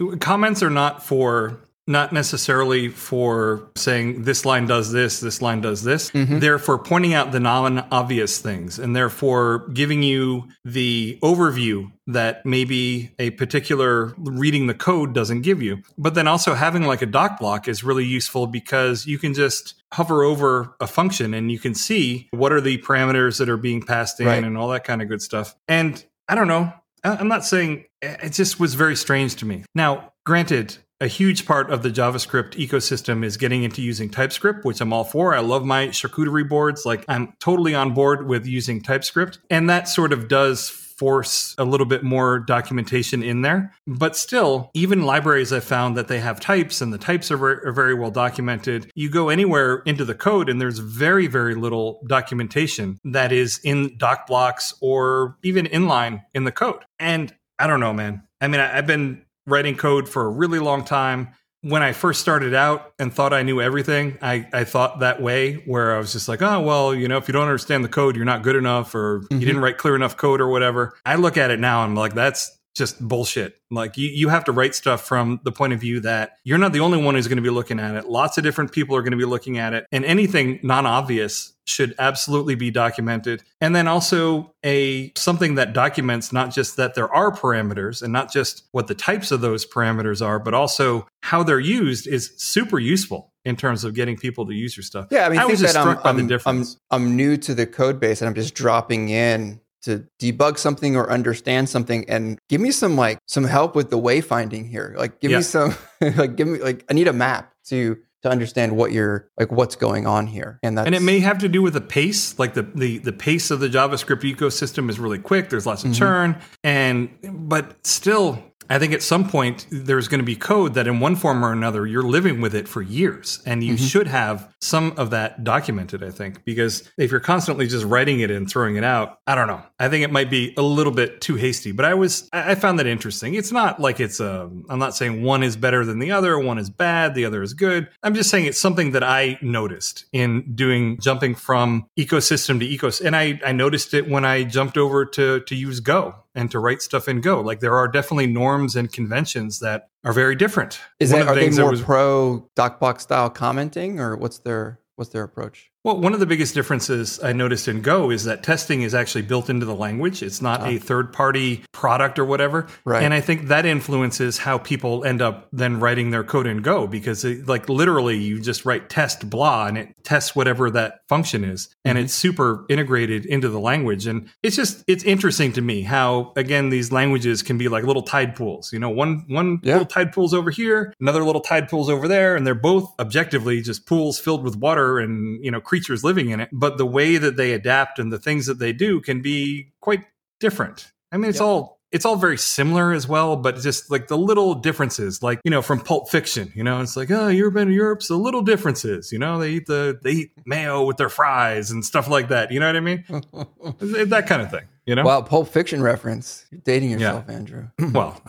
is. 0.00 0.18
Comments 0.20 0.62
are 0.62 0.70
not 0.70 1.02
for 1.04 1.58
not 1.86 2.12
necessarily 2.12 2.88
for 2.88 3.68
saying 3.76 4.22
this 4.22 4.44
line 4.44 4.66
does 4.66 4.92
this, 4.92 5.18
this 5.20 5.42
line 5.42 5.60
does 5.60 5.82
this. 5.82 6.10
Mm-hmm. 6.12 6.38
They're 6.38 6.58
for 6.58 6.78
pointing 6.78 7.12
out 7.14 7.32
the 7.32 7.40
non 7.40 7.80
obvious 7.90 8.38
things 8.38 8.78
and 8.78 8.94
therefore 8.94 9.68
giving 9.70 10.02
you 10.02 10.48
the 10.64 11.18
overview 11.22 11.90
that 12.06 12.46
maybe 12.46 13.12
a 13.18 13.30
particular 13.30 14.14
reading 14.18 14.66
the 14.68 14.74
code 14.74 15.12
doesn't 15.12 15.42
give 15.42 15.60
you. 15.60 15.82
But 15.98 16.14
then 16.14 16.28
also 16.28 16.54
having 16.54 16.84
like 16.84 17.02
a 17.02 17.06
doc 17.06 17.40
block 17.40 17.66
is 17.66 17.82
really 17.82 18.04
useful 18.04 18.46
because 18.46 19.06
you 19.06 19.18
can 19.18 19.34
just 19.34 19.74
hover 19.92 20.22
over 20.22 20.74
a 20.80 20.86
function 20.86 21.34
and 21.34 21.50
you 21.50 21.58
can 21.58 21.74
see 21.74 22.28
what 22.30 22.52
are 22.52 22.60
the 22.60 22.78
parameters 22.78 23.38
that 23.38 23.48
are 23.48 23.56
being 23.56 23.82
passed 23.82 24.20
in 24.20 24.26
Right. 24.26 24.42
and 24.44 24.56
all 24.56 24.68
that 24.68 24.84
kind 24.84 25.02
of 25.02 25.08
good 25.08 25.20
stuff. 25.22 25.54
And 25.68 26.04
I 26.28 26.34
don't 26.36 26.48
know. 26.48 26.72
I'm 27.04 27.28
not 27.28 27.44
saying 27.44 27.86
it 28.00 28.30
just 28.30 28.60
was 28.60 28.74
very 28.74 28.94
strange 28.94 29.34
to 29.36 29.46
me. 29.46 29.64
Now, 29.74 30.12
granted, 30.24 30.78
a 31.02 31.08
huge 31.08 31.46
part 31.46 31.68
of 31.68 31.82
the 31.82 31.90
JavaScript 31.90 32.54
ecosystem 32.54 33.24
is 33.24 33.36
getting 33.36 33.64
into 33.64 33.82
using 33.82 34.08
TypeScript, 34.08 34.64
which 34.64 34.80
I'm 34.80 34.92
all 34.92 35.02
for. 35.02 35.34
I 35.34 35.40
love 35.40 35.64
my 35.64 35.88
charcuterie 35.88 36.48
boards. 36.48 36.86
Like, 36.86 37.04
I'm 37.08 37.34
totally 37.40 37.74
on 37.74 37.92
board 37.92 38.28
with 38.28 38.46
using 38.46 38.80
TypeScript. 38.80 39.40
And 39.50 39.68
that 39.68 39.88
sort 39.88 40.12
of 40.12 40.28
does 40.28 40.68
force 40.70 41.56
a 41.58 41.64
little 41.64 41.86
bit 41.86 42.04
more 42.04 42.38
documentation 42.38 43.24
in 43.24 43.42
there. 43.42 43.74
But 43.84 44.14
still, 44.14 44.70
even 44.74 45.02
libraries 45.02 45.52
I've 45.52 45.64
found 45.64 45.96
that 45.96 46.06
they 46.06 46.20
have 46.20 46.38
types 46.38 46.80
and 46.80 46.92
the 46.92 46.98
types 46.98 47.32
are 47.32 47.36
very, 47.36 47.56
are 47.64 47.72
very 47.72 47.94
well 47.94 48.12
documented. 48.12 48.88
You 48.94 49.10
go 49.10 49.28
anywhere 49.28 49.82
into 49.84 50.04
the 50.04 50.14
code 50.14 50.48
and 50.48 50.60
there's 50.60 50.78
very, 50.78 51.26
very 51.26 51.56
little 51.56 52.00
documentation 52.06 53.00
that 53.02 53.32
is 53.32 53.58
in 53.64 53.96
doc 53.96 54.28
blocks 54.28 54.72
or 54.80 55.36
even 55.42 55.66
inline 55.66 56.22
in 56.32 56.44
the 56.44 56.52
code. 56.52 56.84
And 57.00 57.34
I 57.58 57.66
don't 57.66 57.80
know, 57.80 57.92
man. 57.92 58.22
I 58.40 58.46
mean, 58.46 58.60
I, 58.60 58.78
I've 58.78 58.86
been 58.86 59.24
writing 59.46 59.76
code 59.76 60.08
for 60.08 60.24
a 60.24 60.28
really 60.28 60.58
long 60.58 60.84
time. 60.84 61.30
When 61.64 61.82
I 61.82 61.92
first 61.92 62.20
started 62.20 62.54
out 62.54 62.92
and 62.98 63.14
thought 63.14 63.32
I 63.32 63.42
knew 63.42 63.60
everything, 63.60 64.18
I, 64.20 64.48
I 64.52 64.64
thought 64.64 64.98
that 64.98 65.22
way, 65.22 65.62
where 65.64 65.94
I 65.94 65.98
was 65.98 66.12
just 66.12 66.28
like, 66.28 66.42
oh, 66.42 66.60
well, 66.60 66.92
you 66.92 67.06
know, 67.06 67.18
if 67.18 67.28
you 67.28 67.32
don't 67.32 67.46
understand 67.46 67.84
the 67.84 67.88
code, 67.88 68.16
you're 68.16 68.24
not 68.24 68.42
good 68.42 68.56
enough, 68.56 68.96
or 68.96 69.20
you 69.22 69.36
mm-hmm. 69.36 69.46
didn't 69.46 69.62
write 69.62 69.78
clear 69.78 69.94
enough 69.94 70.16
code, 70.16 70.40
or 70.40 70.48
whatever. 70.48 70.94
I 71.06 71.14
look 71.14 71.36
at 71.36 71.52
it 71.52 71.60
now 71.60 71.84
and 71.84 71.90
I'm 71.92 71.96
like, 71.96 72.14
that's 72.14 72.50
just 72.74 73.06
bullshit. 73.06 73.56
Like, 73.70 73.96
you, 73.96 74.08
you 74.08 74.28
have 74.28 74.44
to 74.44 74.52
write 74.52 74.74
stuff 74.74 75.02
from 75.02 75.40
the 75.44 75.52
point 75.52 75.72
of 75.72 75.80
view 75.80 76.00
that 76.00 76.38
you're 76.44 76.58
not 76.58 76.72
the 76.72 76.80
only 76.80 77.02
one 77.02 77.14
who's 77.14 77.28
going 77.28 77.36
to 77.36 77.42
be 77.42 77.50
looking 77.50 77.78
at 77.78 77.94
it. 77.94 78.08
Lots 78.08 78.38
of 78.38 78.44
different 78.44 78.72
people 78.72 78.96
are 78.96 79.02
going 79.02 79.12
to 79.12 79.18
be 79.18 79.24
looking 79.24 79.58
at 79.58 79.74
it, 79.74 79.86
and 79.92 80.04
anything 80.04 80.60
non 80.62 80.86
obvious 80.86 81.52
should 81.64 81.94
absolutely 81.98 82.56
be 82.56 82.70
documented 82.70 83.42
and 83.60 83.74
then 83.74 83.86
also 83.86 84.52
a 84.64 85.12
something 85.14 85.54
that 85.54 85.72
documents 85.72 86.32
not 86.32 86.52
just 86.52 86.76
that 86.76 86.94
there 86.94 87.12
are 87.14 87.30
parameters 87.30 88.02
and 88.02 88.12
not 88.12 88.32
just 88.32 88.64
what 88.72 88.88
the 88.88 88.94
types 88.94 89.30
of 89.30 89.40
those 89.40 89.64
parameters 89.64 90.24
are 90.24 90.40
but 90.40 90.54
also 90.54 91.06
how 91.20 91.42
they're 91.42 91.60
used 91.60 92.08
is 92.08 92.32
super 92.36 92.80
useful 92.80 93.32
in 93.44 93.56
terms 93.56 93.84
of 93.84 93.94
getting 93.94 94.16
people 94.16 94.46
to 94.46 94.54
use 94.54 94.76
your 94.76 94.84
stuff 94.84 95.06
Yeah, 95.10 95.26
I 95.26 95.28
mean, 95.28 95.38
I 95.38 95.42
think 95.42 95.52
was 95.52 95.60
just 95.60 95.74
that 95.74 95.80
I'm, 95.80 95.92
struck 95.92 96.04
by 96.04 96.12
the 96.12 96.18
I'm, 96.18 96.20
I'm, 96.20 96.28
difference. 96.28 96.80
I'm 96.90 97.16
new 97.16 97.36
to 97.38 97.54
the 97.54 97.66
code 97.66 98.00
base 98.00 98.20
and 98.20 98.28
I'm 98.28 98.34
just 98.34 98.54
dropping 98.54 99.08
in 99.08 99.60
to 99.82 100.06
debug 100.20 100.58
something 100.58 100.96
or 100.96 101.10
understand 101.10 101.68
something 101.68 102.08
and 102.08 102.38
give 102.48 102.60
me 102.60 102.70
some 102.70 102.96
like 102.96 103.18
some 103.26 103.44
help 103.44 103.74
with 103.74 103.90
the 103.90 103.98
wayfinding 103.98 104.68
here. 104.68 104.94
Like 104.96 105.20
give 105.20 105.30
Yeah. 105.30 105.38
me 105.38 105.42
some 105.42 105.74
like 106.00 106.36
give 106.36 106.48
me 106.48 106.58
like 106.60 106.84
I 106.90 106.94
need 106.94 107.08
a 107.08 107.12
map 107.12 107.52
to 107.66 107.98
to 108.22 108.30
understand 108.30 108.76
what 108.76 108.92
you're 108.92 109.28
like 109.36 109.50
what's 109.50 109.74
going 109.74 110.06
on 110.06 110.28
here. 110.28 110.60
And 110.62 110.78
that's 110.78 110.86
and 110.86 110.94
it 110.94 111.02
may 111.02 111.18
have 111.20 111.38
to 111.38 111.48
do 111.48 111.60
with 111.62 111.72
the 111.74 111.80
pace 111.80 112.38
like 112.38 112.54
the, 112.54 112.62
the 112.62 112.98
the 112.98 113.12
pace 113.12 113.50
of 113.50 113.58
the 113.60 113.68
javascript 113.68 114.22
ecosystem 114.22 114.88
is 114.88 115.00
really 115.00 115.18
quick 115.18 115.50
there's 115.50 115.66
lots 115.66 115.82
of 115.84 115.90
Mhm. 115.90 115.98
churn 115.98 116.36
and 116.62 117.08
but 117.48 117.84
still 117.84 118.40
i 118.72 118.78
think 118.78 118.92
at 118.92 119.02
some 119.02 119.28
point 119.28 119.66
there's 119.70 120.08
going 120.08 120.18
to 120.20 120.24
be 120.24 120.36
code 120.36 120.74
that 120.74 120.86
in 120.86 120.98
one 121.00 121.14
form 121.16 121.44
or 121.44 121.52
another 121.52 121.86
you're 121.86 122.02
living 122.02 122.40
with 122.40 122.54
it 122.54 122.66
for 122.68 122.82
years 122.82 123.40
and 123.46 123.62
you 123.62 123.74
Mhm. 123.74 123.90
should 123.90 124.06
have 124.08 124.48
some 124.60 124.92
of 124.96 125.10
that 125.10 125.44
documented 125.44 126.02
i 126.02 126.10
think 126.10 126.44
because 126.44 126.88
if 126.98 127.10
you're 127.10 127.20
constantly 127.20 127.66
just 127.66 127.84
writing 127.84 128.20
it 128.20 128.30
and 128.30 128.48
throwing 128.50 128.76
it 128.76 128.84
out 128.84 129.18
i 129.26 129.34
don't 129.34 129.46
know. 129.48 129.62
I 129.78 129.88
think 129.88 130.04
it 130.04 130.12
might 130.12 130.30
be 130.30 130.54
a 130.56 130.62
little 130.62 130.92
bit 130.92 131.20
too 131.20 131.34
hasty 131.36 131.72
but 131.72 131.84
i 131.84 131.94
was 131.94 132.28
i 132.32 132.52
I 132.52 132.54
found 132.54 132.78
that 132.78 132.86
interesting. 132.86 133.34
It's 133.34 133.52
not 133.52 133.80
like 133.80 133.98
it's 134.00 134.20
a 134.20 134.48
i'm 134.68 134.78
not 134.78 134.94
saying 134.96 135.22
one 135.22 135.42
is 135.42 135.56
better 135.56 135.84
than 135.84 135.98
the 135.98 136.10
other 136.12 136.38
one 136.38 136.58
is 136.58 136.70
bad 136.70 137.14
the 137.14 137.24
other 137.24 137.42
is 137.42 137.54
good. 137.54 137.88
I'm 138.02 138.14
just 138.14 138.30
saying 138.30 138.46
it's 138.46 138.58
something 138.60 138.92
that 138.92 139.02
i 139.02 139.38
noticed 139.42 140.04
in 140.12 140.30
doing 140.54 140.98
jumping 141.00 141.34
from 141.34 141.86
ecosystem 141.98 142.58
to 142.60 142.66
ecosystem 142.66 143.06
and 143.06 143.16
i 143.16 143.40
i 143.46 143.52
noticed 143.52 143.94
it 143.94 144.08
when 144.08 144.24
i 144.24 144.44
jumped 144.44 144.76
over 144.78 145.04
to 145.04 145.40
to 145.40 145.54
use 145.54 145.80
go 145.80 146.14
and 146.34 146.50
to 146.50 146.58
write 146.58 146.80
stuff 146.82 147.08
in 147.08 147.20
go 147.20 147.40
like 147.40 147.60
there 147.60 147.76
are 147.76 147.88
definitely 147.88 148.26
norms 148.26 148.76
and 148.76 148.92
conventions 148.92 149.58
that 149.58 149.88
are 150.04 150.12
very 150.12 150.36
different 150.36 150.80
is 151.00 151.10
One 151.10 151.20
that 151.20 151.28
of 151.28 151.34
the 151.34 151.46
are 151.46 151.50
they 151.50 151.60
more 151.62 151.70
was- 151.72 151.82
pro 151.82 152.48
docblocks 152.56 153.00
style 153.02 153.30
commenting 153.30 153.98
or 154.00 154.16
what's 154.16 154.38
their 154.38 154.78
what's 154.96 155.10
their 155.10 155.24
approach? 155.24 155.71
Well, 155.84 155.98
one 155.98 156.14
of 156.14 156.20
the 156.20 156.26
biggest 156.26 156.54
differences 156.54 157.18
I 157.24 157.32
noticed 157.32 157.66
in 157.66 157.82
Go 157.82 158.10
is 158.10 158.22
that 158.22 158.44
testing 158.44 158.82
is 158.82 158.94
actually 158.94 159.22
built 159.22 159.50
into 159.50 159.66
the 159.66 159.74
language. 159.74 160.22
It's 160.22 160.40
not 160.40 160.64
a 160.64 160.78
third 160.78 161.12
party 161.12 161.64
product 161.72 162.20
or 162.20 162.24
whatever. 162.24 162.68
Right. 162.84 163.02
And 163.02 163.12
I 163.12 163.20
think 163.20 163.48
that 163.48 163.66
influences 163.66 164.38
how 164.38 164.58
people 164.58 165.04
end 165.04 165.20
up 165.20 165.48
then 165.52 165.80
writing 165.80 166.10
their 166.10 166.22
code 166.22 166.46
in 166.46 166.58
Go 166.58 166.86
because, 166.86 167.24
it, 167.24 167.48
like, 167.48 167.68
literally 167.68 168.16
you 168.16 168.40
just 168.40 168.64
write 168.64 168.90
test 168.90 169.28
blah 169.28 169.66
and 169.66 169.76
it 169.76 169.88
tests 170.04 170.36
whatever 170.36 170.70
that 170.70 171.00
function 171.08 171.42
is. 171.42 171.74
And 171.84 171.96
Mm-hmm. 171.98 172.04
it's 172.04 172.14
super 172.14 172.64
integrated 172.68 173.26
into 173.26 173.48
the 173.48 173.58
language. 173.58 174.06
And 174.06 174.28
it's 174.44 174.54
just, 174.54 174.84
it's 174.86 175.02
interesting 175.02 175.52
to 175.54 175.60
me 175.62 175.82
how, 175.82 176.32
again, 176.36 176.68
these 176.70 176.92
languages 176.92 177.42
can 177.42 177.58
be 177.58 177.66
like 177.68 177.82
little 177.82 178.02
tide 178.02 178.36
pools. 178.36 178.72
You 178.72 178.78
know, 178.78 178.88
one, 178.88 179.24
one 179.26 179.58
Yeah. 179.64 179.72
little 179.74 179.86
tide 179.86 180.12
pool's 180.12 180.32
over 180.32 180.50
here, 180.50 180.94
another 181.00 181.24
little 181.24 181.40
tide 181.40 181.68
pool's 181.68 181.90
over 181.90 182.06
there, 182.06 182.36
and 182.36 182.46
they're 182.46 182.54
both 182.54 182.94
objectively 183.00 183.60
just 183.62 183.84
pools 183.84 184.20
filled 184.20 184.44
with 184.44 184.54
water 184.56 185.00
and, 185.00 185.44
you 185.44 185.50
know, 185.50 185.60
creatures 185.72 186.04
living 186.04 186.28
in 186.28 186.38
it. 186.38 186.50
But 186.52 186.76
the 186.76 186.84
way 186.84 187.16
that 187.16 187.36
they 187.38 187.54
adapt 187.54 187.98
and 187.98 188.12
the 188.12 188.18
things 188.18 188.44
that 188.44 188.58
they 188.58 188.74
do 188.74 189.00
can 189.00 189.22
be 189.22 189.72
quite 189.80 190.04
different. 190.38 190.92
I 191.10 191.16
mean, 191.16 191.30
it's 191.30 191.38
Yep. 191.38 191.46
all 191.46 191.78
it's 191.92 192.04
all 192.06 192.16
very 192.16 192.36
similar 192.38 192.92
as 192.92 193.06
well, 193.06 193.36
but 193.36 193.56
just 193.56 193.90
like 193.90 194.08
the 194.08 194.16
little 194.18 194.54
differences, 194.54 195.22
like 195.22 195.40
you 195.44 195.50
know, 195.50 195.62
from 195.62 195.80
Pulp 195.80 196.10
Fiction, 196.10 196.52
you 196.54 196.62
know, 196.62 196.82
it's 196.82 196.94
like 196.94 197.10
oh, 197.10 197.28
you've 197.28 197.54
been 197.54 197.68
to 197.68 197.74
Europe, 197.74 198.02
so 198.02 198.18
little 198.18 198.42
differences, 198.42 199.12
you 199.12 199.18
know, 199.18 199.38
they 199.38 199.52
eat 199.52 199.66
the 199.66 199.98
they 200.02 200.10
eat 200.12 200.32
mayo 200.44 200.84
with 200.84 200.98
their 200.98 201.08
fries 201.08 201.70
and 201.70 201.82
stuff 201.82 202.06
like 202.06 202.28
that. 202.28 202.50
You 202.52 202.60
know 202.60 202.66
what 202.66 202.76
I 202.76 202.80
mean? 202.80 203.04
that 204.10 204.24
kind 204.26 204.42
of 204.42 204.50
thing. 204.50 204.66
You 204.84 204.96
know? 204.96 205.04
wow, 205.04 205.22
Pulp 205.22 205.46
Fiction 205.48 205.80
reference. 205.80 206.44
You're 206.50 206.60
dating 206.64 206.90
Yeah. 206.90 206.98
yourself, 206.98 207.28
Andrew. 207.28 207.68
Well, 207.92 208.20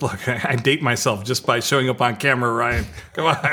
look, 0.00 0.28
I, 0.28 0.40
I 0.50 0.56
date 0.56 0.82
myself 0.82 1.22
just 1.24 1.46
by 1.46 1.60
showing 1.60 1.88
up 1.88 2.00
on 2.00 2.16
camera, 2.16 2.52
Ryan. 2.52 2.84
Come 3.12 3.26
on. 3.26 3.36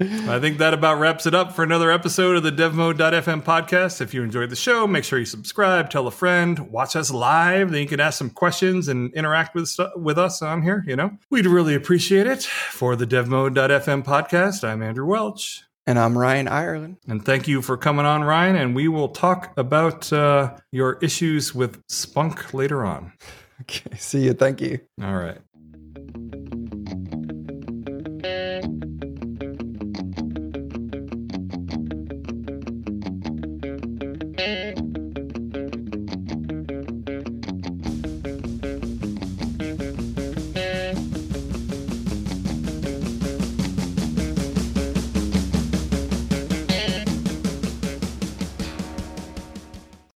I 0.00 0.38
think 0.40 0.58
that 0.58 0.74
about 0.74 1.00
wraps 1.00 1.26
it 1.26 1.34
up 1.34 1.52
for 1.56 1.64
another 1.64 1.90
episode 1.90 2.36
of 2.36 2.44
the 2.44 2.52
DevMode.fm 2.52 3.42
podcast. 3.42 4.00
If 4.00 4.14
you 4.14 4.22
enjoyed 4.22 4.50
the 4.50 4.56
show, 4.56 4.86
make 4.86 5.02
sure 5.02 5.18
you 5.18 5.24
subscribe, 5.24 5.90
tell 5.90 6.06
a 6.06 6.10
friend, 6.12 6.58
watch 6.70 6.94
us 6.94 7.10
live. 7.10 7.72
Then 7.72 7.80
you 7.82 7.88
can 7.88 7.98
ask 7.98 8.16
some 8.18 8.30
questions 8.30 8.86
and 8.86 9.12
interact 9.14 9.56
with 9.56 9.74
with 9.96 10.18
us 10.18 10.40
on 10.40 10.62
here. 10.62 10.84
You 10.86 10.94
know, 10.96 11.18
we'd 11.30 11.46
really 11.46 11.74
appreciate 11.74 12.28
it. 12.28 12.42
For 12.44 12.94
the 12.94 13.06
DevMode.fm 13.06 14.04
podcast, 14.04 14.62
I'm 14.62 14.82
Andrew 14.84 15.06
Welch. 15.06 15.64
And 15.88 15.98
I'm 15.98 16.18
Ryan 16.18 16.48
Irelan. 16.48 16.98
And 17.08 17.24
thank 17.24 17.48
you 17.48 17.62
for 17.62 17.78
coming 17.78 18.04
on, 18.04 18.22
Ryan. 18.22 18.56
And 18.56 18.76
we 18.76 18.88
will 18.88 19.08
talk 19.08 19.54
about 19.56 20.12
uh, 20.12 20.54
your 20.70 20.98
issues 21.00 21.54
with 21.54 21.82
Spunk 21.88 22.52
later 22.52 22.84
on. 22.84 23.12
Okay, 23.62 23.96
see 23.96 24.26
you. 24.26 24.34
Thank 24.34 24.60
you. 24.60 24.78
All 25.02 25.16
right. 25.16 25.38